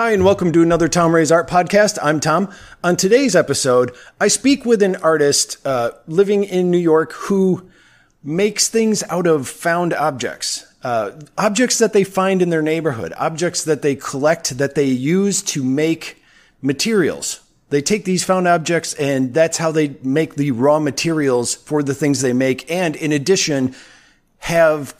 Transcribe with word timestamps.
Hi, 0.00 0.12
and 0.12 0.24
welcome 0.24 0.50
to 0.52 0.62
another 0.62 0.88
Tom 0.88 1.14
Ray's 1.14 1.30
Art 1.30 1.46
Podcast. 1.46 1.98
I'm 2.02 2.20
Tom. 2.20 2.50
On 2.82 2.96
today's 2.96 3.36
episode, 3.36 3.94
I 4.18 4.28
speak 4.28 4.64
with 4.64 4.82
an 4.82 4.96
artist 4.96 5.58
uh, 5.66 5.90
living 6.06 6.42
in 6.42 6.70
New 6.70 6.78
York 6.78 7.12
who 7.12 7.68
makes 8.24 8.68
things 8.68 9.02
out 9.10 9.26
of 9.26 9.46
found 9.46 9.92
objects. 9.92 10.64
Uh, 10.82 11.20
objects 11.36 11.76
that 11.76 11.92
they 11.92 12.02
find 12.02 12.40
in 12.40 12.48
their 12.48 12.62
neighborhood, 12.62 13.12
objects 13.18 13.62
that 13.64 13.82
they 13.82 13.94
collect, 13.94 14.56
that 14.56 14.74
they 14.74 14.86
use 14.86 15.42
to 15.42 15.62
make 15.62 16.22
materials. 16.62 17.42
They 17.68 17.82
take 17.82 18.06
these 18.06 18.24
found 18.24 18.48
objects 18.48 18.94
and 18.94 19.34
that's 19.34 19.58
how 19.58 19.70
they 19.70 19.96
make 20.02 20.36
the 20.36 20.52
raw 20.52 20.78
materials 20.78 21.54
for 21.54 21.82
the 21.82 21.94
things 21.94 22.22
they 22.22 22.32
make. 22.32 22.70
And 22.70 22.96
in 22.96 23.12
addition, 23.12 23.74
have 24.38 24.94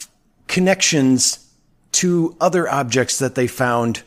connections 0.47 1.51
to 1.93 2.37
other 2.39 2.69
objects 2.69 3.17
that 3.17 3.33
they 3.33 3.47
found 3.47 4.03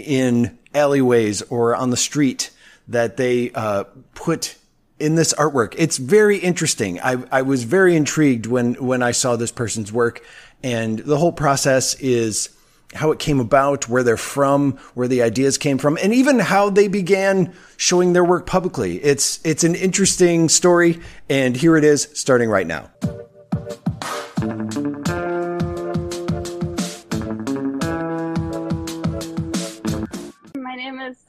in 0.00 0.58
alleyways 0.74 1.42
or 1.42 1.76
on 1.76 1.90
the 1.90 1.96
street 1.96 2.50
that 2.88 3.16
they 3.16 3.50
uh, 3.52 3.84
put 4.14 4.56
in 4.98 5.14
this 5.14 5.32
artwork. 5.34 5.74
It's 5.78 5.96
very 5.96 6.38
interesting. 6.38 7.00
I, 7.00 7.16
I 7.32 7.42
was 7.42 7.64
very 7.64 7.96
intrigued 7.96 8.46
when 8.46 8.74
when 8.74 9.02
I 9.02 9.12
saw 9.12 9.36
this 9.36 9.52
person's 9.52 9.92
work, 9.92 10.22
and 10.62 10.98
the 10.98 11.16
whole 11.16 11.32
process 11.32 11.94
is 11.94 12.50
how 12.94 13.12
it 13.12 13.18
came 13.18 13.38
about, 13.38 13.88
where 13.88 14.02
they're 14.02 14.16
from, 14.16 14.72
where 14.94 15.08
the 15.08 15.22
ideas 15.22 15.56
came 15.58 15.78
from, 15.78 15.96
and 16.02 16.12
even 16.12 16.38
how 16.38 16.70
they 16.70 16.88
began 16.88 17.54
showing 17.76 18.12
their 18.12 18.24
work 18.24 18.46
publicly. 18.46 19.02
It's 19.02 19.40
it's 19.44 19.64
an 19.64 19.74
interesting 19.74 20.48
story, 20.48 21.00
and 21.28 21.56
here 21.56 21.76
it 21.76 21.84
is, 21.84 22.08
starting 22.14 22.50
right 22.50 22.66
now. 22.66 22.90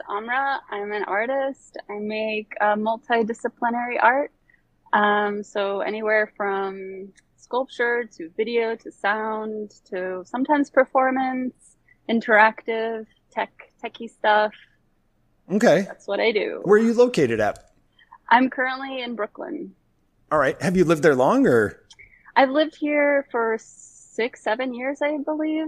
Amra. 0.09 0.59
I'm 0.69 0.91
an 0.91 1.03
artist. 1.03 1.77
I 1.89 1.99
make 1.99 2.53
uh, 2.59 2.75
multidisciplinary 2.75 4.01
art. 4.01 4.31
Um, 4.93 5.43
so 5.43 5.81
anywhere 5.81 6.31
from 6.35 7.13
sculpture 7.37 8.05
to 8.17 8.29
video 8.37 8.75
to 8.75 8.91
sound 8.91 9.71
to 9.89 10.23
sometimes 10.25 10.69
performance, 10.69 11.53
interactive, 12.09 13.05
tech, 13.31 13.51
techie 13.83 14.09
stuff. 14.09 14.53
Okay. 15.51 15.81
That's 15.81 16.07
what 16.07 16.19
I 16.19 16.31
do. 16.31 16.61
Where 16.63 16.79
are 16.79 16.83
you 16.83 16.93
located 16.93 17.39
at? 17.39 17.71
I'm 18.29 18.49
currently 18.49 19.01
in 19.01 19.15
Brooklyn. 19.15 19.73
All 20.31 20.39
right. 20.39 20.61
Have 20.61 20.77
you 20.77 20.85
lived 20.85 21.03
there 21.03 21.15
long 21.15 21.45
or? 21.47 21.83
I've 22.35 22.49
lived 22.49 22.75
here 22.75 23.27
for 23.31 23.57
six, 23.59 24.41
seven 24.41 24.73
years, 24.73 25.01
I 25.01 25.17
believe. 25.17 25.67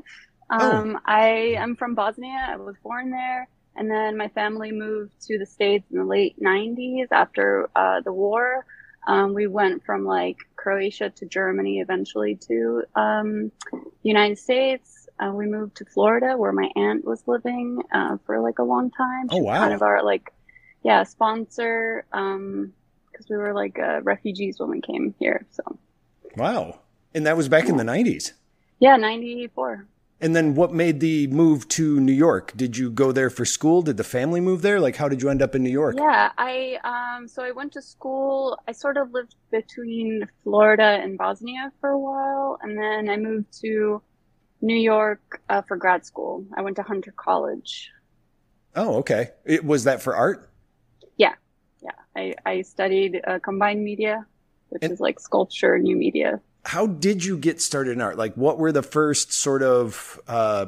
Oh. 0.50 0.72
Um, 0.72 0.96
oh. 0.96 1.00
I 1.06 1.56
am 1.58 1.76
from 1.76 1.96
Bosnia. 1.96 2.48
I 2.50 2.56
was 2.56 2.76
born 2.84 3.12
there. 3.12 3.48
And 3.76 3.90
then 3.90 4.18
my 4.18 4.28
family 4.30 4.72
moved 4.72 5.14
to 5.28 5.38
the 5.38 5.46
States 5.46 5.86
in 5.92 5.98
the 5.98 6.06
late 6.06 6.40
90s 6.40 7.08
after 7.12 7.70
uh, 7.76 8.02
the 8.02 8.14
war. 8.14 8.66
Um, 9.08 9.34
we 9.34 9.48
went 9.48 9.84
from 9.84 10.06
like 10.06 10.38
Croatia 10.56 11.10
to 11.10 11.26
Germany, 11.26 11.80
eventually 11.80 12.36
to 12.48 12.84
um, 12.96 13.52
the 13.72 13.82
United 14.04 14.38
States. 14.38 15.10
Uh, 15.20 15.32
we 15.32 15.46
moved 15.46 15.76
to 15.78 15.86
Florida 15.86 16.38
where 16.38 16.52
my 16.52 16.70
aunt 16.76 17.04
was 17.06 17.24
living 17.28 17.82
uh, 17.92 18.18
for 18.26 18.40
like 18.40 18.60
a 18.60 18.64
long 18.64 18.92
time. 18.92 19.30
She 19.30 19.38
oh, 19.38 19.44
wow. 19.44 19.60
Kind 19.60 19.74
of 19.74 19.82
our 19.82 20.04
like, 20.04 20.32
yeah, 20.84 21.04
sponsor. 21.04 22.06
Um, 22.14 22.74
cause 23.16 23.28
we 23.30 23.38
were 23.38 23.54
like 23.54 23.78
uh, 23.80 24.02
refugees 24.04 24.60
when 24.60 24.70
we 24.70 24.82
came 24.82 25.14
here. 25.20 25.46
So. 25.52 25.78
Wow. 26.38 26.80
And 27.14 27.26
that 27.26 27.38
was 27.38 27.50
back 27.50 27.66
yeah. 27.66 27.72
in 27.72 27.78
the 27.78 27.84
90s. 27.84 28.32
Yeah, 28.80 28.98
94. 28.98 29.86
And 30.24 30.34
then 30.34 30.56
what 30.56 30.72
made 30.72 31.02
the 31.02 31.28
move 31.28 31.68
to 31.80 32.00
New 32.00 32.14
York? 32.14 32.54
Did 32.56 32.78
you 32.78 32.90
go 32.90 33.12
there 33.12 33.30
for 33.30 33.44
school? 33.44 33.82
Did 33.82 33.98
the 33.98 34.06
family 34.06 34.40
move 34.40 34.62
there? 34.62 34.80
Like 34.80 34.96
how 34.96 35.10
did 35.10 35.22
you 35.22 35.28
end 35.30 35.42
up 35.42 35.54
in 35.54 35.62
New 35.64 35.70
York? 35.82 35.98
Yeah, 36.00 36.32
I 36.38 36.80
um 36.86 37.28
so 37.28 37.44
I 37.44 37.52
went 37.52 37.74
to 37.74 37.82
school. 37.82 38.58
I 38.66 38.72
sort 38.72 38.96
of 38.96 39.12
lived 39.12 39.36
between 39.52 40.26
Florida 40.44 40.90
and 41.04 41.18
Bosnia 41.18 41.74
for 41.82 41.90
a 41.90 42.00
while 42.00 42.58
and 42.62 42.78
then 42.78 43.10
I 43.10 43.18
moved 43.18 43.52
to 43.64 44.02
New 44.62 44.78
York 44.94 45.42
uh, 45.50 45.62
for 45.62 45.76
grad 45.76 46.06
school. 46.06 46.46
I 46.56 46.62
went 46.62 46.78
to 46.78 46.84
Hunter 46.84 47.14
College. 47.18 47.92
Oh, 48.78 49.00
okay. 49.00 49.32
It 49.44 49.66
was 49.66 49.84
that 49.84 50.02
for 50.02 50.16
art? 50.16 50.50
Yeah. 51.18 51.36
Yeah. 51.84 52.00
I 52.16 52.34
I 52.46 52.62
studied 52.62 53.20
uh, 53.28 53.40
combined 53.40 53.84
media, 53.84 54.26
which 54.70 54.84
and- 54.84 54.94
is 54.94 55.02
like 55.02 55.20
sculpture, 55.20 55.78
new 55.80 55.98
media 55.98 56.40
how 56.66 56.88
did 56.88 57.26
you 57.26 57.38
get 57.38 57.62
started 57.62 57.92
in 57.92 58.02
art? 58.02 58.18
Like, 58.18 58.36
what 58.36 58.58
were 58.58 58.72
the 58.72 58.84
first 58.84 59.34
sort 59.34 59.64
of 59.64 60.20
uh, 60.28 60.68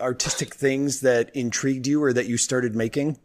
artistic 0.00 0.54
things 0.54 1.00
that 1.00 1.34
intrigued 1.34 1.86
you 1.86 2.02
or 2.02 2.12
that 2.12 2.26
you 2.26 2.36
started 2.36 2.74
making? 2.74 3.18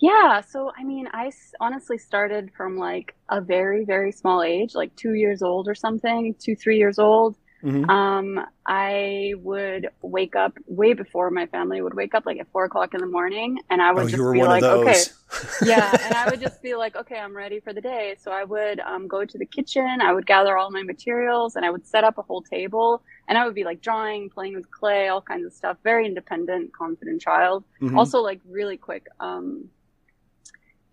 Yeah, 0.00 0.40
so 0.40 0.72
I 0.76 0.84
mean, 0.84 1.08
I 1.12 1.30
honestly 1.60 1.98
started 1.98 2.50
from 2.56 2.78
like 2.78 3.14
a 3.28 3.40
very, 3.40 3.84
very 3.84 4.12
small 4.12 4.42
age, 4.42 4.74
like 4.74 4.94
two 4.96 5.14
years 5.14 5.42
old 5.42 5.68
or 5.68 5.74
something, 5.74 6.34
two, 6.38 6.56
three 6.56 6.78
years 6.78 6.98
old. 6.98 7.36
Mm-hmm. 7.62 7.90
Um, 7.90 8.46
I 8.66 9.34
would 9.38 9.88
wake 10.02 10.36
up 10.36 10.56
way 10.66 10.92
before 10.92 11.30
my 11.30 11.46
family 11.46 11.80
would 11.80 11.94
wake 11.94 12.14
up, 12.14 12.24
like 12.24 12.38
at 12.38 12.46
four 12.52 12.64
o'clock 12.64 12.94
in 12.94 13.00
the 13.00 13.06
morning, 13.06 13.58
and 13.68 13.82
I 13.82 13.92
would 13.92 14.04
oh, 14.04 14.08
just 14.08 14.32
be 14.32 14.44
like, 14.44 14.62
okay, 14.62 15.02
yeah, 15.64 15.96
and 16.04 16.14
I 16.14 16.28
would 16.30 16.40
just 16.40 16.62
be 16.62 16.76
like, 16.76 16.94
okay, 16.94 17.18
I'm 17.18 17.36
ready 17.36 17.58
for 17.58 17.72
the 17.72 17.80
day. 17.80 18.14
So 18.20 18.30
I 18.30 18.44
would 18.44 18.78
um, 18.80 19.08
go 19.08 19.24
to 19.24 19.38
the 19.38 19.46
kitchen, 19.46 20.00
I 20.00 20.12
would 20.12 20.26
gather 20.26 20.56
all 20.56 20.70
my 20.70 20.84
materials, 20.84 21.56
and 21.56 21.64
I 21.64 21.70
would 21.70 21.84
set 21.86 22.04
up 22.04 22.16
a 22.18 22.22
whole 22.22 22.42
table, 22.42 23.02
and 23.26 23.36
I 23.36 23.44
would 23.44 23.54
be 23.54 23.64
like 23.64 23.80
drawing, 23.80 24.30
playing 24.30 24.54
with 24.54 24.70
clay, 24.70 25.08
all 25.08 25.22
kinds 25.22 25.44
of 25.44 25.52
stuff. 25.52 25.78
Very 25.82 26.06
independent, 26.06 26.72
confident 26.72 27.20
child. 27.20 27.64
Mm-hmm. 27.80 27.98
Also, 27.98 28.20
like 28.20 28.40
really 28.48 28.76
quick. 28.76 29.08
Um, 29.18 29.68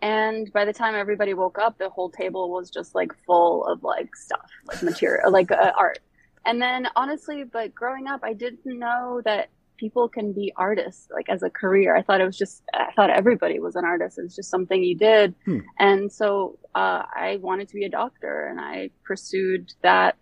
and 0.02 0.52
by 0.52 0.66
the 0.66 0.74
time 0.74 0.96
everybody 0.96 1.34
woke 1.34 1.58
up, 1.58 1.78
the 1.78 1.90
whole 1.90 2.10
table 2.10 2.52
was 2.52 2.70
just 2.70 2.96
like 2.96 3.12
full 3.26 3.66
of 3.66 3.84
like 3.84 4.16
stuff, 4.16 4.50
like 4.68 4.82
material, 4.84 5.32
like 5.32 5.52
uh, 5.52 5.72
art. 5.78 6.00
And 6.46 6.62
then 6.62 6.88
honestly, 6.96 7.44
but 7.44 7.74
growing 7.74 8.08
up, 8.08 8.22
I 8.24 8.34
didn't 8.34 8.66
know 8.66 9.22
that 9.26 9.50
people 9.78 10.08
can 10.08 10.32
be 10.32 10.54
artists 10.56 11.10
like 11.14 11.28
as 11.28 11.44
a 11.44 11.50
career. 11.50 11.96
I 11.96 12.02
thought 12.02 12.22
it 12.22 12.26
was 12.26 12.38
just, 12.38 12.64
I 12.74 12.92
thought 12.96 13.10
everybody 13.10 13.60
was 13.60 13.76
an 13.76 13.84
artist. 13.84 14.18
It 14.18 14.24
was 14.24 14.36
just 14.36 14.50
something 14.50 14.82
you 14.82 14.96
did. 14.96 15.36
Hmm. 15.46 15.60
And 15.80 16.12
so, 16.12 16.60
uh, 16.76 17.04
I 17.14 17.40
wanted 17.42 17.68
to 17.70 17.76
be 17.76 17.86
a 17.86 17.90
doctor 17.90 18.48
and 18.48 18.60
I 18.60 18.92
pursued 19.04 19.74
that 19.82 20.16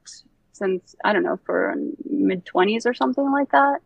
since, 0.53 0.95
I 1.03 1.13
don't 1.13 1.23
know, 1.23 1.39
for 1.45 1.75
mid 2.09 2.45
twenties 2.45 2.85
or 2.85 2.93
something 2.93 3.31
like 3.31 3.51
that. 3.51 3.81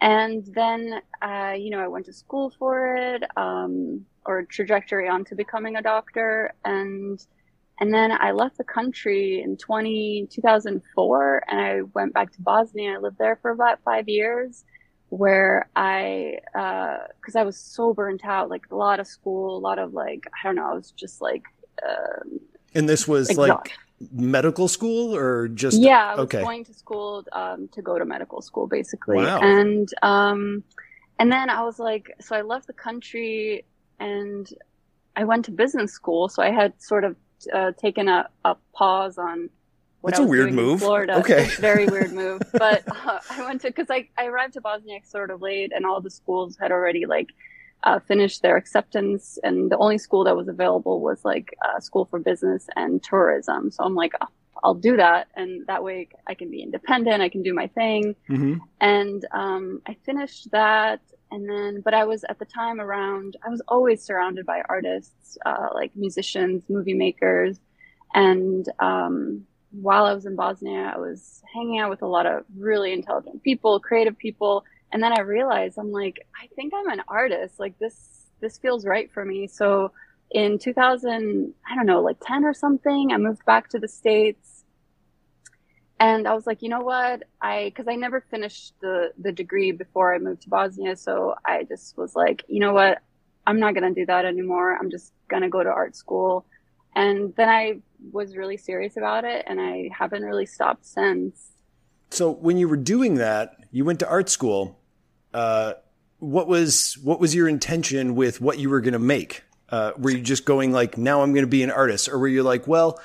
And 0.00 0.46
then, 0.54 1.00
uh, 1.22 1.54
you 1.56 1.70
know, 1.70 1.80
I 1.80 1.88
went 1.88 2.06
to 2.06 2.12
school 2.12 2.52
for 2.58 2.96
it, 2.96 3.24
um, 3.36 4.04
or 4.24 4.44
trajectory 4.44 5.08
onto 5.08 5.34
becoming 5.34 5.76
a 5.76 5.82
doctor. 5.82 6.52
And 6.64 7.18
and 7.80 7.94
then 7.94 8.12
I 8.12 8.32
left 8.32 8.58
the 8.58 8.64
country 8.64 9.40
in 9.40 9.56
20, 9.56 10.28
2004 10.30 11.44
and 11.48 11.60
I 11.60 11.82
went 11.94 12.12
back 12.12 12.32
to 12.32 12.42
Bosnia. 12.42 12.94
I 12.94 12.98
lived 12.98 13.18
there 13.18 13.36
for 13.40 13.50
about 13.52 13.80
five 13.84 14.08
years 14.08 14.64
where 15.10 15.68
I, 15.76 16.38
uh, 16.54 16.98
cause 17.24 17.36
I 17.36 17.44
was 17.44 17.56
so 17.56 17.94
burnt 17.94 18.24
out, 18.24 18.50
like 18.50 18.66
a 18.70 18.76
lot 18.76 18.98
of 18.98 19.06
school, 19.06 19.56
a 19.56 19.60
lot 19.60 19.78
of 19.78 19.94
like, 19.94 20.26
I 20.26 20.46
don't 20.46 20.56
know, 20.56 20.70
I 20.70 20.74
was 20.74 20.90
just 20.90 21.20
like, 21.20 21.44
um, 21.88 22.40
and 22.74 22.88
this 22.88 23.06
was 23.06 23.36
like 23.36 23.72
medical 24.12 24.66
school 24.66 25.14
or 25.14 25.48
just, 25.48 25.80
yeah, 25.80 26.12
I 26.12 26.14
was 26.16 26.24
okay. 26.24 26.42
going 26.42 26.64
to 26.64 26.74
school, 26.74 27.24
um, 27.32 27.68
to 27.68 27.80
go 27.80 27.96
to 27.96 28.04
medical 28.04 28.42
school 28.42 28.66
basically. 28.66 29.18
Wow. 29.18 29.38
And, 29.40 29.88
um, 30.02 30.64
and 31.20 31.30
then 31.30 31.48
I 31.48 31.62
was 31.62 31.78
like, 31.78 32.14
so 32.20 32.34
I 32.34 32.42
left 32.42 32.66
the 32.66 32.72
country 32.72 33.64
and 34.00 34.48
I 35.14 35.24
went 35.24 35.44
to 35.46 35.52
business 35.52 35.92
school. 35.92 36.28
So 36.28 36.42
I 36.42 36.50
had 36.50 36.80
sort 36.82 37.04
of 37.04 37.16
uh, 37.52 37.72
taken 37.72 38.08
a, 38.08 38.28
a 38.44 38.56
pause 38.74 39.18
on 39.18 39.50
what 40.00 40.14
That's 40.14 40.20
a 40.20 40.26
weird 40.26 40.52
move. 40.52 40.80
Florida. 40.80 41.18
Okay. 41.18 41.44
Very 41.58 41.86
weird 41.86 42.12
move. 42.12 42.40
But 42.52 42.82
uh, 42.86 43.18
I 43.30 43.44
went 43.44 43.60
to, 43.62 43.72
cause 43.72 43.86
I, 43.90 44.08
I 44.16 44.26
arrived 44.26 44.54
to 44.54 44.60
Bosnia 44.60 45.00
sort 45.04 45.30
of 45.30 45.42
late 45.42 45.72
and 45.74 45.84
all 45.84 46.00
the 46.00 46.10
schools 46.10 46.56
had 46.60 46.70
already 46.70 47.06
like, 47.06 47.28
uh, 47.84 48.00
finished 48.00 48.42
their 48.42 48.56
acceptance 48.56 49.38
and 49.44 49.70
the 49.70 49.76
only 49.78 49.98
school 49.98 50.24
that 50.24 50.36
was 50.36 50.48
available 50.48 51.00
was 51.00 51.24
like 51.24 51.54
a 51.76 51.80
school 51.80 52.04
for 52.06 52.18
business 52.18 52.66
and 52.74 53.02
tourism. 53.02 53.70
So 53.70 53.84
I'm 53.84 53.94
like, 53.94 54.12
oh, 54.20 54.26
I'll 54.64 54.74
do 54.74 54.96
that. 54.96 55.28
And 55.36 55.66
that 55.68 55.84
way 55.84 56.08
I 56.26 56.34
can 56.34 56.50
be 56.50 56.62
independent. 56.62 57.22
I 57.22 57.28
can 57.28 57.42
do 57.42 57.54
my 57.54 57.68
thing. 57.68 58.16
Mm-hmm. 58.28 58.54
And, 58.80 59.24
um, 59.32 59.82
I 59.86 59.96
finished 60.04 60.50
that 60.50 61.00
and 61.30 61.48
then 61.48 61.80
but 61.84 61.94
i 61.94 62.04
was 62.04 62.24
at 62.28 62.38
the 62.38 62.44
time 62.44 62.80
around 62.80 63.36
i 63.44 63.48
was 63.48 63.62
always 63.68 64.02
surrounded 64.02 64.46
by 64.46 64.62
artists 64.68 65.38
uh, 65.46 65.68
like 65.74 65.90
musicians 65.94 66.62
movie 66.68 66.94
makers. 66.94 67.58
And 68.14 68.66
um, 68.78 69.44
while 69.70 70.06
i 70.06 70.14
was 70.14 70.24
in 70.24 70.34
bosnia 70.34 70.92
i 70.94 70.98
was 70.98 71.42
hanging 71.54 71.78
out 71.78 71.90
with 71.90 72.02
a 72.02 72.06
lot 72.06 72.26
of 72.26 72.44
really 72.56 72.92
intelligent 72.92 73.42
people 73.42 73.80
creative 73.80 74.16
people. 74.16 74.64
And 74.92 75.02
then 75.02 75.12
i 75.12 75.20
realized 75.20 75.78
i'm 75.78 75.92
like 75.92 76.26
i 76.42 76.46
think 76.56 76.72
i'm 76.74 76.88
an 76.88 77.02
artist. 77.08 77.60
Like 77.60 77.78
this 77.78 77.96
this 78.40 78.58
feels 78.58 78.86
right 78.86 79.10
for 79.12 79.24
me. 79.24 79.46
So 79.46 79.92
in 80.30 80.58
2000 80.58 81.54
i 81.70 81.74
don't 81.74 81.86
know 81.86 82.02
like 82.02 82.18
10 82.22 82.44
or 82.44 82.52
something 82.52 83.12
i 83.12 83.16
moved 83.16 83.44
back 83.46 83.68
to 83.70 83.78
the 83.78 83.88
states 83.88 84.57
and 86.00 86.28
I 86.28 86.34
was 86.34 86.46
like, 86.46 86.62
you 86.62 86.68
know 86.68 86.80
what? 86.80 87.24
I 87.40 87.64
because 87.64 87.88
I 87.88 87.96
never 87.96 88.20
finished 88.20 88.74
the 88.80 89.12
the 89.18 89.32
degree 89.32 89.72
before 89.72 90.14
I 90.14 90.18
moved 90.18 90.42
to 90.42 90.48
Bosnia, 90.48 90.96
so 90.96 91.34
I 91.44 91.64
just 91.64 91.96
was 91.96 92.14
like, 92.14 92.44
you 92.48 92.60
know 92.60 92.72
what? 92.72 92.98
I'm 93.46 93.58
not 93.58 93.74
gonna 93.74 93.94
do 93.94 94.06
that 94.06 94.24
anymore. 94.24 94.76
I'm 94.76 94.90
just 94.90 95.12
gonna 95.28 95.48
go 95.48 95.62
to 95.62 95.70
art 95.70 95.96
school. 95.96 96.46
And 96.94 97.34
then 97.36 97.48
I 97.48 97.80
was 98.12 98.36
really 98.36 98.56
serious 98.56 98.96
about 98.96 99.24
it, 99.24 99.44
and 99.46 99.60
I 99.60 99.90
haven't 99.96 100.22
really 100.22 100.46
stopped 100.46 100.86
since. 100.86 101.52
So 102.10 102.30
when 102.30 102.56
you 102.56 102.68
were 102.68 102.76
doing 102.76 103.16
that, 103.16 103.56
you 103.70 103.84
went 103.84 103.98
to 104.00 104.08
art 104.08 104.28
school. 104.28 104.78
Uh, 105.34 105.74
what 106.18 106.48
was 106.48 106.98
what 107.02 107.20
was 107.20 107.34
your 107.34 107.48
intention 107.48 108.14
with 108.14 108.40
what 108.40 108.58
you 108.58 108.70
were 108.70 108.80
to 108.94 108.98
make? 108.98 109.42
Uh, 109.68 109.92
were 109.98 110.10
you 110.10 110.20
just 110.20 110.44
going 110.44 110.72
like, 110.72 110.96
now 110.96 111.22
I'm 111.22 111.34
to 111.44 111.50
be 111.50 111.62
an 111.62 111.70
artist, 111.70 112.08
or 112.08 112.18
were 112.18 112.28
you 112.28 112.42
like, 112.42 112.66
well, 112.66 113.00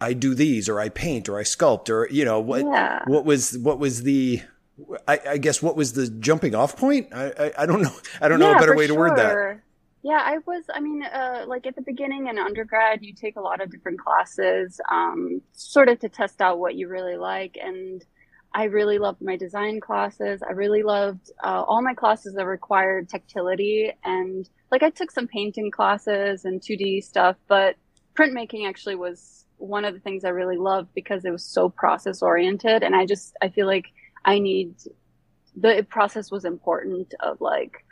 I 0.00 0.12
do 0.12 0.34
these 0.34 0.68
or 0.68 0.80
I 0.80 0.88
paint 0.88 1.28
or 1.28 1.38
I 1.38 1.42
sculpt 1.42 1.90
or 1.90 2.08
you 2.10 2.24
know 2.24 2.40
what 2.40 2.62
yeah. 2.62 3.02
what 3.06 3.24
was 3.24 3.56
what 3.58 3.78
was 3.78 4.02
the 4.02 4.42
I, 5.06 5.20
I, 5.28 5.36
guess 5.36 5.62
what 5.62 5.76
was 5.76 5.92
the 5.92 6.08
jumping 6.08 6.54
off 6.54 6.76
point? 6.76 7.08
I 7.12 7.26
I, 7.38 7.52
I 7.58 7.66
don't 7.66 7.82
know 7.82 7.94
I 8.20 8.28
don't 8.28 8.40
yeah, 8.40 8.52
know 8.52 8.56
a 8.56 8.58
better 8.58 8.76
way 8.76 8.86
to 8.86 8.94
word 8.94 9.16
that. 9.16 9.60
Yeah, 10.02 10.22
I 10.24 10.38
was. 10.46 10.64
I 10.72 10.80
mean, 10.80 11.02
uh, 11.02 11.44
like 11.46 11.66
at 11.66 11.76
the 11.76 11.82
beginning 11.82 12.28
in 12.28 12.38
undergrad, 12.38 13.02
you 13.02 13.12
take 13.12 13.36
a 13.36 13.40
lot 13.40 13.60
of 13.60 13.70
different 13.70 14.00
classes, 14.00 14.80
um, 14.90 15.42
sort 15.52 15.90
of 15.90 15.98
to 16.00 16.08
test 16.08 16.40
out 16.40 16.58
what 16.58 16.74
you 16.74 16.88
really 16.88 17.18
like. 17.18 17.58
And 17.62 18.02
I 18.54 18.64
really 18.64 18.98
loved 18.98 19.20
my 19.20 19.36
design 19.36 19.78
classes. 19.78 20.42
I 20.42 20.52
really 20.52 20.82
loved 20.82 21.30
uh, 21.44 21.64
all 21.66 21.82
my 21.82 21.92
classes 21.92 22.32
that 22.34 22.46
required 22.46 23.10
tactility, 23.10 23.92
and 24.02 24.48
like 24.70 24.82
I 24.82 24.88
took 24.88 25.10
some 25.10 25.26
painting 25.26 25.70
classes 25.70 26.46
and 26.46 26.62
2D 26.62 27.04
stuff, 27.04 27.36
but 27.46 27.76
printmaking 28.14 28.66
actually 28.66 28.96
was 28.96 29.39
one 29.60 29.84
of 29.84 29.94
the 29.94 30.00
things 30.00 30.24
I 30.24 30.30
really 30.30 30.56
loved 30.56 30.88
because 30.94 31.24
it 31.24 31.30
was 31.30 31.44
so 31.44 31.68
process 31.68 32.22
oriented. 32.22 32.82
And 32.82 32.94
I 32.96 33.06
just, 33.06 33.36
I 33.42 33.48
feel 33.48 33.66
like 33.66 33.86
I 34.24 34.38
need 34.38 34.74
the 35.56 35.86
process 35.88 36.30
was 36.30 36.44
important 36.44 37.14
of 37.20 37.40
like, 37.40 37.84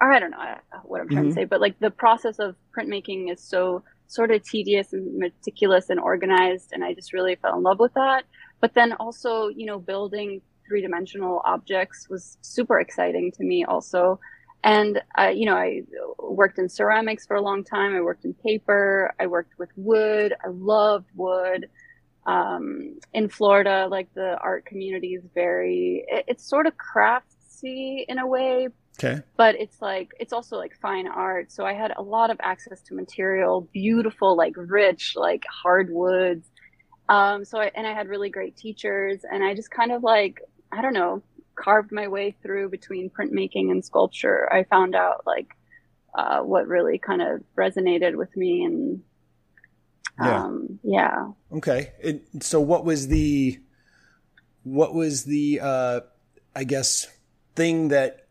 or 0.00 0.12
I 0.12 0.18
don't 0.18 0.30
know 0.30 0.54
what 0.84 1.00
I'm 1.00 1.08
trying 1.08 1.24
mm-hmm. 1.24 1.28
to 1.30 1.34
say, 1.34 1.44
but 1.44 1.60
like 1.60 1.78
the 1.78 1.90
process 1.90 2.38
of 2.38 2.56
printmaking 2.76 3.30
is 3.30 3.42
so 3.42 3.82
sort 4.06 4.30
of 4.30 4.42
tedious 4.42 4.92
and 4.92 5.18
meticulous 5.18 5.90
and 5.90 6.00
organized. 6.00 6.70
And 6.72 6.82
I 6.82 6.94
just 6.94 7.12
really 7.12 7.36
fell 7.36 7.56
in 7.56 7.62
love 7.62 7.78
with 7.78 7.94
that. 7.94 8.24
But 8.60 8.74
then 8.74 8.92
also, 8.94 9.48
you 9.48 9.66
know, 9.66 9.78
building 9.78 10.40
three 10.66 10.80
dimensional 10.80 11.42
objects 11.44 12.08
was 12.08 12.38
super 12.40 12.80
exciting 12.80 13.32
to 13.32 13.44
me 13.44 13.64
also. 13.64 14.18
And 14.62 15.00
I, 15.16 15.30
you 15.30 15.46
know, 15.46 15.56
I 15.56 15.82
worked 16.18 16.58
in 16.58 16.68
ceramics 16.68 17.26
for 17.26 17.36
a 17.36 17.40
long 17.40 17.64
time. 17.64 17.94
I 17.94 18.00
worked 18.00 18.24
in 18.24 18.34
paper. 18.34 19.14
I 19.18 19.26
worked 19.26 19.58
with 19.58 19.70
wood. 19.76 20.34
I 20.44 20.48
loved 20.48 21.08
wood. 21.14 21.68
Um, 22.26 22.98
in 23.14 23.28
Florida, 23.28 23.88
like 23.90 24.12
the 24.14 24.36
art 24.38 24.66
community 24.66 25.14
is 25.14 25.24
very, 25.34 26.04
it, 26.06 26.26
it's 26.28 26.46
sort 26.46 26.66
of 26.66 26.74
craftsy 26.76 28.04
in 28.06 28.18
a 28.18 28.26
way. 28.26 28.68
Okay. 29.02 29.22
But 29.38 29.54
it's 29.54 29.80
like, 29.80 30.10
it's 30.20 30.32
also 30.32 30.58
like 30.58 30.76
fine 30.82 31.06
art. 31.06 31.50
So 31.50 31.64
I 31.64 31.72
had 31.72 31.94
a 31.96 32.02
lot 32.02 32.30
of 32.30 32.36
access 32.42 32.82
to 32.82 32.94
material, 32.94 33.62
beautiful, 33.72 34.36
like 34.36 34.52
rich, 34.56 35.14
like 35.16 35.44
hardwoods. 35.50 36.50
Um, 37.08 37.44
so 37.46 37.58
I, 37.58 37.70
and 37.74 37.86
I 37.86 37.94
had 37.94 38.08
really 38.08 38.28
great 38.28 38.56
teachers 38.56 39.24
and 39.30 39.42
I 39.42 39.54
just 39.54 39.70
kind 39.70 39.90
of 39.90 40.02
like, 40.02 40.42
I 40.70 40.82
don't 40.82 40.92
know, 40.92 41.22
carved 41.60 41.92
my 41.92 42.08
way 42.08 42.34
through 42.42 42.70
between 42.70 43.10
printmaking 43.10 43.70
and 43.70 43.84
sculpture, 43.84 44.50
I 44.52 44.64
found 44.64 44.94
out 44.94 45.26
like 45.26 45.54
uh, 46.14 46.40
what 46.40 46.66
really 46.66 46.98
kind 46.98 47.22
of 47.22 47.42
resonated 47.56 48.16
with 48.16 48.34
me 48.36 48.64
and 48.64 49.02
um, 50.18 50.80
yeah. 50.82 51.26
yeah. 51.52 51.56
Okay. 51.58 51.92
It, 52.00 52.22
so 52.40 52.60
what 52.60 52.84
was 52.84 53.08
the 53.08 53.58
what 54.64 54.94
was 54.94 55.24
the 55.24 55.60
uh, 55.62 56.00
I 56.54 56.64
guess 56.64 57.06
thing 57.54 57.88
that 57.88 58.26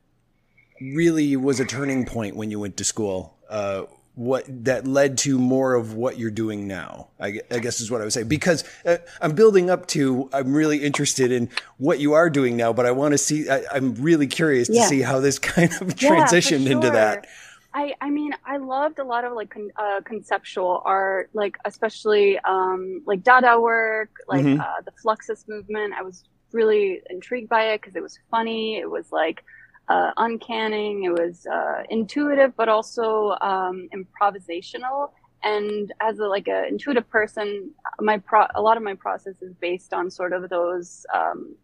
really 0.81 1.35
was 1.35 1.59
a 1.59 1.65
turning 1.65 2.05
point 2.05 2.35
when 2.35 2.51
you 2.51 2.59
went 2.59 2.77
to 2.77 2.83
school? 2.83 3.37
Uh, 3.49 3.83
what 4.19 4.44
that 4.66 4.86
led 4.86 5.18
to 5.18 5.39
more 5.39 5.75
of 5.75 5.94
what 5.94 6.19
you're 6.19 6.30
doing 6.30 6.68
now 6.68 7.07
i, 7.21 7.39
I 7.50 7.60
guess 7.60 7.80
is 7.80 7.89
what 7.89 8.01
i 8.01 8.04
would 8.04 8.12
say 8.12 8.24
because 8.24 8.66
uh, 8.86 8.98
i'm 9.21 9.31
building 9.31 9.69
up 9.69 9.88
to 9.88 10.30
i'm 10.33 10.54
really 10.54 10.83
interested 10.83 11.31
in 11.31 11.50
what 11.77 12.00
you 12.00 12.12
are 12.12 12.30
doing 12.30 12.57
now 12.57 12.74
but 12.74 12.86
i 12.86 12.92
want 12.92 13.13
to 13.13 13.18
see 13.18 13.50
I, 13.50 13.63
am 13.74 13.95
really 13.95 14.27
curious 14.27 14.68
to 14.68 14.74
yeah. 14.74 14.88
see 14.88 15.00
how 15.00 15.21
this 15.21 15.39
kind 15.39 15.71
of 15.71 15.95
transitioned 15.95 16.66
yeah, 16.66 16.71
into 16.71 16.89
that 16.89 17.27
I, 17.71 17.94
I 18.01 18.10
mean, 18.10 18.31
I 18.45 18.57
loved 18.57 18.98
a 18.98 19.04
lot 19.04 19.25
of 19.25 19.33
like 19.33 19.51
con- 19.51 19.71
uh, 19.75 20.01
conceptual 20.04 20.81
art, 20.86 21.30
like 21.33 21.56
especially 21.66 22.39
um, 22.39 23.04
like 23.06 23.24
Dada 23.24 23.60
work, 23.60 24.10
like 24.27 24.44
mm-hmm. 24.44 24.60
uh, 24.60 24.81
the 24.83 24.92
Fluxus 25.04 25.48
movement. 25.48 25.94
I 25.94 26.01
was 26.01 26.24
really 26.51 27.00
intrigued 27.12 27.48
by 27.48 27.74
it 27.74 27.81
because 27.81 27.95
it 27.95 28.01
was 28.01 28.18
funny. 28.31 28.77
It 28.77 28.89
was 28.89 29.12
like 29.12 29.44
uh, 29.89 30.12
uncanning. 30.18 31.03
It 31.03 31.12
was 31.12 31.45
uh, 31.51 31.83
intuitive, 31.89 32.56
but 32.56 32.69
also 32.69 33.36
um, 33.41 33.89
improvisational. 33.94 35.12
And 35.44 35.91
as 36.01 36.19
a, 36.19 36.27
like 36.27 36.47
an 36.47 36.65
intuitive 36.65 37.09
person, 37.09 37.71
my 38.00 38.18
pro- 38.18 38.47
a 38.56 38.62
lot 38.62 38.77
of 38.77 38.83
my 38.83 38.95
process 38.95 39.41
is 39.41 39.53
based 39.53 39.94
on 39.94 40.12
sort 40.12 40.33
of 40.33 40.50
those 40.50 41.06
um, 41.13 41.56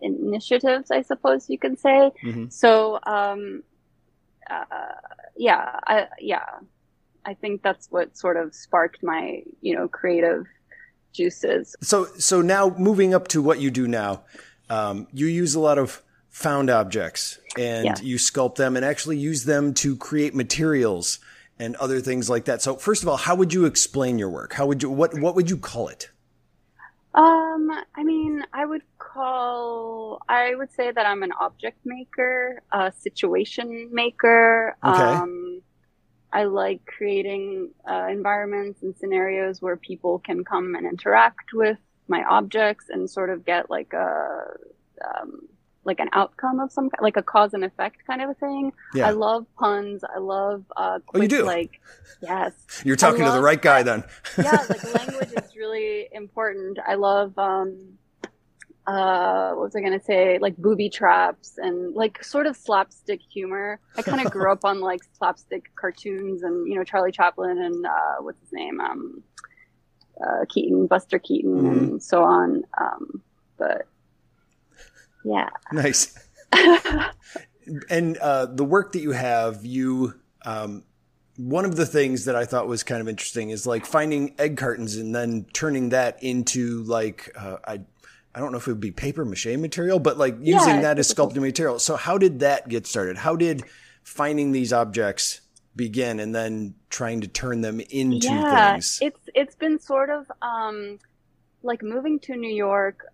initiatives, 0.00 0.90
I 0.90 1.02
suppose 1.02 1.48
you 1.48 1.58
can 1.58 1.76
say. 1.76 2.10
Mm-hmm. 2.24 2.48
So, 2.48 2.98
um, 3.06 3.62
uh, 4.50 4.64
yeah, 5.36 5.80
I, 5.86 6.08
yeah, 6.18 6.46
I 7.24 7.34
think 7.34 7.62
that's 7.62 7.90
what 7.90 8.16
sort 8.16 8.36
of 8.36 8.54
sparked 8.54 9.02
my, 9.02 9.42
you 9.60 9.74
know, 9.76 9.88
creative 9.88 10.46
juices. 11.12 11.76
So, 11.80 12.06
so 12.18 12.42
now 12.42 12.74
moving 12.78 13.14
up 13.14 13.28
to 13.28 13.42
what 13.42 13.60
you 13.60 13.70
do 13.70 13.86
now, 13.86 14.24
um, 14.68 15.08
you 15.12 15.26
use 15.26 15.54
a 15.54 15.60
lot 15.60 15.78
of 15.78 16.02
found 16.34 16.68
objects 16.68 17.38
and 17.56 17.84
yeah. 17.84 17.94
you 18.02 18.16
sculpt 18.16 18.56
them 18.56 18.74
and 18.74 18.84
actually 18.84 19.16
use 19.16 19.44
them 19.44 19.72
to 19.72 19.94
create 19.94 20.34
materials 20.34 21.20
and 21.60 21.76
other 21.76 22.00
things 22.00 22.28
like 22.28 22.46
that. 22.46 22.60
So 22.60 22.74
first 22.74 23.04
of 23.04 23.08
all, 23.08 23.16
how 23.16 23.36
would 23.36 23.54
you 23.54 23.66
explain 23.66 24.18
your 24.18 24.28
work? 24.28 24.52
How 24.52 24.66
would 24.66 24.82
you 24.82 24.90
what 24.90 25.16
what 25.20 25.36
would 25.36 25.48
you 25.48 25.56
call 25.56 25.86
it? 25.86 26.10
Um, 27.14 27.70
I 27.94 28.02
mean, 28.02 28.42
I 28.52 28.66
would 28.66 28.82
call 28.98 30.20
I 30.28 30.56
would 30.56 30.72
say 30.72 30.90
that 30.90 31.06
I'm 31.06 31.22
an 31.22 31.30
object 31.40 31.78
maker, 31.84 32.60
a 32.72 32.92
situation 32.98 33.90
maker. 33.92 34.76
Okay. 34.82 35.02
Um, 35.02 35.62
I 36.32 36.44
like 36.44 36.84
creating 36.84 37.70
uh, 37.88 38.08
environments 38.10 38.82
and 38.82 38.96
scenarios 38.96 39.62
where 39.62 39.76
people 39.76 40.18
can 40.18 40.42
come 40.42 40.74
and 40.74 40.84
interact 40.84 41.52
with 41.52 41.78
my 42.08 42.24
objects 42.24 42.86
and 42.90 43.08
sort 43.08 43.30
of 43.30 43.44
get 43.44 43.70
like 43.70 43.92
a 43.92 44.46
um, 45.00 45.48
like 45.84 46.00
an 46.00 46.08
outcome 46.12 46.60
of 46.60 46.72
some 46.72 46.90
like 47.00 47.16
a 47.16 47.22
cause 47.22 47.54
and 47.54 47.64
effect 47.64 48.06
kind 48.06 48.22
of 48.22 48.30
a 48.30 48.34
thing. 48.34 48.72
Yeah. 48.94 49.08
I 49.08 49.10
love 49.10 49.46
puns. 49.58 50.02
I 50.04 50.18
love 50.18 50.64
uh 50.76 50.98
quick, 51.06 51.20
oh, 51.20 51.22
you 51.22 51.28
do? 51.28 51.44
like 51.44 51.80
yes. 52.22 52.52
You're 52.84 52.96
talking 52.96 53.24
to 53.24 53.30
the 53.30 53.40
right 53.40 53.60
guy 53.60 53.82
then. 53.82 54.04
yeah, 54.38 54.64
like 54.68 54.94
language 54.94 55.32
is 55.32 55.56
really 55.56 56.08
important. 56.12 56.78
I 56.86 56.94
love 56.94 57.36
um 57.38 57.98
uh 58.86 59.52
what 59.52 59.64
was 59.64 59.76
I 59.76 59.80
gonna 59.80 60.02
say? 60.02 60.38
Like 60.38 60.56
booby 60.56 60.88
traps 60.88 61.58
and 61.58 61.94
like 61.94 62.22
sort 62.24 62.46
of 62.46 62.56
slapstick 62.56 63.20
humor. 63.20 63.80
I 63.96 64.02
kind 64.02 64.24
of 64.24 64.32
grew 64.32 64.50
up 64.50 64.64
on 64.64 64.80
like 64.80 65.00
slapstick 65.16 65.70
cartoons 65.76 66.42
and 66.42 66.66
you 66.66 66.76
know 66.76 66.84
Charlie 66.84 67.12
Chaplin 67.12 67.58
and 67.58 67.86
uh 67.86 68.16
what's 68.20 68.40
his 68.40 68.52
name? 68.52 68.80
Um 68.80 69.22
uh 70.24 70.44
Keaton, 70.48 70.86
Buster 70.86 71.18
Keaton 71.18 71.54
mm-hmm. 71.54 71.66
and 71.66 72.02
so 72.02 72.22
on. 72.22 72.62
Um 72.78 73.22
but 73.56 73.86
yeah. 75.24 75.48
Nice. 75.72 76.16
and 77.90 78.16
uh, 78.18 78.46
the 78.46 78.64
work 78.64 78.92
that 78.92 79.00
you 79.00 79.12
have, 79.12 79.64
you 79.64 80.14
um, 80.44 80.84
one 81.36 81.64
of 81.64 81.76
the 81.76 81.86
things 81.86 82.26
that 82.26 82.36
I 82.36 82.44
thought 82.44 82.68
was 82.68 82.82
kind 82.82 83.00
of 83.00 83.08
interesting 83.08 83.50
is 83.50 83.66
like 83.66 83.86
finding 83.86 84.34
egg 84.38 84.56
cartons 84.56 84.96
and 84.96 85.14
then 85.14 85.46
turning 85.52 85.88
that 85.88 86.22
into 86.22 86.82
like 86.84 87.32
uh, 87.36 87.56
I 87.66 87.80
I 88.34 88.40
don't 88.40 88.52
know 88.52 88.58
if 88.58 88.66
it 88.66 88.72
would 88.72 88.80
be 88.80 88.90
paper 88.90 89.24
mache 89.24 89.56
material, 89.56 89.98
but 89.98 90.18
like 90.18 90.36
using 90.40 90.76
yeah, 90.76 90.80
that 90.82 90.98
as 90.98 91.12
sculpting 91.12 91.40
material. 91.40 91.78
So 91.78 91.96
how 91.96 92.18
did 92.18 92.40
that 92.40 92.68
get 92.68 92.86
started? 92.86 93.16
How 93.16 93.36
did 93.36 93.62
finding 94.02 94.52
these 94.52 94.72
objects 94.72 95.40
begin 95.76 96.20
and 96.20 96.34
then 96.34 96.74
trying 96.90 97.20
to 97.22 97.28
turn 97.28 97.60
them 97.60 97.80
into 97.80 98.28
yeah, 98.28 98.72
things? 98.72 98.98
It's 99.02 99.20
it's 99.34 99.54
been 99.54 99.78
sort 99.78 100.10
of 100.10 100.30
um, 100.42 100.98
like 101.62 101.82
moving 101.82 102.18
to 102.20 102.36
New 102.36 102.54
York 102.54 103.06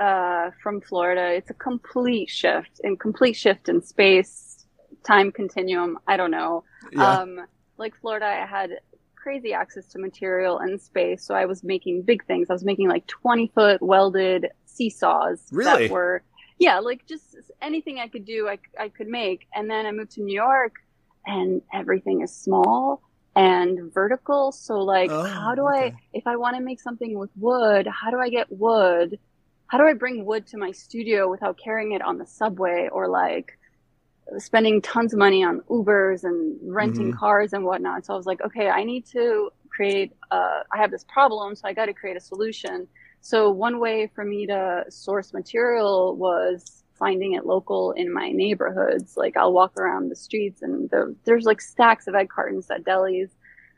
uh, 0.00 0.50
from 0.62 0.80
Florida. 0.80 1.34
It's 1.34 1.50
a 1.50 1.54
complete 1.54 2.28
shift 2.28 2.80
and 2.82 2.98
complete 2.98 3.34
shift 3.34 3.68
in 3.68 3.82
space, 3.82 4.66
time 5.04 5.32
continuum. 5.32 5.98
I 6.06 6.16
don't 6.16 6.30
know. 6.30 6.64
Yeah. 6.92 7.20
Um, 7.20 7.46
like 7.78 7.94
Florida, 8.00 8.26
I 8.26 8.46
had 8.46 8.70
crazy 9.26 9.52
access 9.52 9.86
to 9.86 9.98
material 9.98 10.58
and 10.58 10.80
space. 10.80 11.24
So 11.24 11.34
I 11.34 11.46
was 11.46 11.64
making 11.64 12.02
big 12.02 12.24
things. 12.26 12.48
I 12.48 12.52
was 12.52 12.64
making 12.64 12.88
like 12.88 13.06
20 13.06 13.48
foot 13.48 13.82
welded 13.82 14.46
seesaws 14.66 15.40
really? 15.50 15.88
that 15.88 15.92
were, 15.92 16.22
yeah, 16.58 16.78
like 16.78 17.06
just 17.06 17.36
anything 17.60 17.98
I 17.98 18.08
could 18.08 18.24
do, 18.24 18.48
I, 18.48 18.58
I 18.78 18.88
could 18.88 19.08
make. 19.08 19.48
And 19.54 19.68
then 19.68 19.84
I 19.84 19.92
moved 19.92 20.12
to 20.12 20.22
New 20.22 20.34
York 20.34 20.74
and 21.26 21.60
everything 21.74 22.22
is 22.22 22.34
small 22.34 23.02
and 23.34 23.92
vertical. 23.92 24.52
So 24.52 24.78
like, 24.78 25.10
oh, 25.10 25.24
how 25.24 25.54
do 25.54 25.68
okay. 25.68 25.88
I, 25.88 25.94
if 26.12 26.26
I 26.26 26.36
want 26.36 26.56
to 26.56 26.62
make 26.62 26.80
something 26.80 27.18
with 27.18 27.30
wood, 27.36 27.86
how 27.86 28.10
do 28.10 28.18
I 28.18 28.28
get 28.28 28.46
wood 28.50 29.18
how 29.68 29.78
do 29.78 29.84
I 29.84 29.94
bring 29.94 30.24
wood 30.24 30.46
to 30.48 30.58
my 30.58 30.70
studio 30.70 31.30
without 31.30 31.58
carrying 31.58 31.92
it 31.92 32.02
on 32.02 32.18
the 32.18 32.26
subway 32.26 32.88
or 32.90 33.08
like 33.08 33.58
spending 34.38 34.80
tons 34.82 35.12
of 35.12 35.18
money 35.18 35.44
on 35.44 35.60
Ubers 35.70 36.24
and 36.24 36.58
renting 36.62 37.10
mm-hmm. 37.10 37.18
cars 37.18 37.52
and 37.52 37.64
whatnot. 37.64 38.04
So 38.04 38.14
I 38.14 38.16
was 38.16 38.26
like, 38.26 38.40
okay, 38.42 38.68
I 38.68 38.84
need 38.84 39.06
to 39.06 39.50
create, 39.68 40.12
uh, 40.30 40.60
I 40.72 40.78
have 40.78 40.90
this 40.90 41.04
problem, 41.04 41.54
so 41.54 41.68
I 41.68 41.72
got 41.72 41.86
to 41.86 41.94
create 41.94 42.16
a 42.16 42.20
solution. 42.20 42.88
So 43.20 43.50
one 43.50 43.78
way 43.78 44.10
for 44.14 44.24
me 44.24 44.46
to 44.46 44.84
source 44.88 45.32
material 45.32 46.16
was 46.16 46.84
finding 46.98 47.34
it 47.34 47.44
local 47.44 47.92
in 47.92 48.12
my 48.12 48.30
neighborhoods. 48.30 49.16
Like 49.16 49.36
I'll 49.36 49.52
walk 49.52 49.76
around 49.76 50.08
the 50.08 50.16
streets 50.16 50.62
and 50.62 50.88
the, 50.90 51.14
there's 51.24 51.44
like 51.44 51.60
stacks 51.60 52.06
of 52.06 52.14
egg 52.14 52.28
cartons 52.28 52.70
at 52.70 52.84
delis 52.84 53.30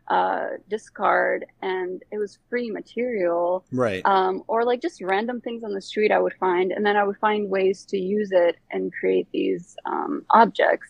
uh, 0.09 0.49
discard 0.69 1.45
and 1.61 2.03
it 2.11 2.19
was 2.19 2.38
free 2.49 2.71
material. 2.71 3.65
Right. 3.71 4.03
Um, 4.05 4.43
or 4.47 4.65
like 4.65 4.81
just 4.81 5.00
random 5.03 5.41
things 5.41 5.65
on 5.65 5.73
the 5.73 5.83
street 5.83 6.11
I 6.11 6.19
would 6.19 6.35
find. 6.35 6.73
And 6.73 6.85
then 6.85 6.97
I 6.97 7.05
would 7.05 7.19
find 7.19 7.49
ways 7.49 7.85
to 7.87 7.99
use 7.99 8.31
it 8.33 8.57
and 8.71 8.93
create 8.93 9.29
these 9.33 9.77
um, 9.85 10.25
objects. 10.31 10.88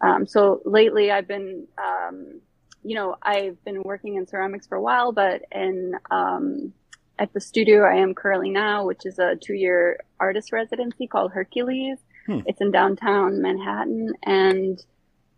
Um, 0.00 0.26
so 0.26 0.60
lately 0.64 1.10
I've 1.10 1.28
been, 1.28 1.66
um, 1.78 2.40
you 2.82 2.94
know, 2.94 3.16
I've 3.22 3.62
been 3.64 3.82
working 3.82 4.16
in 4.16 4.26
ceramics 4.26 4.66
for 4.66 4.76
a 4.76 4.82
while, 4.82 5.12
but 5.12 5.42
in, 5.52 5.94
um, 6.10 6.72
at 7.18 7.32
the 7.32 7.40
studio 7.40 7.82
I 7.84 7.94
am 7.96 8.14
currently 8.14 8.50
now, 8.50 8.84
which 8.84 9.06
is 9.06 9.18
a 9.18 9.36
two 9.36 9.54
year 9.54 10.00
artist 10.20 10.52
residency 10.52 11.06
called 11.06 11.32
Hercules. 11.32 11.98
Hmm. 12.26 12.40
It's 12.46 12.60
in 12.60 12.72
downtown 12.72 13.40
Manhattan. 13.40 14.12
And 14.24 14.84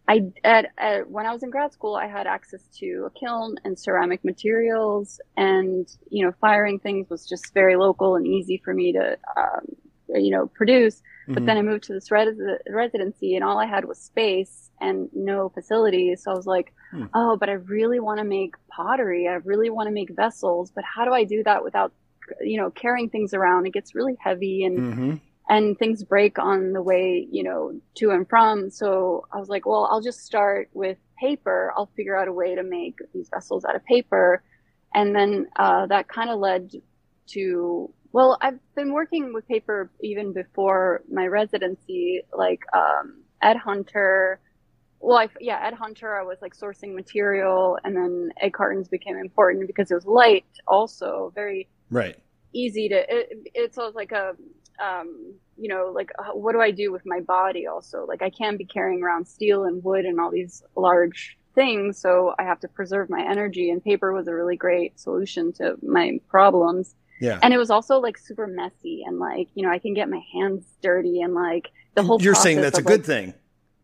I 0.09 0.23
at, 0.43 0.73
at, 0.79 1.11
when 1.11 1.27
I 1.27 1.33
was 1.33 1.43
in 1.43 1.51
grad 1.51 1.73
school, 1.73 1.95
I 1.95 2.07
had 2.07 2.27
access 2.27 2.67
to 2.79 3.07
a 3.07 3.11
kiln 3.11 3.57
and 3.65 3.79
ceramic 3.79 4.25
materials, 4.25 5.21
and 5.37 5.87
you 6.11 6.25
know, 6.25 6.33
firing 6.41 6.79
things 6.79 7.11
was 7.11 7.29
just 7.29 7.53
very 7.53 7.77
local 7.77 8.17
and 8.17 8.27
easy 8.27 8.61
for 8.65 8.73
me 8.73 8.93
to, 8.93 9.19
um, 9.37 9.77
you 10.15 10.31
know, 10.31 10.47
produce. 10.47 10.97
Mm-hmm. 10.97 11.35
But 11.35 11.47
then 11.47 11.59
I 11.59 11.63
moved 11.63 11.85
to 11.85 11.93
this 11.93 12.11
res- 12.11 12.39
residency, 12.71 13.37
and 13.37 13.45
all 13.45 13.59
I 13.59 13.67
had 13.67 13.85
was 13.85 13.99
space 13.99 14.71
and 14.81 15.11
no 15.13 15.51
facilities. 15.51 16.23
So 16.23 16.33
I 16.33 16.35
was 16.35 16.47
like, 16.47 16.73
hmm. 16.91 17.05
oh, 17.13 17.37
but 17.37 17.51
I 17.51 17.55
really 17.55 18.01
want 18.01 18.19
to 18.19 18.25
make 18.25 18.55
pottery. 18.69 19.29
I 19.29 19.35
really 19.35 19.69
want 19.69 19.89
to 19.89 19.93
make 19.93 20.09
vessels, 20.11 20.73
but 20.75 20.85
how 20.85 21.05
do 21.05 21.13
I 21.13 21.25
do 21.25 21.43
that 21.45 21.63
without, 21.63 21.93
you 22.41 22.59
know, 22.59 22.71
carrying 22.71 23.11
things 23.11 23.35
around? 23.35 23.67
It 23.67 23.75
gets 23.75 23.95
really 23.95 24.17
heavy 24.19 24.65
and. 24.65 24.79
Mm-hmm 24.79 25.15
and 25.49 25.79
things 25.79 26.05
break 26.05 26.39
on 26.39 26.73
the 26.73 26.83
way, 26.83 27.27
you 27.31 27.43
know, 27.43 27.81
to 27.95 28.11
and 28.11 28.29
from. 28.29 28.71
So 28.71 29.27
I 29.33 29.39
was 29.39 29.49
like, 29.49 29.65
well, 29.67 29.89
I'll 29.91 30.03
just 30.03 30.21
start 30.21 30.69
with 30.75 30.99
paper. 31.19 31.73
I'll 31.77 31.91
figure 31.97 32.17
out 32.17 32.29
a 32.29 32.33
way 32.33 32.55
to 32.55 32.63
make 32.63 32.99
these 33.15 33.29
vessels 33.31 33.65
out 33.65 33.75
of 33.75 33.85
paper. 33.85 34.43
And 34.95 35.15
then 35.15 35.49
uh, 35.57 35.87
that 35.87 36.09
kind 36.09 36.29
of 36.29 36.39
led 36.39 36.73
to, 37.29 37.93
well, 38.13 38.37
I've 38.41 38.59
been 38.75 38.93
working 38.93 39.33
with 39.33 39.49
paper 39.49 39.91
even 40.01 40.33
before 40.33 41.03
my 41.11 41.27
residency, 41.27 42.23
like 42.33 42.61
um, 42.75 43.23
Ed 43.41 43.57
Hunter. 43.57 44.41
Well, 45.01 45.19
I, 45.19 45.29
yeah, 45.41 45.67
Ed 45.67 45.75
Hunter, 45.75 46.15
I 46.15 46.25
was 46.25 46.39
like 46.43 46.57
sourcing 46.57 46.95
material, 46.95 47.79
and 47.85 47.97
then 47.97 48.33
egg 48.41 48.53
cartons 48.53 48.89
became 48.89 49.17
important 49.17 49.67
because 49.67 49.91
it 49.91 49.95
was 49.95 50.07
light, 50.07 50.45
also 50.67 51.33
very 51.35 51.69
right 51.91 52.19
easy 52.53 52.89
to. 52.89 52.97
It, 52.97 53.49
it's 53.55 53.79
like 53.95 54.13
a 54.13 54.35
um, 54.81 55.35
you 55.57 55.69
know, 55.69 55.91
like 55.95 56.11
uh, 56.19 56.33
what 56.33 56.53
do 56.53 56.61
I 56.61 56.71
do 56.71 56.93
with 56.93 57.03
my 57.05 57.21
body 57.21 57.67
also? 57.67 58.07
Like 58.07 58.23
I 58.23 58.31
can't 58.31 58.59
be 58.59 58.65
carrying 58.65 59.03
around 59.03 59.27
steel 59.27 59.65
and 59.65 59.83
wood 59.83 60.05
and 60.05 60.21
all 60.21 60.31
these 60.31 60.63
large 60.77 61.39
things, 61.55 62.01
so 62.01 62.35
I 62.39 62.45
have 62.45 62.61
to 62.61 62.69
preserve 62.69 63.11
my 63.11 63.25
energy. 63.29 63.71
And 63.71 63.83
paper 63.83 64.13
was 64.13 64.29
a 64.29 64.35
really 64.35 64.57
great 64.57 64.99
solution 64.99 65.53
to 65.55 65.77
my 65.83 66.21
problems. 66.29 66.95
Yeah. 67.21 67.39
And 67.43 67.53
it 67.53 67.59
was 67.59 67.71
also 67.71 67.99
like 67.99 68.17
super 68.17 68.47
messy 68.47 69.03
and 69.05 69.19
like, 69.19 69.49
you 69.55 69.65
know, 69.65 69.71
I 69.71 69.79
can 69.79 69.95
get 69.95 70.09
my 70.09 70.23
hands 70.33 70.65
dirty 70.81 71.21
and 71.21 71.35
like 71.35 71.71
the 71.95 72.03
whole 72.03 72.23
You're 72.23 72.35
saying 72.35 72.61
that's 72.61 72.79
a 72.79 72.83
good 72.83 73.05
thing. 73.05 73.35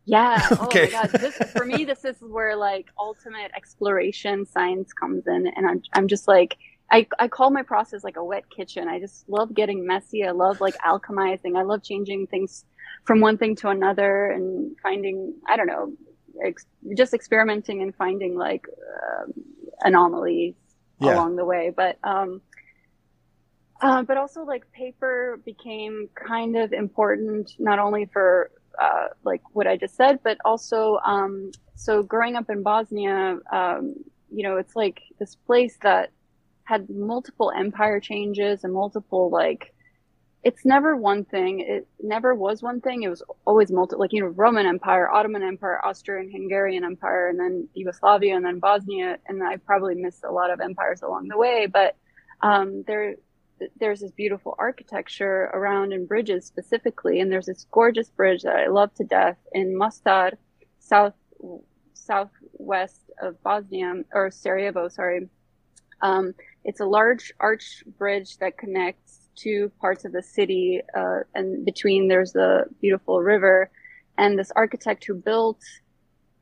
Yeah. 0.05 0.47
okay. 0.53 0.91
Oh 0.95 0.97
my 0.97 1.09
god. 1.09 1.21
This, 1.21 1.37
for 1.53 1.65
me, 1.65 1.85
this 1.85 2.05
is 2.05 2.17
where 2.21 2.57
like 2.57 2.87
ultimate 2.99 3.51
exploration 3.57 4.47
science 4.47 4.93
comes 4.93 5.27
in, 5.27 5.47
and 5.57 5.67
I'm 5.67 5.83
I'm 5.93 6.09
just 6.09 6.29
like 6.29 6.59
I, 6.91 7.07
I 7.19 7.29
call 7.29 7.51
my 7.51 7.63
process 7.63 8.05
like 8.05 8.17
a 8.17 8.25
wet 8.25 8.45
kitchen. 8.51 8.89
I 8.89 9.01
just 9.01 9.29
love 9.29 9.55
getting 9.55 9.87
messy. 9.87 10.25
I 10.25 10.31
love 10.31 10.61
like 10.61 10.77
alchemizing. 10.79 11.57
I 11.57 11.63
love 11.63 11.83
changing 11.83 12.27
things 12.27 12.65
from 13.05 13.21
one 13.21 13.39
thing 13.39 13.57
to 13.57 13.69
another 13.69 14.31
and 14.31 14.77
finding, 14.83 15.35
I 15.49 15.57
don't 15.57 15.67
know, 15.67 15.93
ex- 16.45 16.67
just 16.97 17.15
experimenting 17.15 17.83
and 17.83 17.95
finding 17.95 18.37
like 18.37 18.67
uh, 18.69 19.33
anomalies 19.83 20.55
yeah. 21.01 21.15
along 21.15 21.37
the 21.37 21.45
way. 21.45 21.73
But, 21.75 21.99
um, 22.05 22.43
uh, 23.81 24.03
but 24.03 24.17
also 24.17 24.45
like 24.45 24.71
paper 24.73 25.41
became 25.45 26.09
kind 26.15 26.57
of 26.57 26.73
important, 26.73 27.53
not 27.59 27.79
only 27.79 28.07
for 28.13 28.51
uh, 28.81 29.09
like 29.25 29.43
what 29.53 29.67
I 29.67 29.77
just 29.77 29.97
said, 29.97 30.21
but 30.23 30.39
also, 30.45 30.99
um, 31.05 31.51
so 31.75 32.03
growing 32.03 32.37
up 32.37 32.51
in 32.51 32.63
Bosnia, 32.63 33.39
um, 33.53 33.95
you 34.33 34.43
know, 34.43 34.57
it's 34.57 34.77
like 34.77 35.03
this 35.19 35.35
place 35.35 35.77
that 35.83 36.11
had 36.65 36.89
multiple 36.91 37.53
empire 37.55 38.01
changes 38.01 38.65
and 38.65 38.73
multiple 38.73 39.31
like 39.31 39.75
it's 40.45 40.65
never 40.67 40.95
one 40.95 41.25
thing. 41.25 41.61
It 41.61 41.89
never 42.03 42.35
was 42.35 42.63
one 42.63 42.83
thing. 42.83 43.03
It 43.03 43.09
was 43.09 43.23
always 43.47 43.73
multi, 43.73 43.97
like, 43.97 44.13
you 44.13 44.21
know, 44.21 44.27
Roman 44.27 44.67
Empire, 44.67 45.11
Ottoman 45.11 45.43
Empire, 45.43 45.81
Austrian, 45.83 46.31
Hungarian 46.31 46.85
Empire, 46.85 47.29
and 47.29 47.41
then 47.41 47.67
Yugoslavia, 47.73 48.37
and 48.37 48.45
then 48.45 48.59
Bosnia. 48.59 49.19
And 49.27 49.43
I 49.43 49.57
probably 49.57 49.95
missed 49.95 50.23
a 50.23 50.31
lot 50.31 50.51
of 50.51 50.61
empires 50.61 51.01
along 51.01 51.29
the 51.29 51.39
way, 51.39 51.67
but, 51.67 51.97
um, 52.43 52.85
there, 52.87 53.15
there's 53.81 54.01
this 54.01 54.11
beautiful 54.11 54.55
architecture 54.59 55.45
around 55.55 55.95
in 55.95 56.05
bridges 56.05 56.45
specifically. 56.45 57.21
And 57.21 57.33
there's 57.33 57.47
this 57.47 57.67
gorgeous 57.71 58.11
bridge 58.11 58.43
that 58.43 58.57
I 58.57 58.67
love 58.67 58.93
to 58.97 59.05
death 59.05 59.39
in 59.53 59.75
Mostar, 59.79 60.33
south, 60.79 61.15
southwest 61.95 63.01
of 63.23 63.43
Bosnia, 63.43 63.95
or 64.13 64.31
Sarajevo, 64.31 64.89
sorry. 64.89 65.31
Um, 66.03 66.35
it's 66.65 66.81
a 66.81 66.87
large 66.87 67.33
arch 67.41 67.85
bridge 67.99 68.39
that 68.39 68.59
connects 68.59 69.29
two 69.37 69.71
parts 69.81 70.05
of 70.05 70.13
the 70.13 70.23
city, 70.23 70.81
uh, 70.97 71.21
and 71.35 71.65
between 71.65 72.09
there's 72.09 72.33
the 72.33 72.65
beautiful 72.81 73.21
river. 73.21 73.71
And 74.17 74.39
this 74.39 74.53
architect 74.55 75.05
who 75.05 75.15
built 75.15 75.61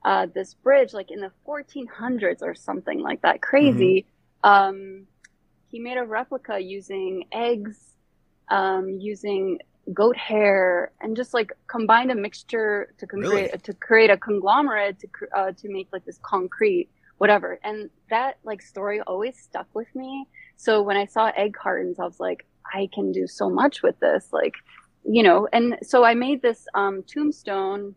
uh, 0.05 0.27
this 0.35 0.55
bridge, 0.55 0.93
like 0.93 1.11
in 1.11 1.21
the 1.21 1.33
1400s 1.47 2.43
or 2.43 2.55
something 2.55 3.01
like 3.01 3.23
that, 3.23 3.41
crazy. 3.41 4.07
Mm-hmm. 4.45 4.51
Um, 4.51 5.07
he 5.69 5.79
made 5.79 5.97
a 5.97 6.05
replica 6.05 6.59
using 6.59 7.25
eggs, 7.33 7.79
um, 8.51 8.99
using 9.01 9.59
goat 9.93 10.17
hair, 10.17 10.93
and 11.01 11.17
just 11.17 11.33
like 11.33 11.51
combined 11.67 12.11
a 12.11 12.15
mixture 12.15 12.93
to 12.99 13.07
con- 13.07 13.21
really? 13.21 13.49
create 13.49 13.65
to 13.65 13.73
create 13.75 14.11
a 14.11 14.19
conglomerate 14.19 14.99
to 15.01 15.09
uh, 15.35 15.53
to 15.53 15.69
make 15.69 15.89
like 15.93 16.05
this 16.05 16.19
concrete 16.23 16.91
whatever. 17.23 17.57
And 17.63 17.89
that 18.11 18.39
like 18.43 18.61
story 18.61 19.01
always 19.03 19.39
stuck 19.39 19.69
with 19.75 19.87
me. 19.95 20.27
So 20.57 20.83
when 20.83 20.97
I 20.97 21.07
saw 21.07 21.31
egg 21.37 21.55
cartons, 21.55 22.01
I 22.01 22.05
was 22.05 22.19
like, 22.19 22.45
I 22.75 22.89
can 22.93 23.13
do 23.13 23.29
so 23.29 23.49
much 23.49 23.81
with 23.81 23.97
this. 24.01 24.31
Like, 24.33 24.55
you 25.05 25.23
know, 25.23 25.47
and 25.53 25.79
so 25.83 26.03
I 26.03 26.15
made 26.15 26.43
this 26.43 26.67
um, 26.75 27.05
tombstone. 27.05 27.95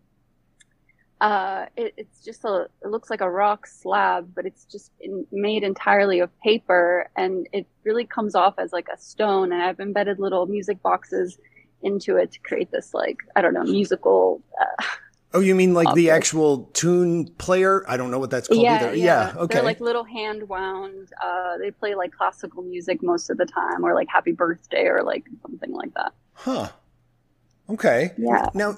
Uh, 1.19 1.65
it, 1.75 1.95
it's 1.97 2.23
just 2.23 2.45
a, 2.45 2.67
it 2.83 2.89
looks 2.89 3.09
like 3.09 3.21
a 3.21 3.31
rock 3.43 3.65
slab, 3.65 4.29
but 4.35 4.45
it's 4.45 4.63
just 4.65 4.91
in, 4.99 5.25
made 5.31 5.63
entirely 5.63 6.19
of 6.19 6.29
paper 6.41 7.09
and 7.17 7.49
it 7.51 7.65
really 7.83 8.05
comes 8.05 8.35
off 8.35 8.53
as 8.59 8.71
like 8.71 8.89
a 8.93 8.97
stone. 8.99 9.51
And 9.51 9.59
I've 9.59 9.79
embedded 9.79 10.19
little 10.19 10.45
music 10.45 10.83
boxes 10.83 11.39
into 11.81 12.17
it 12.17 12.31
to 12.33 12.39
create 12.41 12.69
this 12.69 12.93
like, 12.93 13.17
I 13.35 13.41
don't 13.41 13.55
know, 13.55 13.63
musical, 13.63 14.43
uh, 14.61 14.83
Oh, 15.35 15.41
you 15.41 15.53
mean 15.53 15.73
like 15.73 15.93
the 15.95 16.11
actual 16.11 16.69
tune 16.73 17.27
player? 17.37 17.83
I 17.89 17.97
don't 17.97 18.09
know 18.09 18.19
what 18.19 18.29
that's 18.29 18.47
called 18.47 18.61
yeah, 18.61 18.75
either. 18.75 18.95
Yeah, 18.95 19.33
yeah 19.33 19.41
okay. 19.41 19.55
They're 19.55 19.63
like 19.63 19.81
little 19.81 20.05
hand 20.05 20.47
wound. 20.47 21.09
Uh, 21.21 21.57
they 21.57 21.71
play 21.71 21.93
like 21.93 22.13
classical 22.13 22.63
music 22.63 23.03
most 23.03 23.29
of 23.29 23.37
the 23.37 23.45
time, 23.45 23.83
or 23.83 23.93
like 23.93 24.07
Happy 24.07 24.31
Birthday, 24.31 24.85
or 24.85 25.03
like 25.03 25.25
something 25.41 25.73
like 25.73 25.93
that. 25.95 26.13
Huh. 26.33 26.69
Okay. 27.69 28.13
Yeah. 28.17 28.49
Now 28.53 28.77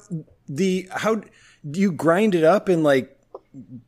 the 0.50 0.90
how 0.92 1.22
do 1.70 1.80
you 1.80 1.92
grind 1.92 2.34
it 2.34 2.44
up 2.44 2.70
and 2.70 2.84
like 2.84 3.17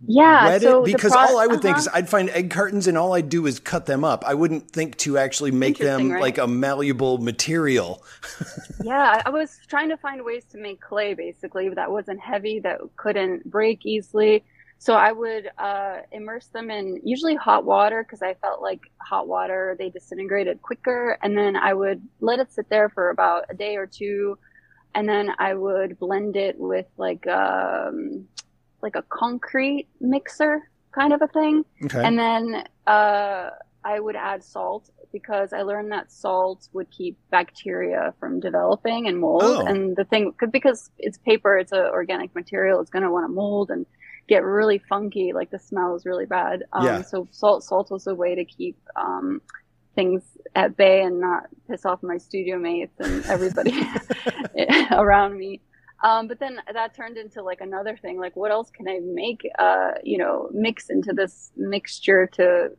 yeah, 0.05 0.57
so 0.59 0.83
because 0.83 1.11
pro- 1.11 1.21
all 1.21 1.39
I 1.39 1.47
would 1.47 1.55
uh-huh. 1.55 1.61
think 1.61 1.77
is 1.77 1.89
I'd 1.93 2.09
find 2.09 2.29
egg 2.29 2.49
cartons 2.51 2.88
and 2.88 2.97
all 2.97 3.13
I'd 3.13 3.29
do 3.29 3.45
is 3.45 3.59
cut 3.59 3.85
them 3.85 4.03
up. 4.03 4.23
I 4.25 4.33
wouldn't 4.33 4.71
think 4.71 4.97
to 4.99 5.17
actually 5.17 5.51
make 5.51 5.77
them 5.77 6.11
right? 6.11 6.21
like 6.21 6.38
a 6.38 6.47
malleable 6.47 7.17
material. 7.17 8.03
yeah, 8.83 9.21
I 9.25 9.29
was 9.29 9.59
trying 9.67 9.89
to 9.89 9.97
find 9.97 10.23
ways 10.23 10.45
to 10.51 10.57
make 10.57 10.81
clay 10.81 11.13
basically 11.13 11.69
that 11.69 11.91
wasn't 11.91 12.19
heavy, 12.19 12.59
that 12.59 12.81
couldn't 12.95 13.49
break 13.49 13.85
easily. 13.85 14.43
So 14.81 14.93
I 14.93 15.11
would 15.11 15.51
uh, 15.57 15.97
immerse 16.13 16.47
them 16.47 16.71
in 16.71 17.01
usually 17.03 17.35
hot 17.35 17.65
water 17.65 18.01
because 18.01 18.21
I 18.21 18.35
felt 18.35 18.61
like 18.61 18.89
hot 18.97 19.27
water 19.27 19.75
they 19.77 19.89
disintegrated 19.89 20.61
quicker, 20.61 21.17
and 21.21 21.38
then 21.38 21.57
I 21.57 21.73
would 21.73 22.01
let 22.21 22.39
it 22.39 22.53
sit 22.53 22.69
there 22.69 22.88
for 22.88 23.09
about 23.09 23.43
a 23.49 23.53
day 23.53 23.75
or 23.75 23.85
two, 23.85 24.38
and 24.95 25.07
then 25.07 25.31
I 25.38 25.53
would 25.53 25.99
blend 25.99 26.38
it 26.38 26.57
with 26.57 26.85
like 26.95 27.27
um, 27.27 28.29
like 28.81 28.95
a 28.95 29.03
concrete 29.03 29.88
mixer 30.00 30.69
kind 30.91 31.13
of 31.13 31.21
a 31.21 31.27
thing. 31.27 31.63
Okay. 31.86 32.03
And 32.03 32.17
then 32.17 32.63
uh, 32.88 33.50
I 33.83 34.00
would 34.00 34.15
add 34.15 34.43
salt 34.43 34.89
because 35.12 35.53
I 35.53 35.62
learned 35.62 35.91
that 35.91 36.12
salt 36.12 36.67
would 36.74 36.89
keep 36.91 37.17
bacteria 37.31 38.13
from 38.19 38.39
developing 38.39 39.07
and 39.07 39.19
mold. 39.19 39.43
Oh. 39.43 39.65
And 39.65 39.95
the 39.95 40.03
thing, 40.03 40.33
because 40.51 40.89
it's 40.98 41.17
paper, 41.19 41.57
it's 41.57 41.71
an 41.71 41.79
organic 41.79 42.33
material, 42.36 42.79
it's 42.79 42.89
going 42.89 43.03
to 43.03 43.12
want 43.12 43.25
to 43.25 43.33
mold 43.33 43.71
and 43.71 43.86
get 44.27 44.43
really 44.43 44.77
funky. 44.77 45.33
Like 45.33 45.50
the 45.50 45.59
smell 45.59 45.95
is 45.95 46.05
really 46.05 46.25
bad. 46.25 46.63
Um, 46.74 46.86
Yeah. 46.86 47.01
So 47.01 47.27
salt, 47.31 47.63
salt 47.63 47.91
was 47.91 48.07
a 48.07 48.15
way 48.15 48.36
to 48.36 48.45
keep 48.45 48.77
um, 48.95 49.41
things 49.95 50.24
at 50.55 50.77
bay 50.77 51.01
and 51.01 51.19
not 51.19 51.43
piss 51.67 51.86
off 51.86 52.03
my 52.03 52.17
studio 52.17 52.57
mates 52.57 53.00
and 53.00 53.25
everybody 53.25 53.74
around 54.91 55.38
me. 55.38 55.62
Um, 56.03 56.27
but 56.27 56.39
then 56.39 56.59
that 56.73 56.93
turned 56.93 57.17
into 57.17 57.41
like 57.41 57.61
another 57.61 57.97
thing. 57.97 58.19
Like, 58.19 58.35
what 58.35 58.51
else 58.51 58.69
can 58.69 58.87
I 58.87 58.99
make? 59.03 59.41
Uh, 59.57 59.91
you 60.03 60.17
know, 60.17 60.49
mix 60.53 60.89
into 60.89 61.13
this 61.13 61.51
mixture 61.57 62.27
to 62.33 62.69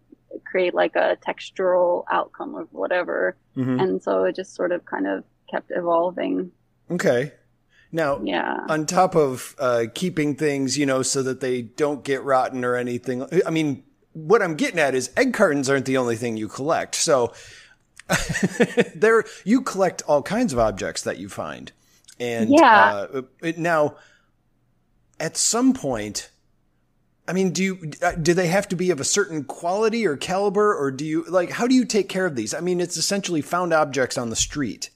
create 0.46 0.74
like 0.74 0.96
a 0.96 1.16
textural 1.26 2.04
outcome 2.10 2.54
of 2.54 2.68
whatever. 2.72 3.36
Mhm. 3.56 3.82
And 3.82 4.02
so 4.02 4.24
it 4.24 4.36
just 4.36 4.54
sort 4.54 4.72
of 4.72 4.84
kind 4.84 5.06
of 5.06 5.24
kept 5.50 5.70
evolving. 5.74 6.52
Okay. 6.90 7.32
Now, 7.92 8.20
Yeah. 8.22 8.64
on 8.68 8.86
top 8.86 9.16
of 9.16 9.56
uh, 9.58 9.86
keeping 9.94 10.36
things, 10.36 10.78
you 10.78 10.86
know, 10.86 11.02
so 11.02 11.22
that 11.24 11.40
they 11.40 11.62
don't 11.62 12.04
get 12.04 12.22
rotten 12.22 12.64
or 12.64 12.76
anything. 12.76 13.26
I 13.44 13.50
mean, 13.50 13.82
what 14.12 14.40
I'm 14.42 14.54
getting 14.54 14.78
at 14.78 14.94
is 14.94 15.10
egg 15.16 15.34
cartons 15.34 15.68
aren't 15.68 15.86
the 15.86 15.96
only 15.96 16.16
thing 16.16 16.36
you 16.36 16.46
collect. 16.48 16.94
So 16.94 17.32
there, 18.94 19.24
you 19.44 19.60
collect 19.60 20.02
all 20.06 20.22
kinds 20.22 20.52
of 20.52 20.58
objects 20.58 21.02
that 21.02 21.18
you 21.18 21.28
find, 21.28 21.72
and 22.20 22.50
Yeah. 22.50 23.06
uh, 23.12 23.22
now, 23.56 23.96
at 25.18 25.36
some 25.36 25.72
point. 25.72 26.30
I 27.28 27.32
mean, 27.32 27.50
do 27.52 27.62
you 27.62 27.92
uh, 28.02 28.12
do 28.12 28.34
they 28.34 28.48
have 28.48 28.66
to 28.68 28.76
be 28.76 28.90
of 28.90 28.98
a 28.98 29.04
certain 29.04 29.44
quality 29.44 30.04
or 30.04 30.16
caliber, 30.16 30.76
or 30.76 30.90
do 30.90 31.04
you 31.04 31.24
like 31.28 31.50
how 31.50 31.68
do 31.68 31.74
you 31.76 31.84
take 31.84 32.08
care 32.08 32.26
of 32.26 32.34
these? 32.34 32.52
I 32.54 32.60
mean, 32.60 32.80
it's 32.80 32.96
essentially 32.96 33.40
found 33.40 33.72
objects 33.72 34.18
on 34.18 34.30
the 34.30 34.36
street, 34.36 34.90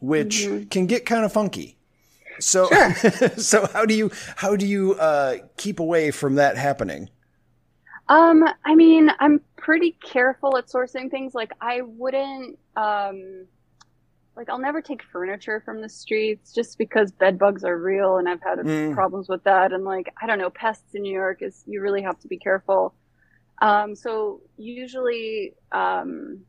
which 0.00 0.46
can 0.70 0.86
get 0.86 1.04
kind 1.04 1.24
of 1.24 1.32
funky. 1.32 1.78
So, 2.38 2.66
so 3.36 3.66
how 3.72 3.86
do 3.86 3.94
you 3.94 4.12
how 4.36 4.54
do 4.54 4.66
you 4.66 4.94
uh, 4.94 5.38
keep 5.56 5.80
away 5.80 6.12
from 6.12 6.36
that 6.36 6.56
happening? 6.56 7.10
Um, 8.08 8.44
I 8.64 8.74
mean, 8.74 9.10
I'm 9.20 9.40
pretty 9.56 9.92
careful 10.02 10.56
at 10.56 10.66
sourcing 10.66 11.10
things. 11.10 11.32
Like, 11.32 11.52
I 11.60 11.82
wouldn't, 11.82 12.58
um, 12.76 13.46
like, 14.40 14.48
I'll 14.48 14.58
never 14.58 14.80
take 14.80 15.02
furniture 15.02 15.60
from 15.66 15.82
the 15.82 15.88
streets 15.90 16.54
just 16.54 16.78
because 16.78 17.12
bed 17.12 17.38
bugs 17.38 17.62
are 17.62 17.76
real 17.76 18.16
and 18.16 18.26
I've 18.26 18.40
had 18.42 18.58
Mm. 18.60 18.94
problems 18.94 19.28
with 19.28 19.44
that. 19.44 19.70
And, 19.70 19.84
like, 19.84 20.10
I 20.20 20.26
don't 20.26 20.38
know, 20.38 20.48
pests 20.48 20.94
in 20.94 21.02
New 21.02 21.12
York 21.12 21.42
is, 21.42 21.62
you 21.66 21.82
really 21.82 22.00
have 22.00 22.18
to 22.20 22.28
be 22.28 22.38
careful. 22.38 22.94
Um, 23.60 23.94
so 23.94 24.40
usually, 24.56 25.52
um, 25.72 26.46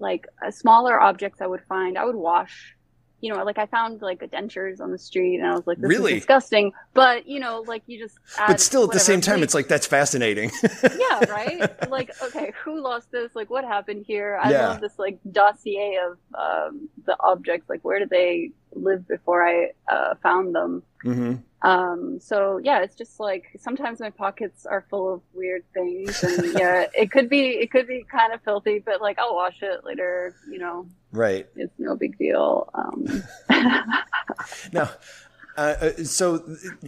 like, 0.00 0.26
uh, 0.44 0.50
smaller 0.50 1.00
objects 1.00 1.40
I 1.40 1.46
would 1.46 1.62
find, 1.68 1.96
I 1.96 2.04
would 2.06 2.16
wash. 2.16 2.74
You 3.24 3.32
know, 3.32 3.42
like 3.42 3.56
I 3.56 3.64
found 3.64 4.02
like 4.02 4.20
dentures 4.20 4.80
on 4.82 4.90
the 4.92 4.98
street, 4.98 5.36
and 5.38 5.46
I 5.46 5.54
was 5.56 5.66
like, 5.66 5.78
"This 5.78 5.88
Really? 5.88 6.12
is 6.12 6.18
disgusting." 6.20 6.72
But 6.92 7.26
you 7.26 7.40
know, 7.40 7.64
like 7.66 7.82
you 7.86 7.98
just. 7.98 8.18
But 8.36 8.60
still, 8.60 8.84
at 8.84 8.90
the 8.92 9.00
same 9.00 9.22
time, 9.22 9.42
it's 9.42 9.54
like 9.54 9.66
that's 9.66 9.86
fascinating. 9.86 10.50
yeah, 10.62 11.24
right? 11.30 11.70
Like, 11.88 12.10
okay, 12.22 12.52
who 12.62 12.82
lost 12.82 13.10
this? 13.10 13.30
Like, 13.34 13.48
what 13.48 13.64
happened 13.64 14.04
here? 14.06 14.36
I 14.36 14.50
Yeah. 14.50 14.68
love 14.68 14.80
this 14.82 14.98
like 14.98 15.18
dossier 15.32 15.98
of 16.06 16.18
um, 16.38 16.90
the 17.06 17.16
objects. 17.20 17.66
Like, 17.70 17.82
where 17.82 17.98
did 17.98 18.10
they 18.10 18.50
live 18.74 19.08
before 19.08 19.40
I 19.46 19.70
uh, 19.90 20.16
found 20.22 20.54
them? 20.54 20.82
hmm 21.02 21.34
Um, 21.62 22.18
so 22.20 22.58
yeah, 22.62 22.80
it's 22.84 22.94
just 23.02 23.18
like 23.18 23.44
sometimes 23.58 24.00
my 24.00 24.10
pockets 24.10 24.66
are 24.66 24.84
full 24.90 25.14
of 25.14 25.20
weird 25.32 25.64
things, 25.72 26.22
and 26.22 26.38
yeah, 26.52 26.86
it 26.92 27.10
could 27.10 27.30
be 27.30 27.44
it 27.62 27.70
could 27.72 27.86
be 27.86 28.04
kind 28.18 28.34
of 28.34 28.42
filthy, 28.42 28.80
but 28.84 29.00
like 29.00 29.18
I'll 29.18 29.34
wash 29.34 29.62
it 29.62 29.78
later. 29.82 30.36
You 30.52 30.58
know, 30.58 30.86
Right 31.14 31.46
it's 31.56 31.72
no 31.78 31.96
big 31.96 32.18
deal. 32.18 32.68
Um, 32.74 33.22
now, 34.72 34.90
uh, 35.56 35.60
uh, 35.80 35.90
so 36.04 36.38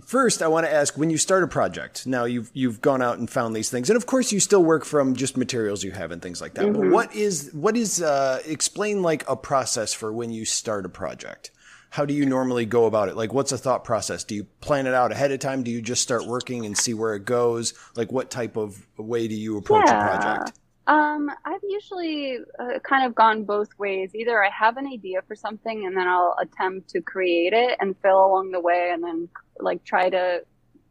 first, 0.05 0.43
I 0.43 0.49
want 0.49 0.67
to 0.67 0.73
ask: 0.73 0.97
when 0.99 1.11
you 1.11 1.19
start 1.19 1.45
a 1.45 1.49
project, 1.49 2.07
now 2.07 2.25
you've 2.25 2.51
you've 2.53 2.81
gone 2.81 3.03
out 3.03 3.19
and 3.19 3.31
found 3.31 3.55
these 3.55 3.71
things, 3.71 3.89
and 3.89 3.97
of 3.97 4.07
course, 4.07 4.33
you 4.33 4.41
still 4.41 4.65
work 4.65 4.85
from 4.85 5.15
just 5.15 5.37
materials 5.37 5.85
you 5.85 5.93
have 5.93 6.11
and 6.11 6.21
things 6.21 6.41
like 6.41 6.55
that. 6.55 6.73
But 6.73 6.91
what 6.91 7.15
is 7.15 7.51
what 7.53 7.77
is 7.77 8.03
uh, 8.03 8.43
explain 8.45 9.03
like 9.03 9.29
a 9.29 9.37
process 9.37 9.95
for 9.95 10.13
when 10.13 10.31
you 10.31 10.45
start 10.45 10.85
a 10.85 10.89
project? 10.89 11.53
How 11.91 12.05
do 12.05 12.13
you 12.13 12.27
normally 12.27 12.67
go 12.67 12.87
about 12.87 13.09
it? 13.09 13.17
Like, 13.17 13.33
what's 13.33 13.53
a 13.53 13.59
thought 13.59 13.85
process? 13.85 14.25
Do 14.25 14.35
you 14.35 14.45
plan 14.61 14.87
it 14.87 14.95
out 14.95 15.13
ahead 15.13 15.31
of 15.31 15.39
time? 15.39 15.63
Do 15.63 15.71
you 15.71 15.81
just 15.81 16.03
start 16.03 16.27
working 16.27 16.67
and 16.67 16.77
see 16.77 16.93
where 16.93 17.15
it 17.15 17.25
goes? 17.25 17.73
Like, 17.95 18.11
what 18.11 18.31
type 18.31 18.57
of 18.57 18.85
way 18.99 19.29
do 19.29 19.35
you 19.35 19.57
approach 19.57 19.89
a 19.89 19.93
project? 19.93 20.59
Um, 20.87 21.29
I've 21.45 21.63
usually 21.69 22.39
uh, 22.59 22.79
kind 22.81 23.07
of 23.07 23.15
gone 23.15 23.45
both 23.45 23.69
ways. 23.79 24.15
Either 24.15 24.43
I 24.43 24.51
have 24.51 24.77
an 24.77 24.87
idea 24.87 25.21
for 25.27 25.35
something 25.35 25.87
and 25.87 25.97
then 25.97 26.07
I'll 26.07 26.37
attempt 26.41 26.91
to 26.91 27.01
create 27.01 27.53
it 27.53 27.77
and 27.81 27.97
fail 27.99 28.25
along 28.25 28.53
the 28.53 28.61
way 28.61 28.91
and 28.93 29.03
then 29.03 29.29
like 29.59 29.83
try 29.85 30.09
to 30.11 30.43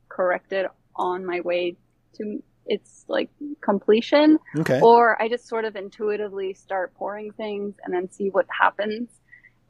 correct 0.10 0.52
it 0.52 0.70
on 0.96 1.26
my 1.26 1.42
way 1.42 1.78
to 2.16 2.44
its 2.66 3.06
like 3.08 3.30
completion. 3.62 4.38
Okay. 4.58 4.82
Or 4.82 5.22
I 5.22 5.30
just 5.30 5.48
sort 5.48 5.66
of 5.66 5.76
intuitively 5.76 6.54
start 6.54 6.94
pouring 6.96 7.32
things 7.32 7.76
and 7.84 7.94
then 7.94 8.10
see 8.12 8.30
what 8.30 8.48
happens. 8.50 9.10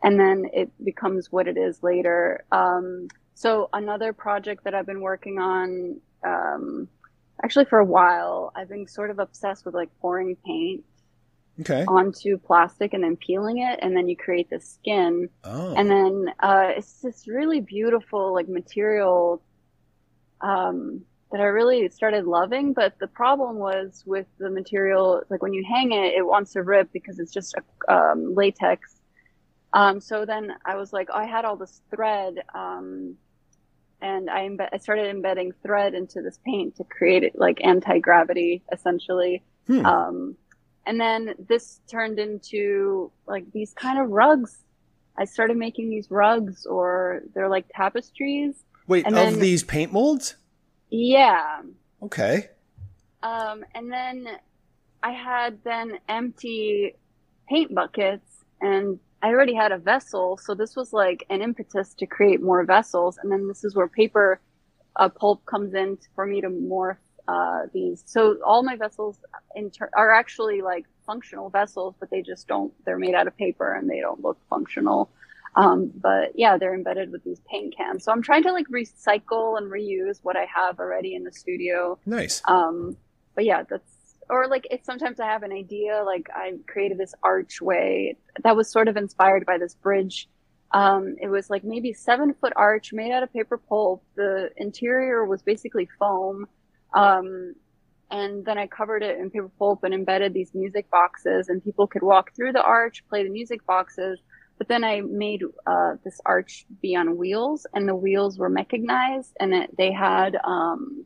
And 0.04 0.20
then 0.20 0.46
it 0.54 0.72
becomes 0.84 1.32
what 1.32 1.48
it 1.48 1.58
is 1.58 1.82
later. 1.84 2.46
Um, 2.52 3.08
so 3.34 3.70
another 3.74 4.14
project 4.14 4.64
that 4.64 4.74
I've 4.74 4.86
been 4.86 5.02
working 5.02 5.40
on, 5.40 6.00
um, 6.26 6.88
actually 7.43 7.65
for 7.65 7.80
a 7.80 7.86
while, 7.86 8.52
I've 8.56 8.69
been 8.69 8.88
sort 8.88 9.10
of 9.12 9.19
obsessed 9.19 9.65
with 9.65 9.76
like 9.76 9.89
pouring 10.00 10.36
paint 10.45 10.84
Okay. 11.62 11.86
onto 11.88 12.38
plastic 12.38 12.93
and 12.93 13.02
then 13.04 13.15
peeling 13.15 13.60
it. 13.60 13.80
And 13.82 13.95
then 13.95 14.10
you 14.10 14.17
create 14.17 14.50
the 14.50 14.60
skin. 14.60 15.30
Oh. 15.45 15.74
And 15.76 15.89
then, 15.89 16.34
uh, 16.39 16.71
it's 16.78 17.02
this 17.02 17.28
really 17.28 17.62
beautiful 17.62 18.34
like 18.34 18.50
material, 18.50 19.41
um, 20.41 21.06
that 21.32 21.39
I 21.41 21.45
really 21.45 21.88
started 21.89 22.26
loving. 22.26 22.74
But 22.74 23.00
the 23.00 23.08
problem 23.08 23.56
was 23.58 24.04
with 24.06 24.28
the 24.38 24.50
material, 24.50 25.24
like 25.30 25.41
when 25.41 25.54
you 25.54 25.63
hang 25.63 25.91
it, 25.93 26.13
it 26.13 26.26
wants 26.26 26.54
to 26.54 26.62
rip 26.63 26.91
because 26.91 27.19
it's 27.19 27.32
just 27.32 27.56
a, 27.56 27.93
um, 27.93 28.36
latex. 28.36 28.95
Um, 29.74 30.00
so 30.00 30.26
then 30.26 30.54
I 30.65 30.76
was 30.76 30.93
like, 30.93 31.10
I 31.13 31.26
had 31.26 31.43
all 31.45 31.58
this 31.58 31.82
thread, 31.89 32.36
um, 32.54 33.15
and 34.06 34.30
I, 34.30 34.48
imbe- 34.48 34.70
I 34.72 34.78
started 34.78 35.08
embedding 35.08 35.52
thread 35.63 35.96
into 35.96 36.22
this 36.22 36.39
paint 36.46 36.76
to 36.78 36.84
create 36.84 37.24
it 37.24 37.34
like 37.36 37.60
anti-gravity 37.63 38.62
essentially. 38.72 39.44
Hmm. 39.65 39.84
Um, 39.84 40.36
and 40.86 41.02
then 41.02 41.34
this 41.50 41.80
turned 41.89 42.20
into 42.20 43.12
like 43.26 43.52
these 43.52 43.74
kind 43.74 44.00
of 44.00 44.12
rugs. 44.12 44.60
I 45.18 45.26
started 45.26 45.58
making 45.58 45.89
these 45.89 46.12
rugs 46.12 46.68
or 46.68 47.24
they're 47.34 47.50
like 47.50 47.65
tapestries. 47.74 48.54
Wait, 48.88 49.08
and 49.08 49.15
of 49.18 49.24
then- 49.24 49.39
these 49.39 49.63
paint 49.63 49.91
molds? 49.91 50.36
Yeah. 50.91 51.62
Okay. 52.04 52.50
Um, 53.24 53.65
and 53.74 53.91
then 53.91 54.28
I 55.02 55.13
had 55.13 55.63
then 55.63 55.98
empty 56.08 56.94
paint 57.50 57.74
buckets 57.74 58.30
and 58.62 59.00
I 59.21 59.30
already 59.30 59.56
had 59.56 59.71
a 59.71 59.78
vessel. 59.78 60.38
So 60.38 60.54
this 60.54 60.75
was 60.75 60.93
like 60.93 61.25
an 61.30 61.41
impetus 61.41 61.93
to 61.95 62.06
create 62.06 62.41
more 62.41 62.63
vessels. 62.63 63.17
And 63.21 63.32
then 63.32 63.47
this 63.47 63.63
is 63.63 63.75
where 63.75 63.88
paper 63.88 64.39
uh, 64.95 65.10
pulp 65.10 65.45
comes 65.45 65.73
in 65.73 65.97
for 66.13 66.25
me 66.25 66.41
to 66.41 66.49
morph 66.49 66.97
uh, 67.28 67.63
these. 67.73 68.04
So 68.06 68.38
all 68.45 68.63
my 68.63 68.75
vessels 68.75 69.17
ter- 69.73 69.89
are 69.95 70.12
actually 70.12 70.62
like 70.62 70.86
functional 71.06 71.49
vessels, 71.49 71.95
but 71.99 72.10
they 72.12 72.21
just 72.21 72.47
don't, 72.47 72.71
they're 72.86 72.99
made 72.99 73.15
out 73.15 73.28
of 73.28 73.36
paper 73.36 73.73
and 73.73 73.89
they 73.89 73.99
don't 73.99 74.21
look 74.21 74.38
functional. 74.49 75.10
Um, 75.56 75.91
but 75.95 76.34
yeah, 76.36 76.58
they're 76.58 76.75
embedded 76.75 77.12
with 77.12 77.23
these 77.23 77.39
paint 77.49 77.75
cans. 77.75 78.04
So 78.04 78.12
I'm 78.12 78.21
trying 78.21 78.43
to 78.43 78.51
like 78.51 78.67
recycle 78.67 79.58
and 79.58 79.71
reuse 79.71 80.19
what 80.21 80.36
I 80.36 80.45
have 80.54 80.80
already 80.80 81.15
in 81.15 81.23
the 81.23 81.32
studio. 81.32 81.97
Nice. 82.06 82.41
Um, 82.47 82.97
but 83.36 83.45
yeah, 83.45 83.63
that's 83.63 83.94
or 84.30 84.48
like 84.48 84.68
if 84.72 84.84
sometimes 84.84 85.20
I 85.20 85.26
have 85.26 85.44
an 85.44 85.52
idea, 85.52 86.04
like 86.06 86.28
I 86.34 86.54
created 86.68 86.98
this 86.98 87.14
archway 87.24 88.16
that 88.44 88.56
was 88.56 88.72
sort 88.72 88.88
of 88.88 88.98
inspired 88.98 89.46
by 89.46 89.58
this 89.58 89.76
bridge. 89.76 90.28
Um, 90.72 91.16
it 91.22 91.28
was 91.28 91.50
like 91.50 91.64
maybe 91.64 91.94
seven 91.94 92.34
foot 92.34 92.54
arch 92.56 92.92
made 92.92 93.12
out 93.12 93.24
of 93.24 93.32
paper 93.32 93.58
pulp. 93.58 94.04
The 94.16 94.50
interior 94.58 95.26
was 95.26 95.42
basically 95.42 95.88
foam. 96.00 96.48
Um, 96.94 97.56
and 98.12 98.46
then 98.46 98.58
I 98.58 98.68
covered 98.68 99.04
it 99.04 99.20
in 99.20 99.30
paper 99.30 99.50
pulp 99.58 99.84
and 99.84 99.94
embedded 99.94 100.34
these 100.34 100.54
music 100.54 100.90
boxes, 100.92 101.50
and 101.50 101.64
people 101.64 101.88
could 101.88 102.04
walk 102.04 102.36
through 102.36 102.54
the 102.54 102.62
arch, 102.62 103.04
play 103.10 103.24
the 103.24 103.30
music 103.30 103.66
boxes. 103.66 104.20
But 104.58 104.70
then 104.70 104.84
I 104.84 105.02
made 105.02 105.42
uh, 105.66 105.96
this 106.04 106.22
arch 106.26 106.66
be 106.82 106.96
on 106.96 107.18
wheels, 107.18 107.66
and 107.74 107.88
the 107.88 107.96
wheels 107.96 108.38
were 108.38 108.50
mechanized, 108.50 109.36
and 109.40 109.54
it, 109.54 109.76
they 109.78 109.92
had 109.92 110.38
um, 110.46 111.06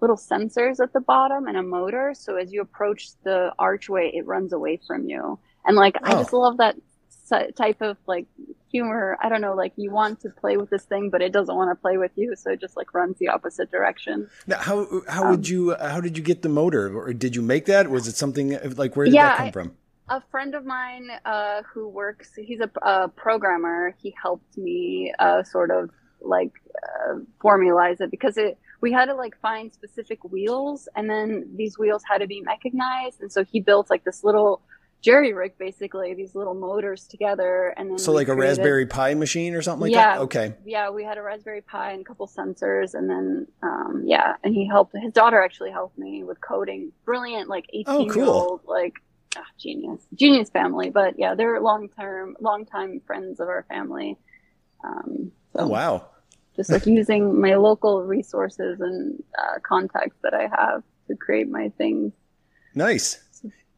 little 0.00 0.16
sensors 0.16 0.80
at 0.80 0.92
the 0.92 1.00
bottom 1.00 1.46
and 1.46 1.56
a 1.56 1.62
motor. 1.62 2.14
So 2.14 2.36
as 2.36 2.52
you 2.52 2.60
approach 2.62 3.10
the 3.24 3.52
archway, 3.58 4.10
it 4.14 4.26
runs 4.26 4.52
away 4.52 4.80
from 4.86 5.08
you. 5.08 5.38
And 5.64 5.76
like, 5.76 5.96
I 6.02 6.14
Oh. 6.14 6.18
just 6.18 6.32
love 6.32 6.56
that 6.58 6.76
type 7.56 7.80
of 7.80 7.96
like 8.06 8.26
humor. 8.72 9.16
I 9.22 9.28
don't 9.28 9.40
know, 9.40 9.54
like 9.54 9.72
you 9.76 9.90
want 9.92 10.20
to 10.22 10.30
play 10.30 10.56
with 10.56 10.70
this 10.70 10.84
thing, 10.84 11.10
but 11.10 11.22
it 11.22 11.32
doesn't 11.32 11.54
want 11.54 11.70
to 11.70 11.80
play 11.80 11.96
with 11.96 12.10
you. 12.16 12.34
So 12.36 12.50
it 12.52 12.60
just 12.60 12.76
like 12.76 12.92
runs 12.94 13.18
the 13.18 13.28
opposite 13.28 13.70
direction. 13.70 14.28
Now, 14.46 14.58
how 14.58 15.02
how 15.08 15.24
Um, 15.24 15.30
would 15.32 15.48
you 15.48 15.76
how 15.76 16.00
did 16.00 16.16
you 16.18 16.24
get 16.24 16.42
the 16.42 16.48
motor, 16.48 16.96
or 16.96 17.12
did 17.12 17.36
you 17.36 17.42
make 17.42 17.66
that? 17.66 17.88
Was 17.88 18.08
it 18.08 18.16
something 18.16 18.58
like 18.76 18.96
where 18.96 19.06
did 19.06 19.14
Yeah, 19.14 19.28
that 19.28 19.36
come 19.38 19.52
from? 19.52 19.76
a 20.08 20.20
friend 20.32 20.56
of 20.56 20.64
mine 20.64 21.08
uh, 21.24 21.62
who 21.72 21.88
works, 21.88 22.34
he's 22.34 22.58
a, 22.60 22.70
a, 22.82 23.08
programmer. 23.08 23.94
He 24.02 24.12
helped 24.20 24.58
me 24.58 25.14
uh, 25.20 25.44
sort 25.44 25.70
of 25.70 25.90
like 26.20 26.50
uh, 26.82 27.14
formalize 27.40 28.00
it 28.00 28.10
because 28.10 28.36
it 28.36 28.58
we 28.80 28.92
had 28.92 29.06
to 29.06 29.14
like 29.14 29.38
find 29.40 29.72
specific 29.72 30.24
wheels, 30.24 30.88
and 30.96 31.08
then 31.08 31.50
these 31.56 31.78
wheels 31.78 32.02
had 32.08 32.18
to 32.18 32.26
be 32.26 32.40
mechanized, 32.40 33.20
and 33.20 33.32
so 33.32 33.44
he 33.44 33.60
built 33.60 33.90
like 33.90 34.04
this 34.04 34.24
little 34.24 34.62
jerry 35.02 35.32
rig 35.32 35.56
basically 35.58 36.14
these 36.14 36.34
little 36.34 36.54
motors 36.54 37.06
together 37.06 37.74
and 37.76 37.90
then 37.90 37.98
so 37.98 38.12
like 38.12 38.26
created, 38.26 38.44
a 38.44 38.48
raspberry 38.48 38.86
pi 38.86 39.14
machine 39.14 39.54
or 39.54 39.62
something 39.62 39.82
like 39.82 39.92
yeah, 39.92 40.16
that 40.16 40.22
okay. 40.22 40.54
Yeah 40.64 40.90
we 40.90 41.04
had 41.04 41.16
a 41.16 41.22
raspberry 41.22 41.62
pi 41.62 41.92
and 41.92 42.02
a 42.02 42.04
couple 42.04 42.26
sensors 42.26 42.94
and 42.94 43.08
then 43.08 43.46
um, 43.62 44.02
yeah 44.04 44.34
and 44.44 44.54
he 44.54 44.68
helped 44.68 44.94
his 45.00 45.12
daughter 45.12 45.42
actually 45.42 45.70
helped 45.70 45.98
me 45.98 46.22
with 46.22 46.40
coding. 46.40 46.92
Brilliant 47.04 47.48
like 47.48 47.66
18 47.72 47.84
oh, 47.86 48.06
cool. 48.06 48.14
year 48.14 48.24
old 48.26 48.60
like 48.66 48.94
oh, 49.36 49.42
genius. 49.58 50.02
Genius 50.14 50.50
family 50.50 50.90
but 50.90 51.18
yeah 51.18 51.34
they're 51.34 51.60
long 51.60 51.88
term 51.88 52.36
long 52.40 52.66
time 52.66 53.00
friends 53.06 53.40
of 53.40 53.48
our 53.48 53.64
family. 53.68 54.18
Um, 54.84 55.32
so. 55.54 55.60
oh 55.60 55.66
wow 55.66 56.10
just 56.56 56.70
like 56.70 56.86
using 56.86 57.40
my 57.40 57.54
local 57.54 58.02
resources 58.02 58.80
and 58.80 59.22
uh, 59.38 59.58
contacts 59.62 60.16
that 60.22 60.34
i 60.34 60.42
have 60.42 60.82
to 61.08 61.16
create 61.16 61.48
my 61.48 61.68
things 61.78 62.12
nice 62.74 63.18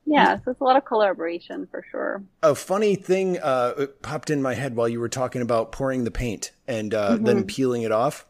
yeah, 0.05 0.39
so 0.43 0.51
it's 0.51 0.61
a 0.61 0.65
lot 0.65 0.77
of 0.77 0.85
collaboration 0.85 1.67
for 1.71 1.85
sure. 1.91 2.23
A 2.43 2.55
funny 2.55 2.97
thing 2.97 3.39
uh, 3.39 3.87
popped 4.03 4.31
in 4.31 4.43
my 4.43 4.55
head 4.55 4.75
while 4.75 4.89
you 4.89 4.99
were 5.01 5.09
talking 5.09 5.43
about 5.43 5.73
pouring 5.73 6.05
the 6.05 6.11
paint 6.11 6.51
and 6.67 6.93
uh, 6.93 7.13
mm-hmm. 7.13 7.25
then 7.25 7.45
peeling 7.45 7.83
it 7.83 7.93
off. 7.93 8.27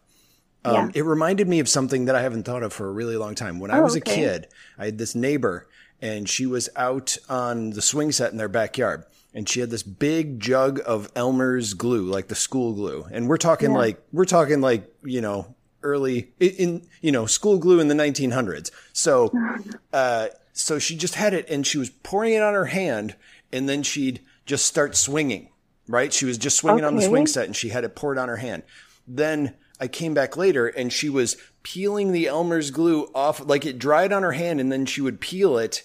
Um, 0.64 0.74
yeah. 0.74 1.00
It 1.00 1.04
reminded 1.04 1.48
me 1.48 1.60
of 1.60 1.68
something 1.68 2.04
that 2.04 2.14
I 2.14 2.22
haven't 2.22 2.44
thought 2.44 2.62
of 2.62 2.72
for 2.72 2.88
a 2.88 2.92
really 2.92 3.16
long 3.16 3.34
time. 3.34 3.58
When 3.58 3.70
I 3.70 3.78
oh, 3.78 3.82
was 3.82 3.96
a 3.96 4.00
kid, 4.00 4.48
I 4.78 4.84
had 4.86 4.98
this 4.98 5.14
neighbor, 5.14 5.66
and 6.00 6.28
she 6.28 6.46
was 6.46 6.68
out 6.76 7.16
on 7.28 7.70
the 7.70 7.82
swing 7.82 8.12
set 8.12 8.30
in 8.32 8.38
their 8.38 8.48
backyard, 8.48 9.04
and 9.34 9.48
she 9.48 9.60
had 9.60 9.70
this 9.70 9.82
big 9.82 10.40
jug 10.40 10.80
of 10.84 11.10
Elmer's 11.16 11.74
glue, 11.74 12.04
like 12.04 12.28
the 12.28 12.34
school 12.34 12.74
glue, 12.74 13.06
and 13.10 13.28
we're 13.28 13.38
talking 13.38 13.72
yeah. 13.72 13.78
like 13.78 14.02
we're 14.12 14.24
talking 14.24 14.60
like 14.60 14.92
you 15.02 15.20
know 15.20 15.54
early 15.82 16.32
in 16.38 16.86
you 17.00 17.12
know 17.12 17.26
school 17.26 17.58
glue 17.58 17.80
in 17.80 17.88
the 17.88 17.94
1900s. 17.94 18.70
So 18.92 19.32
uh, 19.92 20.28
so 20.52 20.78
she 20.78 20.96
just 20.96 21.14
had 21.14 21.34
it 21.34 21.48
and 21.48 21.66
she 21.66 21.78
was 21.78 21.90
pouring 21.90 22.34
it 22.34 22.42
on 22.42 22.54
her 22.54 22.66
hand 22.66 23.16
and 23.52 23.68
then 23.68 23.82
she'd 23.82 24.20
just 24.46 24.66
start 24.66 24.96
swinging, 24.96 25.48
right? 25.88 26.12
She 26.12 26.24
was 26.24 26.38
just 26.38 26.58
swinging 26.58 26.84
okay. 26.84 26.88
on 26.88 26.96
the 26.96 27.02
swing 27.02 27.26
set 27.26 27.46
and 27.46 27.56
she 27.56 27.70
had 27.70 27.84
it 27.84 27.94
poured 27.94 28.18
on 28.18 28.28
her 28.28 28.36
hand. 28.36 28.62
Then 29.06 29.54
I 29.80 29.88
came 29.88 30.14
back 30.14 30.36
later 30.36 30.66
and 30.66 30.92
she 30.92 31.08
was 31.08 31.36
peeling 31.62 32.12
the 32.12 32.26
Elmer's 32.26 32.70
glue 32.70 33.10
off, 33.14 33.44
like 33.44 33.64
it 33.64 33.78
dried 33.78 34.12
on 34.12 34.22
her 34.22 34.32
hand 34.32 34.60
and 34.60 34.70
then 34.70 34.86
she 34.86 35.00
would 35.00 35.20
peel 35.20 35.58
it 35.58 35.82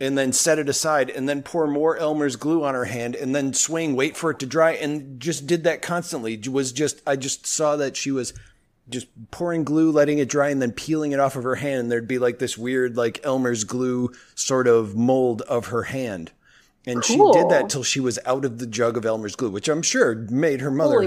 and 0.00 0.16
then 0.16 0.32
set 0.32 0.58
it 0.58 0.68
aside 0.68 1.10
and 1.10 1.28
then 1.28 1.42
pour 1.42 1.66
more 1.66 1.96
Elmer's 1.98 2.36
glue 2.36 2.64
on 2.64 2.74
her 2.74 2.86
hand 2.86 3.14
and 3.14 3.34
then 3.34 3.52
swing, 3.52 3.94
wait 3.94 4.16
for 4.16 4.30
it 4.30 4.38
to 4.38 4.46
dry 4.46 4.72
and 4.72 5.20
just 5.20 5.46
did 5.46 5.64
that 5.64 5.82
constantly. 5.82 6.40
Was 6.48 6.72
just, 6.72 7.02
I 7.06 7.16
just 7.16 7.46
saw 7.46 7.76
that 7.76 7.96
she 7.96 8.10
was 8.10 8.32
just 8.88 9.06
pouring 9.30 9.62
glue, 9.62 9.92
letting 9.92 10.18
it 10.18 10.28
dry, 10.28 10.48
and 10.48 10.60
then 10.60 10.72
peeling 10.72 11.12
it 11.12 11.20
off 11.20 11.36
of 11.36 11.44
her 11.44 11.56
hand. 11.56 11.80
And 11.80 11.92
there'd 11.92 12.08
be 12.08 12.18
like 12.18 12.38
this 12.38 12.56
weird, 12.56 12.96
like 12.96 13.20
Elmer's 13.24 13.64
glue 13.64 14.10
sort 14.34 14.66
of 14.66 14.96
mold 14.96 15.42
of 15.42 15.66
her 15.66 15.84
hand. 15.84 16.32
And 16.86 17.02
cool. 17.02 17.34
she 17.34 17.38
did 17.38 17.50
that 17.50 17.68
till 17.68 17.82
she 17.82 18.00
was 18.00 18.18
out 18.24 18.46
of 18.46 18.58
the 18.58 18.66
jug 18.66 18.96
of 18.96 19.04
Elmer's 19.04 19.36
glue, 19.36 19.50
which 19.50 19.68
I'm 19.68 19.82
sure 19.82 20.14
made 20.14 20.62
her 20.62 20.70
mother 20.70 20.98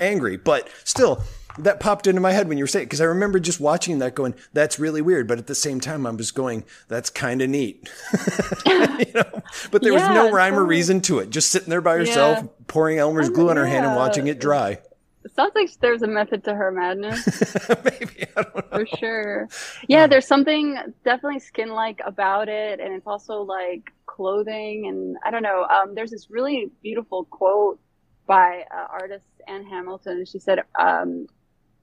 angry. 0.00 0.36
But 0.36 0.68
still, 0.84 1.22
that 1.58 1.80
popped 1.80 2.06
into 2.06 2.20
my 2.20 2.32
head 2.32 2.48
when 2.48 2.58
you 2.58 2.64
were 2.64 2.68
saying 2.68 2.86
because 2.86 3.00
I 3.00 3.04
remember 3.04 3.40
just 3.40 3.60
watching 3.60 3.98
that, 4.00 4.14
going, 4.14 4.34
"That's 4.52 4.78
really 4.78 5.02
weird." 5.02 5.26
But 5.28 5.38
at 5.38 5.46
the 5.46 5.54
same 5.54 5.80
time, 5.80 6.06
I'm 6.06 6.18
just 6.18 6.34
going, 6.34 6.64
"That's 6.88 7.10
kind 7.10 7.42
of 7.42 7.50
neat." 7.50 7.88
you 8.66 9.12
know? 9.14 9.42
But 9.70 9.82
there 9.82 9.92
yeah, 9.92 10.08
was 10.08 10.14
no 10.14 10.30
rhyme 10.30 10.52
totally. 10.52 10.66
or 10.66 10.68
reason 10.68 11.00
to 11.02 11.18
it. 11.18 11.30
Just 11.30 11.50
sitting 11.50 11.68
there 11.68 11.80
by 11.80 11.96
herself, 11.96 12.38
yeah. 12.42 12.48
pouring 12.66 12.98
Elmer's 12.98 13.30
glue 13.30 13.50
on 13.50 13.56
her 13.56 13.66
hand 13.66 13.86
and 13.86 13.96
watching 13.96 14.26
it 14.26 14.40
dry. 14.40 14.78
It 15.22 15.34
sounds 15.34 15.52
like 15.54 15.70
there's 15.80 16.02
a 16.02 16.06
method 16.06 16.44
to 16.44 16.54
her 16.54 16.72
madness. 16.72 17.26
Maybe 17.84 18.26
I 18.36 18.42
don't 18.42 18.54
know. 18.54 18.62
For 18.78 18.86
sure. 18.98 19.48
Yeah, 19.86 20.06
there's 20.06 20.26
something 20.26 20.78
definitely 21.04 21.40
skin-like 21.40 22.00
about 22.06 22.48
it, 22.48 22.80
and 22.80 22.94
it's 22.94 23.06
also 23.06 23.42
like 23.42 23.92
clothing, 24.06 24.86
and 24.86 25.16
I 25.24 25.30
don't 25.30 25.42
know. 25.42 25.64
Um, 25.64 25.94
there's 25.94 26.10
this 26.10 26.30
really 26.30 26.70
beautiful 26.82 27.24
quote 27.26 27.78
by 28.26 28.64
uh, 28.74 28.86
artist 28.90 29.26
Ann 29.46 29.64
Hamilton. 29.64 30.24
She 30.24 30.38
said, 30.38 30.60
um, 30.78 31.26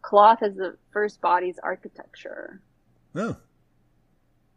"Cloth 0.07 0.41
is 0.41 0.55
the 0.55 0.77
first 0.93 1.19
body's 1.19 1.59
architecture." 1.59 2.61
Oh, 3.13 3.35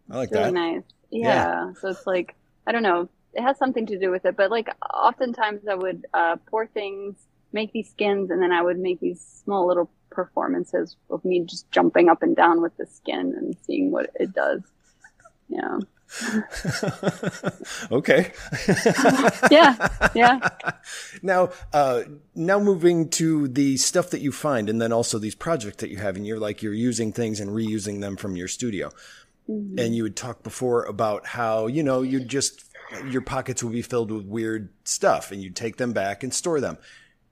I 0.09 0.17
like 0.19 0.29
it's 0.29 0.33
really 0.33 0.45
that. 0.45 0.53
Nice. 0.53 0.83
Yeah. 1.11 1.27
yeah. 1.27 1.73
So 1.81 1.89
it's 1.89 2.07
like 2.07 2.37
I 2.69 2.73
don't 2.73 2.85
know. 2.85 3.09
It 3.35 3.43
has 3.43 3.59
something 3.59 3.87
to 3.87 3.99
do 3.99 4.13
with 4.13 4.25
it, 4.27 4.37
but 4.37 4.53
like 4.53 4.69
oftentimes 4.95 5.67
I 5.67 5.75
would 5.75 6.07
uh, 6.15 6.37
pour 6.47 6.67
things 6.67 7.17
make 7.53 7.73
these 7.73 7.91
skins 7.91 8.31
and 8.31 8.41
then 8.41 8.53
I 8.53 8.63
would 8.63 8.79
make 8.79 9.01
these 9.01 9.21
small 9.45 9.67
little 9.67 9.91
performances 10.11 10.97
of 11.11 11.25
me 11.25 11.41
just 11.41 11.69
jumping 11.73 12.09
up 12.09 12.23
and 12.23 12.37
down 12.37 12.63
with 12.63 12.77
the 12.77 12.87
skin 12.87 13.35
and 13.37 13.57
seeing 13.67 13.91
what 13.91 14.11
it 14.21 14.33
does. 14.33 14.63
Yeah. 15.49 15.79
okay. 17.93 18.33
yeah. 19.51 19.89
Yeah. 20.15 20.49
Now, 21.23 21.51
uh, 21.73 22.03
now 22.35 22.59
moving 22.59 23.09
to 23.11 23.49
the 23.49 23.77
stuff 23.77 24.11
that 24.11 24.21
you 24.21 24.33
find 24.33 24.69
and 24.69 24.81
then 24.81 24.93
also 24.93 25.19
these 25.19 25.35
projects 25.35 25.77
that 25.79 25.91
you 25.91 25.99
have 25.99 26.17
and 26.17 26.27
you're 26.27 26.39
like, 26.39 26.63
you're 26.63 26.75
using 26.75 27.13
things 27.13 27.41
and 27.41 27.51
reusing 27.51 28.01
them 28.01 28.17
from 28.17 28.37
your 28.37 28.49
studio. 28.49 28.91
Mm-hmm. 29.49 29.79
And 29.79 29.95
you 29.95 30.03
would 30.03 30.17
talk 30.17 30.43
before 30.43 30.85
about 30.85 31.27
how, 31.27 31.67
you 31.67 31.83
know, 31.83 32.03
you 32.03 32.21
just, 32.21 32.65
your 33.09 33.23
pockets 33.23 33.63
would 33.63 33.73
be 33.73 33.83
filled 33.83 34.11
with 34.11 34.27
weird 34.27 34.71
stuff 34.85 35.31
and 35.31 35.43
you'd 35.43 35.57
take 35.57 35.77
them 35.77 35.93
back 35.93 36.23
and 36.23 36.35
store 36.35 36.61
them. 36.61 36.79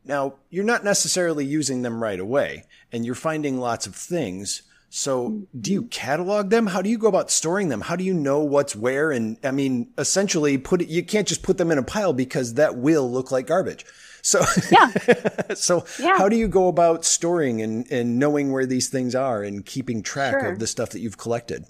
Now, 0.04 0.34
you're 0.50 0.64
not 0.64 0.84
necessarily 0.84 1.44
using 1.44 1.82
them 1.82 2.02
right 2.02 2.18
away 2.18 2.64
and 2.92 3.04
you're 3.04 3.14
finding 3.14 3.58
lots 3.58 3.86
of 3.86 3.94
things. 3.94 4.62
So 4.90 5.46
do 5.58 5.72
you 5.72 5.82
catalog 5.84 6.50
them? 6.50 6.66
How 6.66 6.80
do 6.80 6.88
you 6.88 6.96
go 6.96 7.08
about 7.08 7.30
storing 7.30 7.68
them? 7.68 7.82
How 7.82 7.96
do 7.96 8.04
you 8.04 8.14
know 8.14 8.40
what's 8.40 8.74
where? 8.74 9.10
And 9.10 9.36
I 9.44 9.50
mean, 9.50 9.90
essentially 9.98 10.56
put 10.56 10.80
it, 10.80 10.88
you 10.88 11.02
can't 11.02 11.28
just 11.28 11.42
put 11.42 11.58
them 11.58 11.70
in 11.70 11.78
a 11.78 11.82
pile 11.82 12.12
because 12.12 12.54
that 12.54 12.76
will 12.76 13.10
look 13.10 13.30
like 13.30 13.46
garbage. 13.46 13.84
So, 14.22 14.40
yeah. 14.72 14.90
so 15.54 15.84
yeah. 16.00 16.16
how 16.16 16.28
do 16.28 16.36
you 16.36 16.48
go 16.48 16.68
about 16.68 17.04
storing 17.04 17.60
and, 17.60 17.90
and 17.90 18.18
knowing 18.18 18.50
where 18.50 18.66
these 18.66 18.88
things 18.88 19.14
are 19.14 19.42
and 19.42 19.64
keeping 19.64 20.02
track 20.02 20.40
sure. 20.40 20.52
of 20.52 20.58
the 20.58 20.66
stuff 20.66 20.90
that 20.90 21.00
you've 21.00 21.18
collected? 21.18 21.66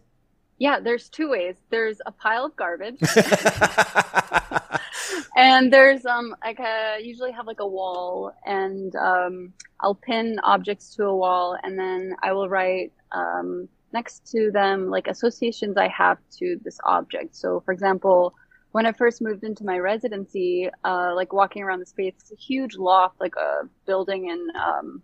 Yeah, 0.58 0.80
there's 0.80 1.08
two 1.08 1.28
ways. 1.28 1.56
There's 1.70 2.00
a 2.06 2.12
pile 2.12 2.46
of 2.46 2.56
garbage. 2.56 2.98
and 5.36 5.72
there's 5.72 6.04
um 6.04 6.34
like 6.44 6.58
I 6.58 6.98
usually 6.98 7.30
have 7.30 7.46
like 7.46 7.60
a 7.60 7.66
wall 7.66 8.32
and 8.44 8.94
um 8.96 9.52
I'll 9.80 9.94
pin 9.94 10.40
objects 10.42 10.96
to 10.96 11.04
a 11.04 11.16
wall 11.16 11.56
and 11.62 11.78
then 11.78 12.16
I 12.22 12.32
will 12.32 12.48
write 12.48 12.92
um 13.12 13.68
next 13.92 14.30
to 14.30 14.50
them 14.50 14.90
like 14.90 15.06
associations 15.06 15.76
I 15.76 15.88
have 15.88 16.18
to 16.38 16.58
this 16.62 16.78
object. 16.84 17.34
So 17.34 17.60
for 17.60 17.72
example, 17.72 18.34
when 18.72 18.86
I 18.86 18.92
first 18.92 19.22
moved 19.22 19.44
into 19.44 19.64
my 19.64 19.78
residency, 19.78 20.68
uh, 20.84 21.14
like 21.14 21.32
walking 21.32 21.62
around 21.62 21.80
the 21.80 21.86
space, 21.86 22.14
it's 22.18 22.32
a 22.32 22.36
huge 22.36 22.76
loft, 22.76 23.20
like 23.20 23.34
a 23.36 23.62
building 23.86 24.28
in 24.28 24.46
um, 24.56 25.02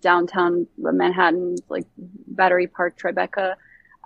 downtown 0.00 0.66
Manhattan, 0.76 1.56
like 1.68 1.86
Battery 1.96 2.66
Park, 2.66 2.98
Tribeca. 2.98 3.54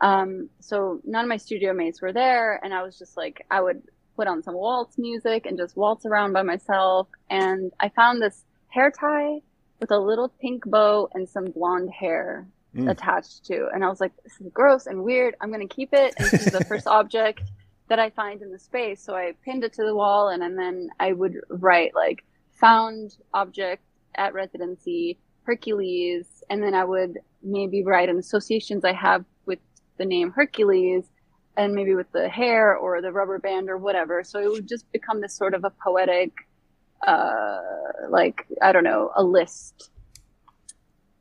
Um, 0.00 0.48
so 0.61 1.00
none 1.04 1.24
of 1.24 1.28
my 1.28 1.37
studio 1.37 1.72
mates 1.72 2.00
were 2.00 2.12
there, 2.12 2.61
and 2.62 2.72
I 2.72 2.83
was 2.83 2.96
just 2.98 3.16
like, 3.16 3.44
I 3.50 3.61
would 3.61 3.83
put 4.16 4.28
on 4.28 4.42
some 4.42 4.54
waltz 4.54 4.96
music 4.96 5.46
and 5.46 5.59
just 5.59 5.76
waltz 5.76 6.07
around 6.07 6.33
by 6.33 6.42
myself. 6.42 7.09
And 7.31 7.72
I 7.81 7.88
found 7.88 8.22
this 8.22 8.44
hair 8.68 8.90
tie 8.90 9.40
with 9.81 9.90
a 9.90 9.98
little 9.98 10.28
pink 10.40 10.64
bow 10.66 11.09
and 11.14 11.28
some 11.28 11.50
blonde 11.50 11.90
hair 11.90 12.46
mm. 12.79 12.91
attached 12.91 13.45
to. 13.47 13.69
And 13.73 13.85
I 13.85 13.88
was 13.88 14.01
like, 14.01 14.12
this 14.25 14.41
is 14.41 14.49
gross 14.53 14.87
and 14.87 15.03
weird. 15.03 15.35
I'm 15.41 15.51
going 15.51 15.67
to 15.67 15.75
keep 15.75 15.91
it. 15.93 16.14
And 16.19 16.29
this 16.29 16.47
is 16.47 16.53
the 16.53 16.64
first 16.64 16.87
object 16.99 17.43
that 17.88 17.99
I 17.99 18.11
find 18.11 18.43
in 18.43 18.53
the 18.53 18.59
space. 18.59 19.03
So 19.03 19.14
I 19.14 19.33
pinned 19.45 19.64
it 19.64 19.73
to 19.75 19.85
the 19.85 19.95
wall 19.95 20.29
and, 20.29 20.43
and 20.43 20.59
then 20.59 20.91
I 21.01 21.12
would 21.12 21.35
write 21.49 21.95
like 21.95 22.25
found 22.53 23.17
object 23.35 23.83
at 24.14 24.35
residency, 24.35 25.19
Hercules. 25.45 26.45
And 26.51 26.62
then 26.62 26.75
I 26.75 26.85
would 26.85 27.19
maybe 27.43 27.83
write 27.83 28.09
in 28.09 28.19
associations 28.19 28.85
I 28.85 28.93
have 28.93 29.25
with 29.47 29.61
the 29.97 30.05
name 30.05 30.31
Hercules 30.31 31.05
and 31.57 31.75
maybe 31.75 31.95
with 31.95 32.11
the 32.12 32.29
hair 32.29 32.77
or 32.77 33.03
the 33.03 33.12
rubber 33.12 33.38
band 33.38 33.69
or 33.69 33.79
whatever. 33.79 34.23
So 34.23 34.38
it 34.38 34.51
would 34.51 34.69
just 34.69 34.91
become 34.93 35.21
this 35.21 35.35
sort 35.35 35.55
of 35.55 35.64
a 35.64 35.71
poetic, 35.71 36.31
uh, 37.07 37.59
like, 38.09 38.47
I 38.62 38.73
don't 38.73 38.85
know, 38.85 39.11
a 39.17 39.25
list. 39.25 39.91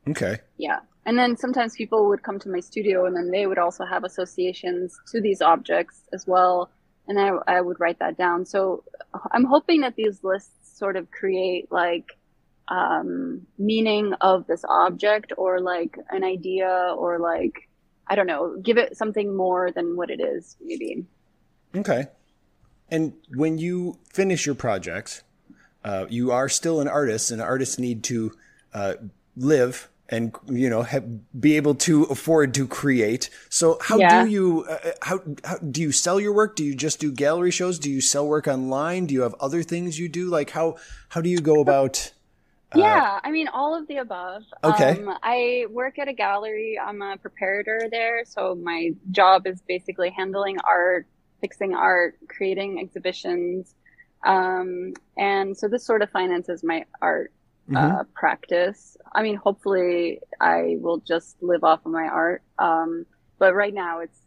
Okay. 0.08 0.38
Yeah. 0.58 0.80
And 1.08 1.18
then 1.18 1.36
sometimes 1.38 1.76
people 1.76 2.08
would 2.10 2.22
come 2.22 2.38
to 2.40 2.50
my 2.50 2.60
studio 2.60 3.06
and 3.06 3.16
then 3.16 3.32
they 3.32 3.48
would 3.48 3.58
also 3.58 3.86
have 3.86 4.04
associations 4.04 4.96
to 5.12 5.20
these 5.20 5.42
objects 5.42 6.02
as 6.14 6.28
well. 6.28 6.70
And 7.08 7.20
I, 7.20 7.32
I 7.48 7.62
would 7.62 7.80
write 7.80 7.98
that 8.00 8.18
down. 8.18 8.46
So 8.46 8.84
I'm 9.32 9.46
hoping 9.46 9.82
that 9.82 9.96
these 9.96 10.24
lists 10.24 10.78
sort 10.78 10.96
of 10.96 11.10
create 11.10 11.72
like, 11.72 12.06
um, 12.68 13.48
meaning 13.58 14.14
of 14.22 14.46
this 14.46 14.64
object 14.68 15.32
or 15.38 15.60
like 15.62 15.98
an 16.12 16.24
idea 16.24 16.94
or 16.96 17.18
like 17.18 17.68
I 18.10 18.16
don't 18.16 18.28
know, 18.28 18.58
give 18.62 18.78
it 18.78 18.98
something 18.98 19.36
more 19.36 19.72
than 19.72 19.96
what 19.98 20.10
it 20.10 20.22
is, 20.22 20.56
maybe. 20.62 21.06
Okay. 21.76 22.08
And 22.90 23.14
when 23.36 23.58
you 23.58 24.00
finish 24.14 24.46
your 24.46 24.56
projects, 24.56 25.24
uh, 25.84 26.06
you 26.10 26.32
are 26.32 26.48
still 26.48 26.80
an 26.80 26.88
artist, 26.88 27.32
and 27.32 27.42
artists 27.42 27.78
need 27.78 28.04
to 28.06 28.32
uh, 28.74 28.94
live 29.36 29.90
and 30.10 30.36
you 30.48 30.70
know 30.70 30.84
have, 30.84 31.06
be 31.40 31.58
able 31.58 31.76
to 31.76 32.04
afford 32.04 32.54
to 32.56 32.68
create. 32.68 33.30
So 33.50 33.78
how 33.82 33.98
yeah. 33.98 34.24
do 34.24 34.30
you 34.30 34.66
uh, 34.70 34.92
how, 35.02 35.20
how 35.44 35.58
do 35.58 35.82
you 35.82 35.92
sell 35.92 36.20
your 36.20 36.34
work? 36.34 36.56
Do 36.56 36.64
you 36.64 36.76
just 36.76 37.00
do 37.00 37.12
gallery 37.12 37.52
shows? 37.52 37.80
Do 37.80 37.92
you 37.92 38.02
sell 38.02 38.28
work 38.28 38.48
online? 38.48 39.06
Do 39.06 39.14
you 39.14 39.22
have 39.22 39.36
other 39.40 39.64
things 39.64 40.00
you 40.00 40.10
do? 40.10 40.30
Like 40.30 40.52
how 40.52 40.78
how 41.10 41.22
do 41.22 41.30
you 41.30 41.40
go 41.40 41.62
about? 41.62 42.14
Uh, 42.76 42.80
yeah, 42.80 43.20
I 43.24 43.32
mean 43.32 43.48
all 43.48 43.78
of 43.78 43.88
the 43.88 43.98
above. 43.98 44.44
Okay. 44.64 44.92
Um, 44.92 45.18
I 45.24 45.66
work 45.70 46.00
at 46.00 46.08
a 46.08 46.14
gallery. 46.14 46.80
I'm 46.84 47.02
a 47.02 47.18
preparator 47.18 47.90
there, 47.90 48.24
so 48.26 48.56
my 48.56 48.92
job 49.12 49.48
is 49.48 49.62
basically 49.68 50.10
handling 50.10 50.58
art, 50.60 51.08
fixing 51.42 51.74
art, 51.74 52.18
creating 52.28 52.80
exhibitions. 52.80 53.74
Um, 54.26 54.94
and 55.18 55.56
so 55.56 55.68
this 55.68 55.86
sort 55.86 56.02
of 56.02 56.10
finances 56.10 56.64
my 56.64 56.86
art 57.02 57.32
uh, 57.32 57.37
mm-hmm. 57.70 57.76
uh, 57.76 58.04
practice. 58.14 58.98
I 59.14 59.24
mean, 59.24 59.36
hopefully 59.36 60.20
I 60.40 60.78
will 60.80 61.00
just 61.00 61.42
live 61.42 61.64
off 61.64 61.86
of 61.86 61.92
my 61.92 62.06
art. 62.06 62.44
Um, 62.60 63.06
but 63.40 63.54
right 63.54 63.74
now 63.74 64.00
it's 64.00 64.20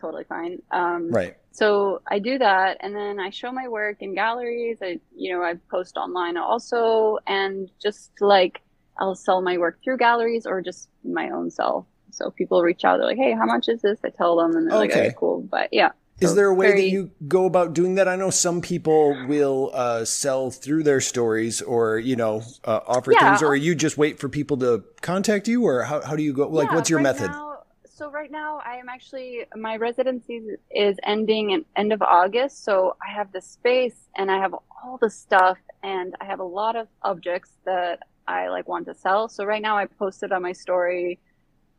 totally 0.00 0.24
fine. 0.24 0.60
Um, 0.70 1.10
right. 1.10 1.36
So 1.50 2.02
I 2.06 2.18
do 2.18 2.36
that, 2.38 2.76
and 2.80 2.94
then 2.94 3.18
I 3.18 3.30
show 3.30 3.50
my 3.50 3.68
work 3.68 3.96
in 4.00 4.14
galleries. 4.14 4.78
I, 4.82 5.00
you 5.16 5.32
know, 5.32 5.42
I 5.42 5.54
post 5.70 5.96
online 5.96 6.36
also, 6.36 7.18
and 7.26 7.70
just 7.82 8.10
like 8.20 8.60
I'll 8.98 9.14
sell 9.14 9.40
my 9.40 9.56
work 9.56 9.78
through 9.82 9.96
galleries 9.96 10.46
or 10.46 10.60
just 10.60 10.90
my 11.02 11.30
own 11.30 11.50
self. 11.50 11.86
So 12.10 12.30
people 12.30 12.62
reach 12.62 12.84
out, 12.84 12.98
they're 12.98 13.06
like, 13.06 13.16
"Hey, 13.16 13.32
how 13.32 13.46
much 13.46 13.68
is 13.68 13.80
this?" 13.80 13.98
I 14.04 14.10
tell 14.10 14.36
them, 14.36 14.54
and 14.54 14.70
they're 14.70 14.78
okay. 14.78 14.88
like, 14.88 14.96
"Okay, 14.96 15.14
cool." 15.18 15.40
But 15.50 15.70
yeah, 15.72 15.92
is 16.20 16.34
there 16.34 16.48
a 16.48 16.54
way 16.54 16.68
very... 16.68 16.80
that 16.82 16.88
you 16.88 17.10
go 17.28 17.44
about 17.44 17.74
doing 17.74 17.96
that? 17.96 18.08
I 18.08 18.16
know 18.16 18.30
some 18.30 18.60
people 18.60 19.26
will 19.26 19.70
uh, 19.74 20.04
sell 20.04 20.50
through 20.50 20.82
their 20.82 21.00
stories 21.00 21.62
or, 21.62 21.98
you 21.98 22.16
know, 22.16 22.42
uh, 22.64 22.80
offer 22.86 23.12
yeah. 23.12 23.30
things, 23.30 23.42
or 23.42 23.54
you 23.54 23.74
just 23.74 23.98
wait 23.98 24.18
for 24.18 24.28
people 24.28 24.56
to 24.58 24.84
contact 25.02 25.46
you, 25.48 25.64
or 25.64 25.82
how, 25.82 26.00
how 26.00 26.16
do 26.16 26.22
you 26.22 26.32
go? 26.32 26.48
Like, 26.48 26.68
yeah, 26.68 26.74
what's 26.74 26.90
your 26.90 26.98
right 26.98 27.04
method? 27.04 27.30
Now, 27.30 27.58
so 27.84 28.10
right 28.10 28.30
now 28.30 28.60
I 28.64 28.76
am 28.76 28.88
actually, 28.88 29.46
my 29.56 29.76
residency 29.76 30.42
is 30.70 30.96
ending 31.02 31.54
at 31.54 31.62
end 31.76 31.92
of 31.92 32.02
August. 32.02 32.64
So 32.64 32.96
I 33.06 33.12
have 33.12 33.32
the 33.32 33.40
space 33.40 34.08
and 34.16 34.30
I 34.30 34.38
have 34.38 34.54
all 34.54 34.98
the 35.00 35.10
stuff 35.10 35.58
and 35.82 36.14
I 36.20 36.24
have 36.26 36.40
a 36.40 36.44
lot 36.44 36.76
of 36.76 36.88
objects 37.02 37.52
that 37.64 38.00
I 38.28 38.48
like 38.48 38.68
want 38.68 38.86
to 38.86 38.94
sell. 38.94 39.28
So 39.28 39.44
right 39.44 39.62
now 39.62 39.78
I 39.78 39.86
posted 39.86 40.32
on 40.32 40.42
my 40.42 40.52
story 40.52 41.20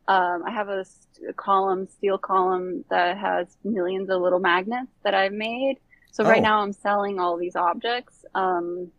um, 0.08 0.42
I 0.46 0.50
have 0.50 0.68
a, 0.68 0.84
a, 1.28 1.32
column, 1.34 1.86
steel 1.86 2.18
column 2.18 2.84
that 2.90 3.18
has 3.18 3.46
millions 3.62 4.10
of 4.10 4.20
little 4.20 4.40
magnets 4.40 4.90
that 5.04 5.14
I've 5.14 5.32
made. 5.32 5.76
So 6.12 6.24
oh. 6.24 6.28
right 6.28 6.42
now 6.42 6.60
I'm 6.60 6.72
selling 6.72 7.20
all 7.20 7.36
these 7.36 7.54
objects 7.54 8.24
um, 8.34 8.90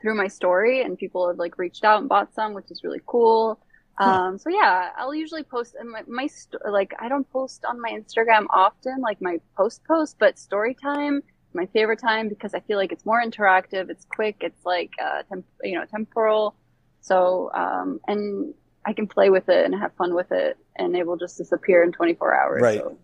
through 0.00 0.14
my 0.16 0.28
story, 0.28 0.82
and 0.82 0.98
people 0.98 1.28
have 1.28 1.38
like 1.38 1.58
reached 1.58 1.84
out 1.84 2.00
and 2.00 2.08
bought 2.08 2.34
some, 2.34 2.54
which 2.54 2.70
is 2.70 2.82
really 2.82 3.02
cool. 3.06 3.60
Um, 3.98 4.38
so 4.38 4.48
yeah, 4.48 4.88
I'll 4.96 5.14
usually 5.14 5.42
post 5.42 5.76
my, 5.84 6.02
my 6.08 6.26
st- 6.26 6.62
like 6.66 6.94
I 6.98 7.10
don't 7.10 7.30
post 7.30 7.66
on 7.66 7.78
my 7.78 7.90
Instagram 7.90 8.46
often, 8.48 9.02
like 9.02 9.20
my 9.20 9.38
post 9.58 9.84
post, 9.84 10.16
but 10.18 10.38
story 10.38 10.74
time 10.74 11.22
my 11.54 11.66
favorite 11.66 11.98
time 11.98 12.28
because 12.28 12.54
I 12.54 12.60
feel 12.60 12.76
like 12.76 12.92
it's 12.92 13.04
more 13.04 13.22
interactive, 13.22 13.90
it's 13.90 14.04
quick, 14.04 14.36
it's 14.40 14.64
like 14.64 14.92
uh, 15.02 15.22
temp- 15.28 15.46
you 15.62 15.74
know 15.74 15.84
temporal. 15.84 16.54
So 17.00 17.50
um, 17.54 18.00
and 18.06 18.54
I 18.84 18.92
can 18.92 19.06
play 19.06 19.30
with 19.30 19.48
it 19.48 19.64
and 19.64 19.74
have 19.74 19.92
fun 19.94 20.14
with 20.14 20.32
it, 20.32 20.56
and 20.76 20.96
it 20.96 21.06
will 21.06 21.16
just 21.16 21.36
disappear 21.36 21.82
in 21.82 21.92
24 21.92 22.34
hours. 22.34 22.62
Right. 22.62 22.78
So, 22.78 22.98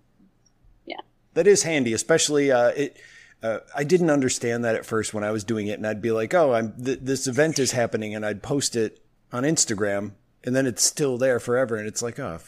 yeah. 0.86 1.00
That 1.34 1.46
is 1.46 1.62
handy, 1.62 1.92
especially 1.92 2.50
uh, 2.50 2.68
it. 2.68 2.96
Uh, 3.42 3.58
I 3.76 3.84
didn't 3.84 4.10
understand 4.10 4.64
that 4.64 4.74
at 4.74 4.86
first 4.86 5.12
when 5.12 5.22
I 5.22 5.30
was 5.30 5.44
doing 5.44 5.66
it, 5.66 5.78
and 5.78 5.86
I'd 5.86 6.00
be 6.00 6.10
like, 6.10 6.32
"Oh, 6.32 6.54
I'm 6.54 6.72
th- 6.82 7.00
this 7.02 7.26
event 7.26 7.58
is 7.58 7.72
happening," 7.72 8.14
and 8.14 8.24
I'd 8.24 8.42
post 8.42 8.74
it 8.74 9.04
on 9.30 9.42
Instagram, 9.42 10.12
and 10.44 10.56
then 10.56 10.66
it's 10.66 10.82
still 10.82 11.18
there 11.18 11.38
forever, 11.38 11.76
and 11.76 11.86
it's 11.86 12.00
like, 12.00 12.18
"Oh, 12.18 12.38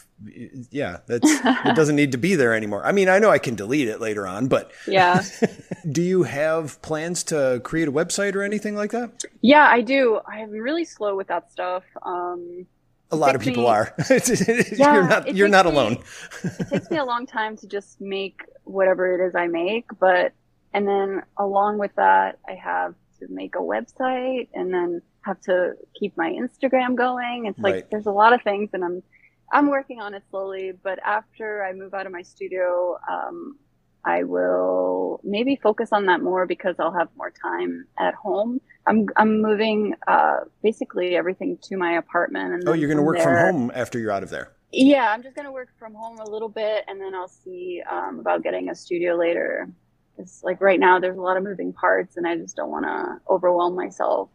yeah, 0.71 0.97
that's 1.05 1.29
it 1.29 1.75
doesn't 1.75 1.95
need 1.95 2.13
to 2.13 2.17
be 2.17 2.33
there 2.33 2.55
anymore." 2.55 2.83
I 2.83 2.91
mean, 2.91 3.09
I 3.09 3.19
know 3.19 3.29
I 3.29 3.37
can 3.37 3.53
delete 3.53 3.87
it 3.87 4.01
later 4.01 4.25
on, 4.25 4.47
but 4.47 4.71
yeah. 4.87 5.21
do 5.91 6.01
you 6.01 6.23
have 6.23 6.81
plans 6.81 7.23
to 7.25 7.61
create 7.63 7.87
a 7.87 7.91
website 7.91 8.33
or 8.33 8.41
anything 8.41 8.75
like 8.75 8.89
that? 8.91 9.23
Yeah, 9.41 9.67
I 9.69 9.81
do. 9.81 10.19
I'm 10.25 10.49
really 10.49 10.85
slow 10.85 11.15
with 11.15 11.27
that 11.27 11.51
stuff. 11.51 11.83
Um, 12.01 12.65
a 13.11 13.15
lot 13.15 13.35
of 13.35 13.41
people 13.41 13.63
me, 13.63 13.69
are. 13.69 13.93
yeah, 14.09 14.93
you're 14.93 15.07
not 15.07 15.35
you're 15.35 15.47
not 15.47 15.65
me, 15.65 15.71
alone. 15.71 16.03
it 16.43 16.69
takes 16.69 16.89
me 16.89 16.97
a 16.97 17.05
long 17.13 17.25
time 17.25 17.57
to 17.57 17.67
just 17.67 17.99
make 17.99 18.41
whatever 18.63 19.13
it 19.19 19.25
is 19.25 19.35
I 19.35 19.47
make, 19.47 19.85
but 19.99 20.33
and 20.73 20.87
then 20.87 21.23
along 21.37 21.79
with 21.79 21.95
that, 21.95 22.39
I 22.47 22.53
have 22.53 22.93
to 23.19 23.27
make 23.29 23.55
a 23.55 23.59
website 23.59 24.49
and 24.53 24.73
then 24.73 25.01
have 25.21 25.41
to 25.41 25.73
keep 25.99 26.15
my 26.17 26.29
Instagram 26.31 26.95
going. 26.95 27.45
It's 27.45 27.59
like 27.59 27.73
right. 27.73 27.91
there's 27.91 28.05
a 28.05 28.11
lot 28.11 28.33
of 28.33 28.41
things, 28.43 28.69
and 28.73 28.83
I'm 28.83 29.03
I'm 29.51 29.69
working 29.69 29.99
on 29.99 30.13
it 30.13 30.23
slowly. 30.29 30.73
But 30.83 30.99
after 31.03 31.63
I 31.63 31.73
move 31.73 31.93
out 31.93 32.05
of 32.05 32.11
my 32.11 32.21
studio, 32.21 32.97
um, 33.09 33.57
I 34.05 34.23
will 34.23 35.19
maybe 35.23 35.55
focus 35.55 35.89
on 35.91 36.05
that 36.05 36.21
more 36.21 36.45
because 36.45 36.75
I'll 36.79 36.93
have 36.93 37.09
more 37.17 37.31
time 37.31 37.85
at 37.97 38.13
home. 38.15 38.61
I'm 38.87 39.07
I'm 39.17 39.41
moving 39.41 39.95
uh, 40.07 40.41
basically 40.63 41.15
everything 41.15 41.57
to 41.63 41.77
my 41.77 41.93
apartment. 41.93 42.53
And 42.53 42.69
oh, 42.69 42.73
you're 42.73 42.87
going 42.87 42.97
to 42.97 43.03
work 43.03 43.17
there, 43.17 43.25
from 43.25 43.53
home 43.55 43.71
after 43.75 43.99
you're 43.99 44.11
out 44.11 44.23
of 44.23 44.29
there. 44.29 44.51
Yeah, 44.71 45.11
I'm 45.11 45.23
just 45.23 45.35
going 45.35 45.45
to 45.45 45.51
work 45.51 45.69
from 45.77 45.93
home 45.93 46.19
a 46.19 46.29
little 46.29 46.49
bit, 46.49 46.85
and 46.87 47.01
then 47.01 47.15
I'll 47.15 47.27
see 47.27 47.81
um, 47.89 48.19
about 48.19 48.43
getting 48.43 48.69
a 48.69 48.75
studio 48.75 49.15
later. 49.15 49.69
It's 50.17 50.43
like 50.43 50.61
right 50.61 50.79
now, 50.79 50.99
there's 50.99 51.17
a 51.17 51.21
lot 51.21 51.37
of 51.37 51.43
moving 51.43 51.73
parts, 51.73 52.17
and 52.17 52.27
I 52.27 52.35
just 52.35 52.55
don't 52.55 52.69
want 52.69 52.85
to 52.85 53.19
overwhelm 53.31 53.75
myself. 53.75 54.29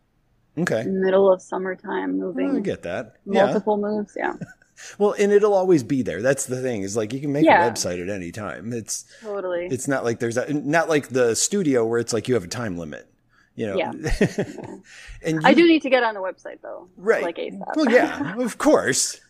Okay. 0.57 0.85
Middle 0.85 1.33
of 1.33 1.43
summertime, 1.43 2.19
moving. 2.19 2.51
Oh, 2.51 2.57
I 2.57 2.61
get 2.61 2.83
that. 2.83 3.17
Multiple 3.27 3.79
yeah. 3.79 3.89
moves, 3.89 4.17
yeah. 4.17 4.35
Well, 4.99 5.15
and 5.19 5.33
it'll 5.33 5.55
always 5.55 5.83
be 5.83 6.03
there. 6.03 6.23
That's 6.23 6.47
the 6.47 6.61
thing. 6.61 6.83
Is 6.83 6.97
like 6.97 7.13
you 7.13 7.21
can 7.21 7.33
make 7.33 7.45
yeah. 7.45 7.67
a 7.67 7.71
website 7.71 8.03
at 8.03 8.09
any 8.09 8.33
time. 8.33 8.73
It's 8.73 9.05
totally. 9.21 9.67
It's 9.71 9.89
not 9.89 10.05
like 10.05 10.19
there's 10.19 10.37
a, 10.37 10.53
not 10.53 10.89
like 10.89 11.09
the 11.09 11.35
studio 11.35 11.85
where 11.87 11.99
it's 11.99 12.13
like 12.13 12.29
you 12.29 12.35
have 12.35 12.45
a 12.45 12.49
time 12.49 12.79
limit. 12.79 13.09
You 13.57 13.69
know. 13.69 13.77
Yeah. 13.77 13.93
and 15.23 15.37
you, 15.37 15.41
I 15.45 15.55
do 15.55 15.67
need 15.67 15.83
to 15.83 15.91
get 15.91 16.03
on 16.03 16.15
the 16.15 16.21
website 16.21 16.61
though. 16.63 16.89
Right. 16.97 17.23
Like 17.23 17.37
ASAP. 17.37 17.77
Well, 17.77 17.91
yeah, 17.91 18.37
of 18.39 18.59
course. 18.59 19.21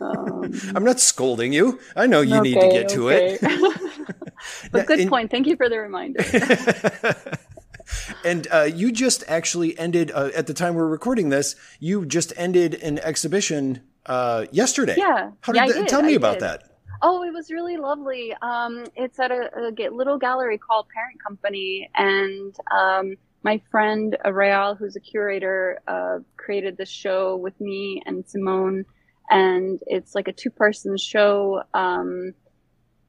Um, 0.00 0.52
I'm 0.74 0.84
not 0.84 1.00
scolding 1.00 1.52
you. 1.52 1.78
I 1.94 2.06
know 2.06 2.20
you 2.20 2.36
okay, 2.36 2.42
need 2.42 2.60
to 2.60 2.68
get 2.70 2.88
to 2.90 3.10
okay. 3.10 3.38
it. 3.40 4.32
but 4.72 4.86
good 4.86 5.00
and, 5.00 5.10
point. 5.10 5.30
Thank 5.30 5.46
you 5.46 5.56
for 5.56 5.68
the 5.68 5.78
reminder. 5.78 6.24
and 8.24 8.48
uh, 8.50 8.62
you 8.62 8.90
just 8.90 9.24
actually 9.28 9.78
ended 9.78 10.10
uh, 10.10 10.30
at 10.34 10.46
the 10.46 10.54
time 10.54 10.74
we're 10.74 10.88
recording 10.88 11.28
this. 11.28 11.54
You 11.78 12.04
just 12.04 12.32
ended 12.36 12.74
an 12.74 12.98
exhibition 12.98 13.82
uh, 14.08 14.46
yesterday. 14.50 14.94
Yeah. 14.96 15.30
How 15.40 15.52
did, 15.52 15.58
yeah, 15.58 15.66
that, 15.66 15.74
did. 15.74 15.88
tell 15.88 16.02
me 16.02 16.12
I 16.12 16.16
about 16.16 16.34
did. 16.34 16.42
that. 16.42 16.64
Oh, 17.00 17.22
it 17.22 17.32
was 17.32 17.50
really 17.50 17.76
lovely. 17.76 18.34
Um, 18.42 18.84
it's 18.96 19.20
at 19.20 19.30
a, 19.30 19.50
a, 19.56 19.90
little 19.90 20.18
gallery 20.18 20.58
called 20.58 20.86
Parent 20.92 21.22
Company, 21.22 21.88
and 21.94 22.54
um, 22.72 23.14
my 23.44 23.60
friend 23.70 24.16
Real, 24.28 24.74
who's 24.74 24.96
a 24.96 25.00
curator, 25.00 25.78
uh, 25.86 26.18
created 26.36 26.76
this 26.76 26.88
show 26.88 27.36
with 27.36 27.60
me 27.60 28.02
and 28.04 28.26
Simone, 28.26 28.84
and 29.30 29.78
it's 29.86 30.14
like 30.16 30.26
a 30.26 30.32
two-person 30.32 30.96
show. 30.96 31.62
Um, 31.72 32.34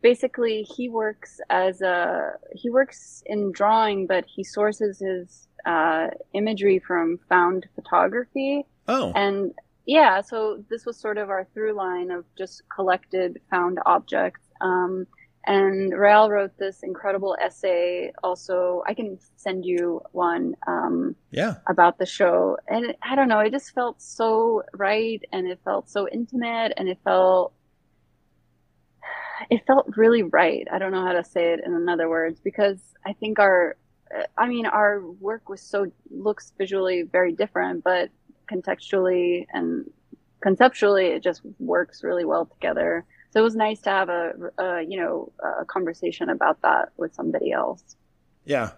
basically, 0.02 0.64
he 0.64 0.88
works 0.88 1.40
as 1.50 1.82
a 1.82 2.34
he 2.54 2.70
works 2.70 3.24
in 3.26 3.52
drawing, 3.52 4.06
but 4.06 4.26
he 4.28 4.44
sources 4.44 5.00
his 5.00 5.48
uh, 5.66 6.08
imagery 6.34 6.78
from 6.78 7.20
found 7.28 7.66
photography. 7.74 8.66
Oh, 8.88 9.14
and 9.16 9.52
yeah, 9.90 10.22
so 10.22 10.64
this 10.70 10.86
was 10.86 10.98
sort 10.98 11.18
of 11.18 11.32
our 11.32 11.48
through 11.52 11.74
line 11.74 12.12
of 12.12 12.24
just 12.38 12.62
collected 12.70 13.42
found 13.50 13.80
objects. 13.88 14.42
Um, 14.62 15.08
and 15.48 15.92
Rael 15.98 16.30
wrote 16.30 16.56
this 16.60 16.84
incredible 16.84 17.36
essay. 17.42 18.12
Also, 18.24 18.84
I 18.86 18.94
can 18.94 19.18
send 19.36 19.66
you 19.66 20.02
one. 20.12 20.56
Um, 20.68 21.16
yeah. 21.32 21.56
About 21.68 21.98
the 21.98 22.06
show, 22.06 22.58
and 22.68 22.94
I 23.02 23.16
don't 23.16 23.30
know, 23.30 23.40
it 23.40 23.52
just 23.52 23.74
felt 23.74 24.00
so 24.00 24.62
right, 24.74 25.24
and 25.34 25.48
it 25.48 25.60
felt 25.66 25.90
so 25.90 26.08
intimate, 26.08 26.74
and 26.78 26.88
it 26.88 27.00
felt 27.04 27.54
it 29.50 29.66
felt 29.66 29.98
really 29.98 30.22
right. 30.22 30.68
I 30.72 30.78
don't 30.78 30.92
know 30.92 31.04
how 31.04 31.14
to 31.14 31.24
say 31.24 31.54
it 31.54 31.62
in 31.66 31.90
other 31.90 32.10
words 32.10 32.40
because 32.44 32.78
I 33.04 33.14
think 33.14 33.40
our, 33.40 33.76
I 34.38 34.48
mean, 34.48 34.68
our 34.68 35.02
work 35.02 35.50
was 35.50 35.62
so 35.62 35.92
looks 36.12 36.54
visually 36.60 37.02
very 37.02 37.32
different, 37.32 37.84
but 37.84 38.10
contextually 38.50 39.46
and 39.54 39.90
conceptually 40.42 41.08
it 41.08 41.24
just 41.24 41.42
works 41.60 42.04
really 42.04 42.26
well 42.26 42.46
together 42.46 43.06
so 43.32 43.40
it 43.40 43.44
was 43.44 43.56
nice 43.56 43.80
to 43.82 43.90
have 43.90 44.10
a, 44.10 44.34
a 44.58 44.82
you 44.82 45.00
know 45.00 45.32
a 45.62 45.66
conversation 45.66 46.30
about 46.30 46.62
that 46.62 46.90
with 46.98 47.14
somebody 47.14 47.52
else 47.52 47.96
yeah 48.46 48.72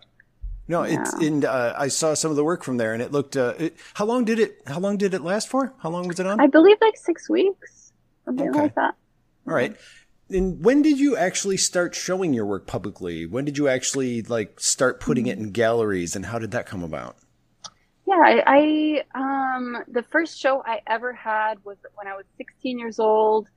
no 0.68 0.84
yeah. 0.84 1.02
it's 1.02 1.14
and 1.14 1.46
uh, 1.46 1.74
i 1.78 1.88
saw 1.88 2.14
some 2.14 2.32
of 2.32 2.38
the 2.38 2.44
work 2.44 2.64
from 2.64 2.78
there 2.78 2.94
and 2.94 3.02
it 3.02 3.12
looked 3.12 3.38
uh, 3.38 3.54
it, 3.58 3.76
how 3.94 4.06
long 4.06 4.26
did 4.26 4.40
it 4.40 4.62
how 4.66 4.80
long 4.80 4.98
did 4.98 5.14
it 5.14 5.22
last 5.22 5.48
for 5.48 5.74
how 5.80 5.90
long 5.90 6.08
was 6.08 6.20
it 6.20 6.26
on 6.26 6.40
i 6.40 6.48
believe 6.48 6.78
like 6.82 6.98
six 6.98 7.30
weeks 7.30 7.94
something 8.26 8.50
okay. 8.50 8.62
like 8.62 8.76
that 8.76 8.96
all 9.48 9.54
right 9.54 9.76
and 10.34 10.64
when 10.64 10.82
did 10.82 11.00
you 11.00 11.18
actually 11.18 11.58
start 11.58 11.94
showing 11.94 12.34
your 12.34 12.46
work 12.46 12.66
publicly? 12.66 13.26
When 13.26 13.46
did 13.46 13.58
you 13.58 13.68
actually 13.68 14.22
like 14.22 14.60
start 14.60 15.00
putting 15.00 15.28
it 15.28 15.38
in 15.38 15.52
galleries, 15.52 16.16
and 16.16 16.26
how 16.26 16.40
did 16.40 16.52
that 16.52 16.66
come 16.66 16.84
about? 16.84 17.18
Yeah, 18.12 18.17
I, 18.17 19.04
I 19.15 19.19
um 19.19 19.78
the 19.88 20.04
first 20.04 20.39
show 20.39 20.63
I 20.65 20.82
ever 20.88 21.13
had 21.13 21.60
was 21.63 21.78
when 21.95 22.08
I 22.08 22.15
was 22.15 22.26
16 22.38 22.80
years 22.80 23.00
old. 23.00 23.50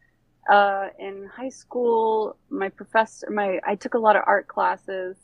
Uh, 0.50 0.88
in 0.98 1.28
high 1.36 1.50
school, 1.50 2.38
my 2.50 2.70
professor, 2.70 3.28
my 3.30 3.60
I 3.66 3.76
took 3.76 3.94
a 3.94 3.98
lot 3.98 4.16
of 4.16 4.24
art 4.26 4.48
classes, 4.48 5.18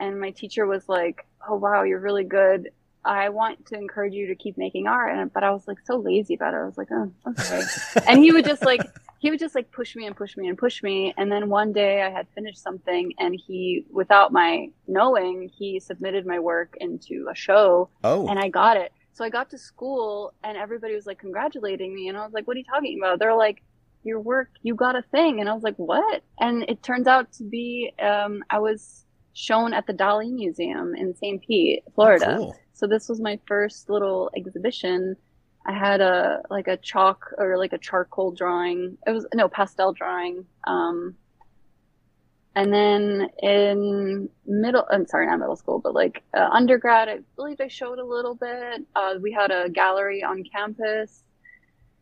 and 0.00 0.20
my 0.20 0.32
teacher 0.32 0.66
was 0.66 0.88
like, 0.88 1.26
"Oh 1.48 1.56
wow, 1.56 1.84
you're 1.84 2.00
really 2.00 2.24
good. 2.24 2.70
I 3.04 3.28
want 3.28 3.66
to 3.66 3.76
encourage 3.76 4.14
you 4.14 4.26
to 4.28 4.34
keep 4.34 4.56
making 4.58 4.86
art." 4.86 5.16
And 5.16 5.32
but 5.32 5.44
I 5.44 5.50
was 5.50 5.66
like 5.66 5.78
so 5.84 5.96
lazy 5.96 6.34
about 6.34 6.54
it. 6.54 6.58
I 6.58 6.64
was 6.64 6.78
like, 6.78 6.88
"Oh, 6.90 7.12
okay." 7.28 7.62
and 8.06 8.18
he 8.18 8.32
would 8.32 8.44
just 8.44 8.64
like 8.64 8.82
he 9.22 9.30
would 9.30 9.38
just 9.38 9.54
like 9.54 9.70
push 9.70 9.94
me 9.94 10.06
and 10.06 10.16
push 10.16 10.36
me 10.36 10.48
and 10.48 10.58
push 10.58 10.82
me. 10.82 11.14
And 11.16 11.30
then 11.30 11.48
one 11.48 11.72
day 11.72 12.02
I 12.02 12.10
had 12.10 12.26
finished 12.34 12.60
something 12.60 13.12
and 13.20 13.40
he, 13.46 13.86
without 13.88 14.32
my 14.32 14.68
knowing, 14.88 15.48
he 15.56 15.78
submitted 15.78 16.26
my 16.26 16.40
work 16.40 16.76
into 16.80 17.28
a 17.30 17.34
show 17.34 17.88
Oh, 18.02 18.26
and 18.26 18.36
I 18.36 18.48
got 18.48 18.76
it. 18.76 18.92
So 19.12 19.24
I 19.24 19.28
got 19.28 19.48
to 19.50 19.58
school 19.58 20.34
and 20.42 20.56
everybody 20.56 20.96
was 20.96 21.06
like 21.06 21.20
congratulating 21.20 21.94
me. 21.94 22.08
And 22.08 22.18
I 22.18 22.24
was 22.24 22.32
like, 22.32 22.48
what 22.48 22.56
are 22.56 22.58
you 22.58 22.64
talking 22.64 22.98
about? 23.00 23.20
They're 23.20 23.36
like, 23.36 23.62
your 24.02 24.18
work, 24.18 24.50
you 24.62 24.74
got 24.74 24.96
a 24.96 25.02
thing. 25.02 25.38
And 25.38 25.48
I 25.48 25.54
was 25.54 25.62
like, 25.62 25.76
what? 25.76 26.24
And 26.40 26.64
it 26.68 26.82
turns 26.82 27.06
out 27.06 27.32
to 27.34 27.44
be, 27.44 27.92
um, 28.02 28.42
I 28.50 28.58
was 28.58 29.04
shown 29.34 29.72
at 29.72 29.86
the 29.86 29.94
Dali 29.94 30.32
Museum 30.32 30.96
in 30.96 31.14
St. 31.14 31.40
Pete, 31.46 31.84
Florida. 31.94 32.36
cool. 32.38 32.56
So 32.82 32.88
this 32.88 33.08
was 33.08 33.20
my 33.20 33.38
first 33.46 33.88
little 33.88 34.28
exhibition. 34.36 35.16
I 35.64 35.72
had 35.72 36.00
a 36.00 36.42
like 36.50 36.66
a 36.66 36.76
chalk 36.76 37.32
or 37.38 37.56
like 37.56 37.72
a 37.72 37.78
charcoal 37.78 38.32
drawing. 38.32 38.98
It 39.06 39.12
was 39.12 39.24
no 39.32 39.48
pastel 39.48 39.92
drawing. 39.92 40.44
Um, 40.66 41.14
and 42.56 42.74
then 42.74 43.28
in 43.40 44.28
middle, 44.46 44.84
I'm 44.90 45.06
sorry, 45.06 45.28
not 45.28 45.38
middle 45.38 45.54
school, 45.54 45.78
but 45.78 45.94
like 45.94 46.24
uh, 46.36 46.48
undergrad, 46.50 47.08
I 47.08 47.20
believe 47.36 47.60
I 47.60 47.68
showed 47.68 48.00
a 48.00 48.04
little 48.04 48.34
bit. 48.34 48.84
Uh, 48.96 49.14
we 49.22 49.30
had 49.30 49.52
a 49.52 49.70
gallery 49.70 50.24
on 50.24 50.42
campus. 50.42 51.22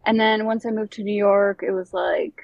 And 0.06 0.18
then 0.18 0.46
once 0.46 0.64
I 0.64 0.70
moved 0.70 0.94
to 0.94 1.04
New 1.04 1.12
York, 1.12 1.62
it 1.62 1.72
was 1.72 1.92
like, 1.92 2.40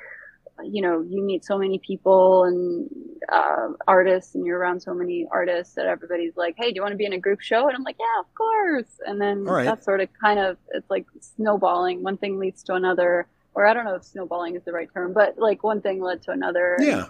you 0.65 0.81
know, 0.83 1.03
you 1.03 1.23
meet 1.23 1.45
so 1.45 1.59
many 1.59 1.79
people 1.79 2.45
and 2.45 2.89
uh, 3.33 3.69
artists, 3.87 4.35
and 4.35 4.45
you're 4.47 4.59
around 4.59 4.81
so 4.81 4.95
many 4.95 5.27
artists 5.31 5.75
that 5.75 5.87
everybody's 5.87 6.37
like, 6.37 6.55
"Hey, 6.57 6.71
do 6.71 6.77
you 6.77 6.83
want 6.83 6.93
to 6.93 6.97
be 6.97 7.05
in 7.07 7.13
a 7.13 7.19
group 7.19 7.41
show?" 7.41 7.67
And 7.69 7.77
I'm 7.77 7.83
like, 7.83 7.97
"Yeah, 7.99 8.21
of 8.21 8.35
course." 8.35 9.01
And 9.07 9.21
then 9.21 9.45
right. 9.45 9.65
that's 9.65 9.85
sort 9.85 10.01
of 10.01 10.09
kind 10.21 10.39
of 10.39 10.57
it's 10.73 10.89
like 10.91 11.07
snowballing. 11.21 12.03
One 12.03 12.17
thing 12.17 12.39
leads 12.39 12.63
to 12.65 12.75
another, 12.75 13.27
or 13.55 13.67
I 13.67 13.75
don't 13.75 13.85
know 13.85 13.95
if 13.97 14.05
snowballing 14.05 14.57
is 14.57 14.63
the 14.65 14.73
right 14.73 14.89
term, 14.93 15.13
but 15.13 15.39
like 15.39 15.63
one 15.63 15.81
thing 15.81 16.01
led 16.01 16.23
to 16.23 16.31
another. 16.33 16.77
and, 16.77 16.87
Yeah. 16.87 17.07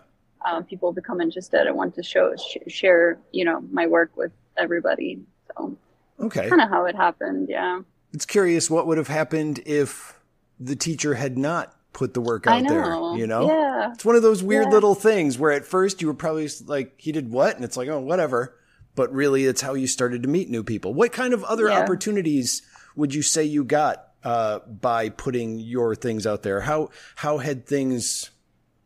um, 0.48 0.64
people 0.64 0.92
become 0.92 1.20
interested 1.20 1.66
and 1.66 1.76
want 1.76 1.94
to 1.96 2.02
show 2.02 2.35
sh- 2.37 2.59
share, 2.72 3.18
you 3.32 3.44
know, 3.44 3.61
my 3.70 3.87
work 3.87 4.16
with 4.16 4.32
everybody. 4.56 5.20
So 5.56 5.76
Okay. 6.20 6.48
kind 6.48 6.62
of 6.62 6.68
how 6.68 6.85
it 6.87 6.94
happened. 6.96 7.48
Yeah, 7.50 7.80
It's 8.12 8.26
curious 8.26 8.70
what 8.70 8.87
would 8.87 8.96
have 8.98 9.09
happened 9.09 9.61
if 9.66 10.18
the 10.59 10.76
teacher 10.76 11.14
had 11.14 11.37
not 11.37 11.74
put 11.96 12.12
the 12.14 12.20
work 12.20 12.46
out 12.46 12.62
there. 12.68 12.85
You 13.16 13.26
know. 13.26 13.46
Yeah. 13.48 13.92
It's 13.92 14.04
one 14.04 14.14
of 14.16 14.22
those 14.22 14.42
weird 14.42 14.66
Yeah. 14.66 14.72
little 14.74 14.94
things 14.94 15.38
where 15.38 15.50
at 15.50 15.64
first 15.64 16.00
you 16.00 16.06
were 16.06 16.14
probably 16.14 16.48
like, 16.66 16.92
he 16.98 17.11
did 17.11 17.30
what? 17.32 17.56
And 17.56 17.64
it's 17.64 17.76
like, 17.76 17.88
oh, 17.88 17.98
whatever. 18.00 18.54
But 18.94 19.12
really, 19.12 19.44
it's 19.46 19.62
how 19.62 19.74
you 19.74 19.87
started 19.87 20.22
to 20.22 20.28
meet 20.28 20.48
new 20.50 20.62
people. 20.62 20.92
What 20.94 21.12
kind 21.12 21.32
of 21.35 21.42
other 21.44 21.68
Yeah. 21.68 21.80
opportunities 21.80 22.62
would 22.96 23.14
you 23.14 23.22
say 23.22 23.44
you 23.44 23.64
got 23.64 24.02
uh, 24.24 24.59
by 24.61 25.09
putting 25.09 25.59
your 25.59 25.94
things 25.94 26.26
out 26.26 26.42
there? 26.42 26.61
How 26.62 26.90
how 27.16 27.38
had 27.38 27.66
things? 27.66 28.30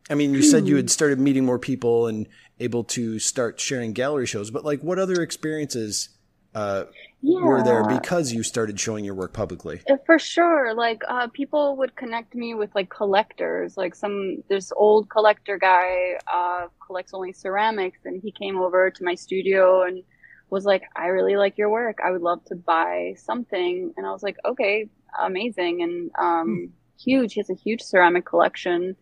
I 0.09 0.15
mean, 0.15 0.33
you 0.33 0.41
said 0.41 0.67
you 0.67 0.73
Hmm. 0.75 0.77
had 0.77 0.89
started 0.89 1.19
meeting 1.19 1.45
more 1.45 1.59
people 1.59 2.07
and 2.07 2.27
able 2.59 2.83
to 2.83 3.17
start 3.19 3.59
sharing 3.59 3.93
gallery 3.93 4.25
shows, 4.27 4.51
but 4.51 4.63
like, 4.65 4.81
what 4.81 4.99
other 4.99 5.21
experiences 5.21 6.09
uh, 6.53 6.83
Yeah. 7.21 7.45
were 7.45 7.63
there 7.63 7.83
because 7.83 8.33
you 8.33 8.41
started 8.41 8.79
showing 8.79 9.05
your 9.05 9.13
work 9.13 9.33
publicly? 9.33 9.81
Uh, 9.89 9.97
For 10.05 10.17
sure. 10.17 10.73
Like, 10.73 11.03
uh, 11.07 11.27
people 11.27 11.75
would 11.77 11.95
connect 11.95 12.33
me 12.33 12.53
with 12.55 12.73
like 12.73 12.89
collectors. 12.89 13.77
Like 13.77 13.93
some, 13.95 14.43
this 14.47 14.71
old 14.75 15.09
collector 15.09 15.57
guy, 15.57 16.17
uh, 16.31 16.67
collects 16.85 17.13
only 17.13 17.31
ceramics 17.31 17.99
and 18.05 18.21
he 18.21 18.31
came 18.31 18.57
over 18.57 18.89
to 18.89 19.03
my 19.03 19.15
studio 19.15 19.83
and 19.83 20.03
was 20.49 20.65
like, 20.65 20.83
I 20.95 21.07
really 21.07 21.37
like 21.37 21.57
your 21.57 21.69
work. 21.69 21.99
I 22.03 22.11
would 22.11 22.21
love 22.21 22.43
to 22.45 22.55
buy 22.55 23.13
something. 23.17 23.93
And 23.95 24.05
I 24.05 24.11
was 24.11 24.23
like, 24.23 24.37
okay, 24.43 24.89
amazing. 25.19 25.83
And, 25.83 26.11
um, 26.19 26.73
huge, 26.99 27.33
he 27.33 27.39
has 27.39 27.49
a 27.49 27.55
huge 27.55 27.81
ceramic 27.81 28.25
collection. 28.25 28.95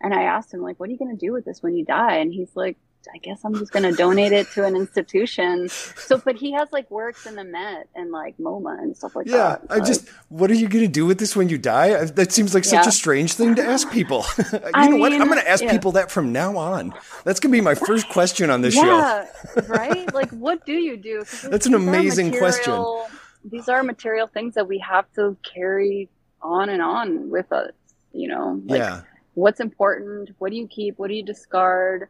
And 0.00 0.12
I 0.12 0.22
asked 0.22 0.52
him, 0.52 0.60
like, 0.60 0.78
what 0.80 0.88
are 0.88 0.92
you 0.92 0.98
going 0.98 1.16
to 1.16 1.26
do 1.26 1.32
with 1.32 1.44
this 1.44 1.62
when 1.62 1.76
you 1.76 1.84
die? 1.84 2.16
And 2.16 2.32
he's 2.32 2.54
like, 2.54 2.76
I 3.14 3.18
guess 3.18 3.44
I'm 3.44 3.54
just 3.54 3.72
going 3.72 3.82
to 3.82 3.92
donate 3.92 4.32
it 4.32 4.48
to 4.52 4.64
an 4.64 4.76
institution. 4.76 5.68
So, 5.68 6.18
but 6.18 6.36
he 6.36 6.52
has 6.52 6.70
like 6.72 6.90
works 6.90 7.26
in 7.26 7.34
the 7.36 7.44
Met 7.44 7.88
and 7.94 8.10
like 8.10 8.36
MoMA 8.38 8.78
and 8.80 8.96
stuff 8.96 9.14
like 9.16 9.26
Yeah, 9.26 9.36
that. 9.36 9.62
Yeah, 9.68 9.74
I 9.74 9.78
Like- 9.78 9.86
just, 9.86 10.08
what 10.28 10.50
are 10.50 10.54
you 10.54 10.68
going 10.68 10.84
to 10.84 10.90
do 10.90 11.06
with 11.06 11.18
this 11.18 11.34
when 11.36 11.48
you 11.48 11.58
die? 11.58 12.04
That 12.04 12.32
seems 12.32 12.54
like 12.54 12.64
such 12.64 12.84
Yeah. 12.84 12.88
a 12.88 12.92
strange 12.92 13.34
thing 13.34 13.54
to 13.56 13.64
ask 13.64 13.90
people. 13.90 14.24
you 14.52 14.60
I 14.74 14.88
know 14.88 14.96
what? 14.96 15.12
I'm 15.12 15.28
going 15.28 15.40
to 15.40 15.48
ask 15.48 15.62
yeah. 15.62 15.70
people 15.72 15.92
that 15.92 16.10
from 16.10 16.32
now 16.32 16.56
on. 16.56 16.92
That's 17.24 17.40
going 17.40 17.52
to 17.52 17.56
be 17.56 17.60
my 17.62 17.74
first 17.74 18.08
question 18.08 18.50
on 18.50 18.60
this 18.62 18.74
show. 18.74 18.84
yeah, 18.84 19.26
right? 19.68 20.12
Like, 20.12 20.30
what 20.30 20.64
do 20.66 20.72
you 20.74 20.96
do? 20.96 21.24
That's 21.44 21.66
an 21.66 21.74
amazing 21.74 22.32
question. 22.36 22.74
These 23.44 23.68
are 23.68 23.82
material 23.82 24.26
things 24.26 24.54
that 24.54 24.66
we 24.66 24.78
have 24.78 25.04
to 25.14 25.36
carry 25.42 26.08
on 26.42 26.68
and 26.68 26.82
on 26.82 27.30
with 27.30 27.52
us. 27.52 27.72
You 28.12 28.28
know, 28.28 28.60
like 28.66 28.78
yeah. 28.78 29.02
what's 29.34 29.60
important? 29.60 30.30
What 30.38 30.50
do 30.50 30.56
you 30.56 30.66
keep? 30.66 30.98
What 30.98 31.08
do 31.08 31.14
you 31.14 31.22
discard? 31.24 32.08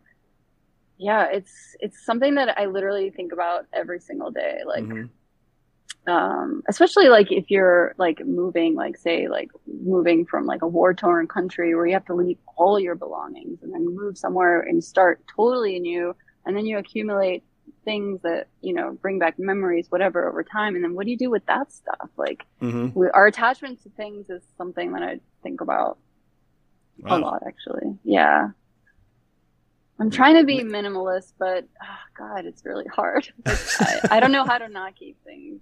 Yeah, 0.99 1.27
it's 1.31 1.77
it's 1.81 2.05
something 2.05 2.35
that 2.37 2.59
I 2.59 2.67
literally 2.67 3.11
think 3.11 3.33
about 3.33 3.67
every 3.73 4.01
single 4.01 4.31
day. 4.31 4.61
Like, 4.65 4.85
Mhm. 4.85 5.11
um, 6.07 6.63
especially 6.69 7.09
like 7.09 7.31
if 7.31 7.51
you're 7.51 7.95
like 7.99 8.25
moving, 8.25 8.75
like 8.75 8.97
say 8.97 9.29
like 9.29 9.51
moving 9.67 10.25
from 10.25 10.47
like 10.47 10.63
a 10.63 10.67
war 10.69 10.95
torn 10.95 11.27
country 11.27 11.75
where 11.75 11.87
you 11.87 11.93
have 11.93 12.07
to 12.07 12.15
leave 12.15 12.39
all 12.57 12.79
your 12.81 12.95
belongings 12.95 13.63
and 13.63 13.73
then 13.75 13.85
move 13.95 14.17
somewhere 14.17 14.61
and 14.61 14.83
start 14.83 15.21
totally 15.35 15.79
new, 15.81 16.15
and 16.47 16.57
then 16.57 16.65
you 16.67 16.79
accumulate 16.79 17.45
things 17.85 18.21
that 18.23 18.49
you 18.63 18.73
know 18.73 18.93
bring 19.03 19.19
back 19.19 19.39
memories, 19.39 19.91
whatever, 19.91 20.29
over 20.29 20.43
time, 20.43 20.77
and 20.77 20.85
then 20.85 20.95
what 20.95 21.05
do 21.05 21.11
you 21.11 21.19
do 21.19 21.31
with 21.31 21.45
that 21.47 21.71
stuff? 21.73 22.09
Like 22.17 22.47
Mhm. 22.63 22.95
we, 22.95 23.09
our 23.11 23.27
attachment 23.27 23.83
to 23.83 23.91
things 23.91 24.31
is 24.31 24.43
something 24.57 24.93
that 24.93 25.03
I 25.03 25.21
think 25.43 25.61
about 25.61 25.99
a 27.05 27.19
lot, 27.19 27.43
actually. 27.47 27.99
Yeah. 28.05 28.51
I'm 29.99 30.11
trying 30.11 30.37
to 30.37 30.45
be 30.45 30.59
minimalist, 30.63 31.33
but 31.39 31.67
oh, 31.83 31.87
God, 32.19 32.45
it's 32.45 32.65
really 32.65 32.87
hard. 32.87 33.29
I, 33.47 34.01
I 34.13 34.21
don't 34.21 34.33
know 34.33 34.45
how 34.45 34.59
to 34.59 34.69
not 34.69 34.95
keep 34.97 35.23
things. 35.25 35.61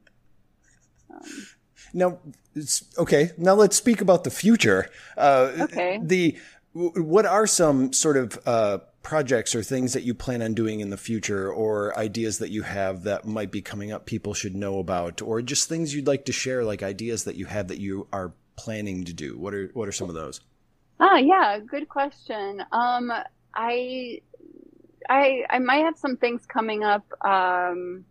Um, 1.11 1.47
Now, 1.93 2.19
it's, 2.55 2.83
okay. 2.99 3.31
Now 3.39 3.55
let's 3.55 3.77
speak 3.77 4.01
about 4.01 4.25
the 4.25 4.31
future. 4.31 4.89
Uh, 5.17 5.53
Okay. 5.61 6.01
The 6.03 6.37
what 6.73 7.25
are 7.25 7.47
some 7.47 7.93
sort 7.93 8.17
of 8.17 8.37
uh, 8.47 8.79
projects 9.05 9.55
or 9.55 9.63
things 9.63 9.93
that 9.93 10.03
you 10.03 10.13
plan 10.13 10.43
on 10.43 10.55
doing 10.55 10.81
in 10.81 10.91
the 10.91 10.97
future, 10.97 11.49
or 11.53 11.97
ideas 11.97 12.39
that 12.39 12.51
you 12.51 12.63
have 12.63 13.05
that 13.05 13.25
might 13.25 13.53
be 13.53 13.63
coming 13.63 13.93
up, 13.93 14.07
people 14.07 14.35
should 14.35 14.57
know 14.57 14.81
about, 14.81 15.23
or 15.23 15.41
just 15.41 15.69
things 15.69 15.95
you'd 15.95 16.09
like 16.09 16.25
to 16.25 16.33
share, 16.33 16.65
like 16.65 16.83
ideas 16.83 17.23
that 17.25 17.37
you 17.37 17.47
have 17.47 17.69
that 17.69 17.79
you 17.79 18.09
are 18.13 18.33
planning 18.57 19.05
to 19.05 19.13
do. 19.13 19.39
What 19.39 19.55
are 19.55 19.71
what 19.75 19.87
are 19.89 19.93
some 19.93 20.09
of 20.09 20.17
those? 20.17 20.41
Ah, 20.99 21.17
yeah, 21.19 21.61
good 21.61 21.89
question. 21.89 22.65
Um, 22.73 23.13
I, 23.55 24.21
I, 25.09 25.45
I 25.49 25.59
might 25.59 25.85
have 25.85 25.97
some 25.97 26.17
things 26.17 26.47
coming 26.47 26.83
up 26.83 27.05
um, 27.25 28.05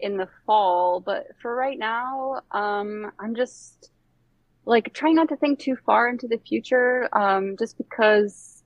in 0.00 0.16
the 0.16 0.28
fall, 0.46 1.00
but 1.00 1.28
for 1.40 1.54
right 1.54 1.78
now, 1.78 2.42
um, 2.50 3.10
I'm 3.18 3.34
just 3.34 3.90
like 4.64 4.92
trying 4.92 5.16
not 5.16 5.28
to 5.30 5.36
think 5.36 5.58
too 5.58 5.76
far 5.84 6.08
into 6.08 6.28
the 6.28 6.38
future, 6.38 7.08
um, 7.16 7.56
just 7.58 7.76
because 7.78 8.62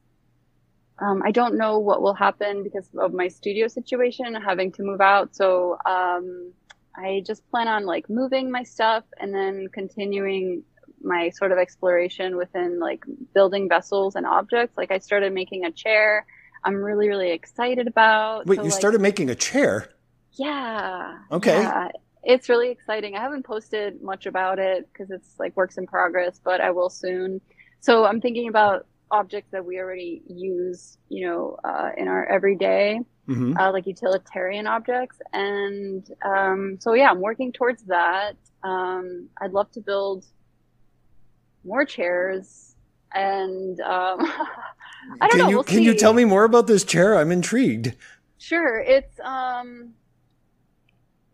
um, 0.99 1.23
I 1.25 1.31
don't 1.31 1.57
know 1.57 1.79
what 1.79 2.03
will 2.03 2.15
happen 2.15 2.63
because 2.63 2.89
of 2.99 3.13
my 3.13 3.29
studio 3.29 3.69
situation, 3.69 4.35
having 4.35 4.73
to 4.73 4.83
move 4.83 5.01
out. 5.01 5.37
So 5.37 5.77
um, 5.87 6.53
I 6.97 7.23
just 7.27 7.49
plan 7.51 7.69
on 7.69 7.85
like 7.85 8.09
moving 8.09 8.51
my 8.51 8.63
stuff 8.63 9.05
and 9.21 9.35
then 9.35 9.69
continuing 9.73 10.63
my 11.07 11.31
sort 11.31 11.53
of 11.53 11.59
exploration 11.59 12.37
within 12.37 12.79
like 12.81 13.05
building 13.35 13.69
vessels 13.69 14.17
and 14.17 14.27
objects. 14.27 14.77
Like 14.77 14.91
I 14.91 14.99
started 14.99 15.33
making 15.33 15.65
a 15.65 15.71
chair. 15.73 16.27
I'm 16.65 16.77
really, 16.77 17.09
really 17.09 17.31
excited 17.31 17.87
about. 17.87 18.47
Wait, 18.47 18.57
So, 18.57 18.63
you 18.63 18.71
like, 18.71 18.79
started 18.79 19.01
making 19.01 19.31
a 19.31 19.35
chair. 19.35 19.89
yeah. 20.33 21.19
Okay. 21.31 21.61
Yeah. 21.61 21.89
It's 22.25 22.49
really 22.49 22.71
exciting. 22.71 23.15
I 23.15 23.21
haven't 23.21 23.45
posted 23.47 24.03
much 24.03 24.27
about 24.27 24.59
it 24.59 24.89
because 24.93 25.11
it's 25.13 25.35
like 25.39 25.57
works 25.57 25.79
in 25.79 25.87
progress, 25.87 26.41
but 26.43 26.61
I 26.61 26.73
will 26.73 26.91
soon. 26.91 27.41
So 27.81 28.05
I'm 28.05 28.21
thinking 28.21 28.49
about 28.49 28.87
objects 29.13 29.53
that 29.53 29.65
we 29.65 29.79
already 29.79 30.23
use, 30.27 30.99
you 31.09 31.25
know, 31.27 31.57
uh, 31.63 31.91
in 31.97 32.09
our 32.09 32.27
everyday, 32.27 33.01
hmm 33.27 33.57
uh, 33.57 33.71
like 33.73 33.87
utilitarian 33.87 34.67
objects. 34.67 35.19
And 35.33 36.05
um, 36.25 36.79
so, 36.81 36.95
yeah, 36.95 37.11
I'm 37.11 37.21
working 37.21 37.53
towards 37.53 37.85
that. 37.85 38.33
Um, 38.65 39.29
I'd 39.41 39.53
love 39.53 39.71
to 39.73 39.81
build 39.81 40.25
more 41.67 41.85
chairs 41.85 42.75
and 43.15 43.81
um, 43.81 44.21
I 45.21 45.29
don't 45.29 45.31
can 45.31 45.39
know. 45.39 45.49
You, 45.49 45.57
we'll 45.57 45.65
can 45.65 45.77
see. 45.79 45.85
you 45.85 45.95
tell 45.95 46.13
me 46.13 46.25
more 46.25 46.45
about 46.45 46.67
this 46.67 46.85
chair? 46.85 47.17
I'm 47.17 47.33
intrigued. 47.33 47.95
Sure. 48.39 48.79
It's 48.79 49.19
um, 49.21 49.95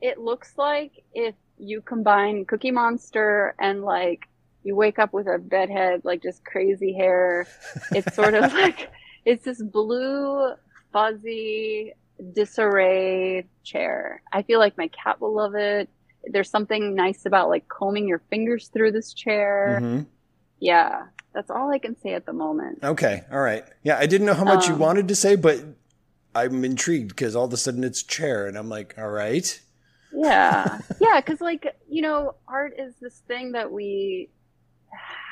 it 0.01 0.19
looks 0.19 0.55
like 0.57 1.05
if 1.15 1.35
you 1.59 1.81
combine 1.81 2.45
Cookie 2.45 2.71
Monster 2.71 3.55
and 3.59 3.83
like 3.83 4.29
you 4.65 4.77
wake 4.77 4.99
up 4.99 5.13
with 5.13 5.27
a 5.27 5.39
bedhead, 5.39 6.03
like 6.05 6.23
just 6.23 6.45
crazy 6.45 6.93
hair. 6.93 7.47
It's 7.93 8.15
sort 8.15 8.35
of 8.35 8.53
like 8.55 8.91
it's 9.25 9.45
this 9.45 9.63
blue, 9.63 10.53
fuzzy, 10.93 11.93
disarray 12.35 13.47
chair. 13.65 14.23
I 14.33 14.43
feel 14.43 14.59
like 14.59 14.79
my 14.79 14.89
cat 14.89 15.21
will 15.21 15.35
love 15.35 15.55
it. 15.55 15.89
There's 16.25 16.51
something 16.51 16.95
nice 16.95 17.27
about 17.27 17.49
like 17.49 17.69
combing 17.69 18.07
your 18.07 18.23
fingers 18.31 18.69
through 18.69 18.93
this 18.93 19.13
chair. 19.13 19.79
Mm-hmm. 19.83 20.03
Yeah, 20.63 21.07
that's 21.35 21.51
all 21.51 21.73
I 21.73 21.81
can 21.81 22.01
say 22.01 22.15
at 22.15 22.25
the 22.25 22.33
moment. 22.33 22.85
Okay, 22.85 23.25
all 23.33 23.41
right. 23.41 23.65
Yeah, 23.83 23.99
I 23.99 24.07
didn't 24.07 24.29
know 24.29 24.35
how 24.35 24.45
much 24.45 24.67
um, 24.67 24.75
you 24.75 24.79
wanted 24.79 25.09
to 25.09 25.17
say, 25.17 25.35
but 25.35 25.59
I'm 26.37 26.65
intrigued 26.65 27.09
because 27.09 27.35
all 27.35 27.47
of 27.47 27.53
a 27.53 27.57
sudden 27.57 27.83
it's 27.83 28.01
chair, 28.05 28.47
and 28.47 28.57
I'm 28.57 28.69
like, 28.69 28.95
all 28.97 29.11
right. 29.11 29.61
Yeah, 30.15 30.79
yeah, 31.01 31.21
because 31.21 31.41
like 31.41 31.67
you 31.91 32.01
know, 32.01 32.37
art 32.47 32.75
is 32.79 32.95
this 33.01 33.25
thing 33.27 33.53
that 33.53 33.73
we 33.73 34.31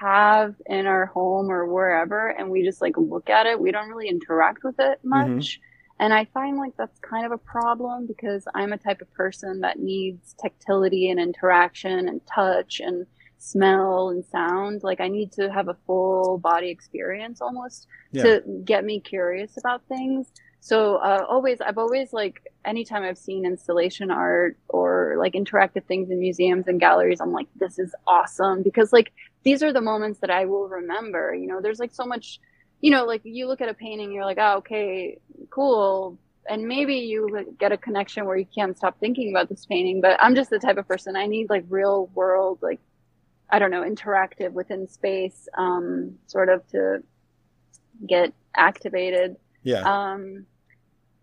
have 0.00 0.56
in 0.66 0.86
our 0.86 1.06
home 1.06 1.48
or 1.48 1.64
wherever, 1.64 2.30
and 2.30 2.50
we 2.50 2.64
just 2.64 2.80
like 2.80 2.96
look 2.96 3.30
at 3.30 3.46
it. 3.46 3.60
We 3.60 3.70
don't 3.70 3.88
really 3.88 4.08
interact 4.08 4.64
with 4.64 4.80
it 4.80 4.98
mm-hmm. 4.98 5.10
much. 5.10 5.60
Mm-hmm. 5.60 5.62
And 6.00 6.12
I 6.12 6.24
find 6.24 6.56
like 6.56 6.76
that's 6.76 6.98
kind 6.98 7.24
of 7.24 7.30
a 7.30 7.38
problem 7.38 8.08
because 8.08 8.48
I'm 8.52 8.72
a 8.72 8.78
type 8.78 9.00
of 9.00 9.12
person 9.12 9.60
that 9.60 9.78
needs 9.78 10.34
tactility 10.40 11.08
and 11.08 11.20
interaction 11.20 12.08
and 12.08 12.20
touch 12.26 12.80
and 12.80 13.06
smell 13.40 14.10
and 14.10 14.24
sound. 14.24 14.82
Like 14.82 15.00
I 15.00 15.08
need 15.08 15.32
to 15.32 15.50
have 15.50 15.68
a 15.68 15.76
full 15.86 16.38
body 16.38 16.68
experience 16.68 17.40
almost 17.40 17.86
yeah. 18.12 18.22
to 18.22 18.42
get 18.64 18.84
me 18.84 19.00
curious 19.00 19.56
about 19.56 19.82
things. 19.88 20.28
So 20.60 20.96
uh, 20.96 21.24
always, 21.28 21.60
I've 21.60 21.78
always 21.78 22.12
like 22.12 22.42
anytime 22.64 23.02
I've 23.02 23.18
seen 23.18 23.46
installation 23.46 24.10
art 24.10 24.58
or 24.68 25.16
like 25.18 25.32
interactive 25.32 25.84
things 25.86 26.10
in 26.10 26.20
museums 26.20 26.68
and 26.68 26.78
galleries, 26.78 27.20
I'm 27.20 27.32
like, 27.32 27.48
this 27.56 27.78
is 27.78 27.94
awesome 28.06 28.62
because 28.62 28.92
like 28.92 29.12
these 29.42 29.62
are 29.62 29.72
the 29.72 29.80
moments 29.80 30.20
that 30.20 30.30
I 30.30 30.44
will 30.44 30.68
remember. 30.68 31.34
You 31.34 31.46
know, 31.46 31.60
there's 31.62 31.78
like 31.80 31.94
so 31.94 32.04
much 32.04 32.40
you 32.80 32.90
know, 32.90 33.04
like 33.04 33.20
you 33.24 33.46
look 33.46 33.60
at 33.60 33.68
a 33.68 33.74
painting, 33.74 34.12
you're 34.12 34.24
like, 34.24 34.38
oh, 34.40 34.58
okay, 34.58 35.18
cool. 35.50 36.18
And 36.48 36.66
maybe 36.66 36.96
you 36.96 37.54
get 37.58 37.72
a 37.72 37.76
connection 37.76 38.24
where 38.24 38.36
you 38.36 38.46
can't 38.46 38.76
stop 38.76 38.98
thinking 38.98 39.30
about 39.30 39.48
this 39.48 39.66
painting. 39.66 40.00
But 40.00 40.18
I'm 40.22 40.34
just 40.34 40.50
the 40.50 40.58
type 40.58 40.78
of 40.78 40.88
person 40.88 41.14
I 41.14 41.26
need 41.26 41.50
like 41.50 41.64
real 41.68 42.06
world, 42.14 42.58
like, 42.62 42.80
I 43.50 43.58
don't 43.58 43.70
know, 43.70 43.82
interactive 43.82 44.52
within 44.52 44.88
space, 44.88 45.48
um, 45.56 46.18
sort 46.26 46.48
of 46.48 46.66
to 46.68 47.02
get 48.06 48.32
activated. 48.54 49.36
Yeah. 49.62 49.82
Um, 49.82 50.46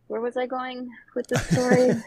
where 0.07 0.21
was 0.21 0.37
I 0.37 0.45
going 0.45 0.89
with 1.15 1.27
this 1.27 1.45
story? 1.47 1.91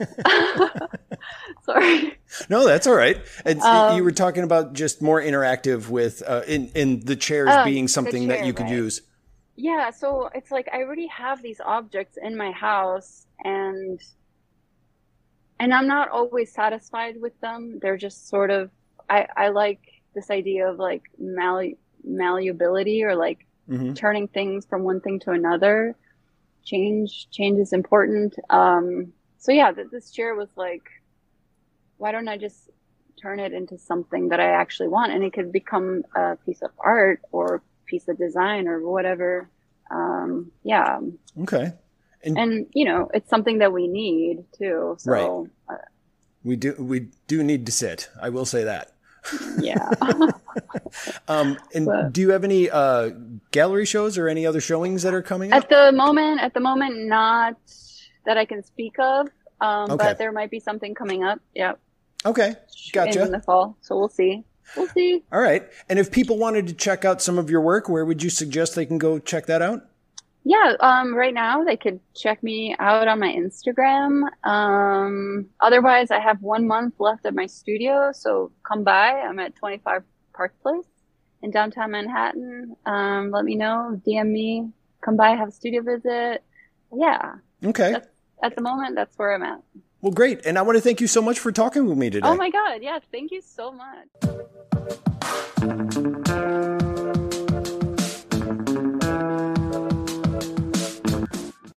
Sorry. 1.65 2.19
No, 2.49 2.67
that's 2.67 2.87
all 2.87 2.95
right. 2.95 3.19
And 3.45 3.61
um, 3.61 3.97
you 3.97 4.05
were 4.05 4.13
talking 4.13 4.43
about 4.43 4.73
just 4.73 5.03
more 5.03 5.21
interactive 5.21 5.89
with 5.89 6.23
uh, 6.27 6.43
in 6.47 6.71
in 6.75 7.01
the 7.01 7.17
chairs 7.17 7.51
uh, 7.51 7.65
being 7.65 7.89
something 7.89 8.29
chair, 8.29 8.39
that 8.39 8.47
you 8.47 8.55
could 8.55 8.65
right. 8.65 8.73
use 8.73 9.03
yeah 9.61 9.91
so 9.91 10.31
it's 10.35 10.51
like 10.51 10.69
i 10.73 10.79
already 10.79 11.07
have 11.07 11.43
these 11.43 11.61
objects 11.61 12.17
in 12.21 12.37
my 12.37 12.51
house 12.51 13.27
and 13.45 14.01
and 15.59 15.75
i'm 15.75 15.87
not 15.87 16.09
always 16.09 16.51
satisfied 16.53 17.21
with 17.21 17.39
them 17.41 17.79
they're 17.83 17.99
just 17.99 18.29
sort 18.29 18.51
of 18.51 18.71
i 19.09 19.27
i 19.37 19.49
like 19.49 19.90
this 20.15 20.31
idea 20.31 20.69
of 20.69 20.79
like 20.79 21.03
mal- 21.19 21.73
malleability 22.05 23.03
or 23.05 23.15
like 23.15 23.47
mm-hmm. 23.69 23.95
turning 23.95 24.29
things 24.29 24.67
from 24.67 24.83
one 24.83 25.01
thing 25.01 25.21
to 25.21 25.31
another 25.31 25.97
change 26.65 27.29
change 27.31 27.59
is 27.59 27.73
important 27.73 28.35
um 28.51 29.13
so 29.39 29.51
yeah 29.51 29.73
th- 29.73 29.89
this 29.91 30.11
chair 30.11 30.35
was 30.35 30.51
like 30.57 30.83
why 31.97 32.13
don't 32.13 32.29
i 32.29 32.37
just 32.37 32.69
turn 33.21 33.41
it 33.41 33.53
into 33.53 33.79
something 33.79 34.29
that 34.29 34.41
i 34.41 34.51
actually 34.51 34.89
want 34.89 35.13
and 35.13 35.25
it 35.25 35.33
could 35.33 35.51
become 35.51 36.03
a 36.15 36.37
piece 36.45 36.61
of 36.61 36.71
art 36.79 37.21
or 37.33 37.63
piece 37.91 38.09
of 38.09 38.17
design 38.17 38.69
or 38.69 38.81
whatever. 38.89 39.51
Um, 39.91 40.53
yeah. 40.63 41.01
Okay. 41.43 41.73
And, 42.23 42.39
and, 42.39 42.67
you 42.73 42.85
know, 42.85 43.11
it's 43.13 43.29
something 43.29 43.59
that 43.59 43.73
we 43.73 43.89
need 43.89 44.45
too. 44.57 44.97
So, 44.99 45.11
right. 45.11 45.75
Uh, 45.75 45.83
we 46.43 46.57
do 46.57 46.75
we 46.79 47.09
do 47.27 47.43
need 47.43 47.67
to 47.67 47.73
sit. 47.73 48.09
I 48.21 48.31
will 48.31 48.47
say 48.47 48.65
that. 48.65 48.93
Yeah. 49.59 49.89
um, 51.29 51.59
and 51.75 51.87
but, 51.87 52.13
do 52.13 52.21
you 52.21 52.31
have 52.31 52.45
any 52.45 52.71
uh, 52.71 53.11
gallery 53.51 53.87
shows 53.87 54.19
or 54.19 54.29
any 54.29 54.47
other 54.47 54.61
showings 54.61 55.03
that 55.03 55.15
are 55.15 55.23
coming 55.23 55.53
up? 55.53 55.65
At 55.65 55.69
the 55.69 55.93
moment, 55.93 56.41
at 56.41 56.55
the 56.55 56.61
moment, 56.61 57.07
not 57.07 57.57
that 58.27 58.37
I 58.37 58.45
can 58.45 58.63
speak 58.65 58.99
of. 58.99 59.29
Um, 59.61 59.91
okay. 59.91 59.97
But 59.97 60.19
there 60.19 60.33
might 60.33 60.51
be 60.51 60.61
something 60.61 60.95
coming 60.95 61.23
up. 61.23 61.41
Yep. 61.55 61.79
Okay. 62.25 62.55
Gotcha. 62.93 63.23
In 63.23 63.33
the 63.33 63.41
fall, 63.41 63.77
so 63.83 63.99
we'll 63.99 64.09
see. 64.09 64.45
We'll 64.77 64.89
see. 64.89 65.23
All 65.33 65.41
right. 65.41 65.69
And 65.89 65.99
if 65.99 66.11
people 66.11 66.39
wanted 66.39 66.67
to 66.69 66.75
check 66.75 67.05
out 67.05 67.21
some 67.21 67.39
of 67.39 67.51
your 67.51 67.61
work, 67.61 67.89
where 67.89 68.05
would 68.05 68.23
you 68.23 68.31
suggest 68.31 68.75
they 68.75 68.87
can 68.87 68.99
go 68.99 69.19
check 69.19 69.47
that 69.47 69.63
out? 69.63 69.87
Yeah, 70.45 70.75
um, 70.81 71.15
right 71.15 71.35
now 71.35 71.65
they 71.65 71.77
could 71.77 72.01
check 72.17 72.43
me 72.43 72.75
out 72.79 73.09
on 73.09 73.21
my 73.21 73.33
Instagram. 73.33 74.23
Um, 74.45 75.47
otherwise, 75.61 76.11
I 76.11 76.19
have 76.19 76.41
one 76.41 76.67
month 76.67 76.95
left 76.99 77.27
at 77.27 77.35
my 77.35 77.47
studio, 77.47 78.11
so 78.13 78.51
come 78.63 78.83
by. 78.83 79.11
I'm 79.11 79.39
at 79.39 79.55
25 79.57 80.03
Park 80.33 80.55
Place 80.63 80.87
in 81.43 81.51
downtown 81.51 81.91
Manhattan. 81.91 82.75
Um, 82.87 83.31
let 83.31 83.45
me 83.45 83.55
know, 83.55 84.01
DM 84.07 84.31
me, 84.31 84.71
come 85.03 85.17
by, 85.17 85.31
have 85.31 85.49
a 85.49 85.53
studio 85.53 85.83
visit. 85.83 86.43
Yeah. 86.95 87.35
Okay. 87.65 87.93
That's, 87.93 88.09
at 88.43 88.57
the 88.57 88.63
moment, 88.63 88.95
that's 88.97 89.17
where 89.19 89.35
I'm 89.35 89.43
at. 89.43 89.61
Well, 90.01 90.13
great. 90.13 90.47
And 90.47 90.59
I 90.59 90.63
want 90.63 90.77
to 90.77 90.83
thank 90.83 91.03
you 91.03 91.07
so 91.07 91.21
much 91.21 91.39
for 91.39 91.53
talking 91.53 91.87
with 91.87 91.99
me 91.99 92.09
today. 92.09 92.27
Oh 92.27 92.37
my 92.37 92.51
God. 92.51 92.81
yeah 92.83 92.99
Thank 93.13 93.31
you 93.33 93.43
so 93.43 93.71
much. 93.71 94.09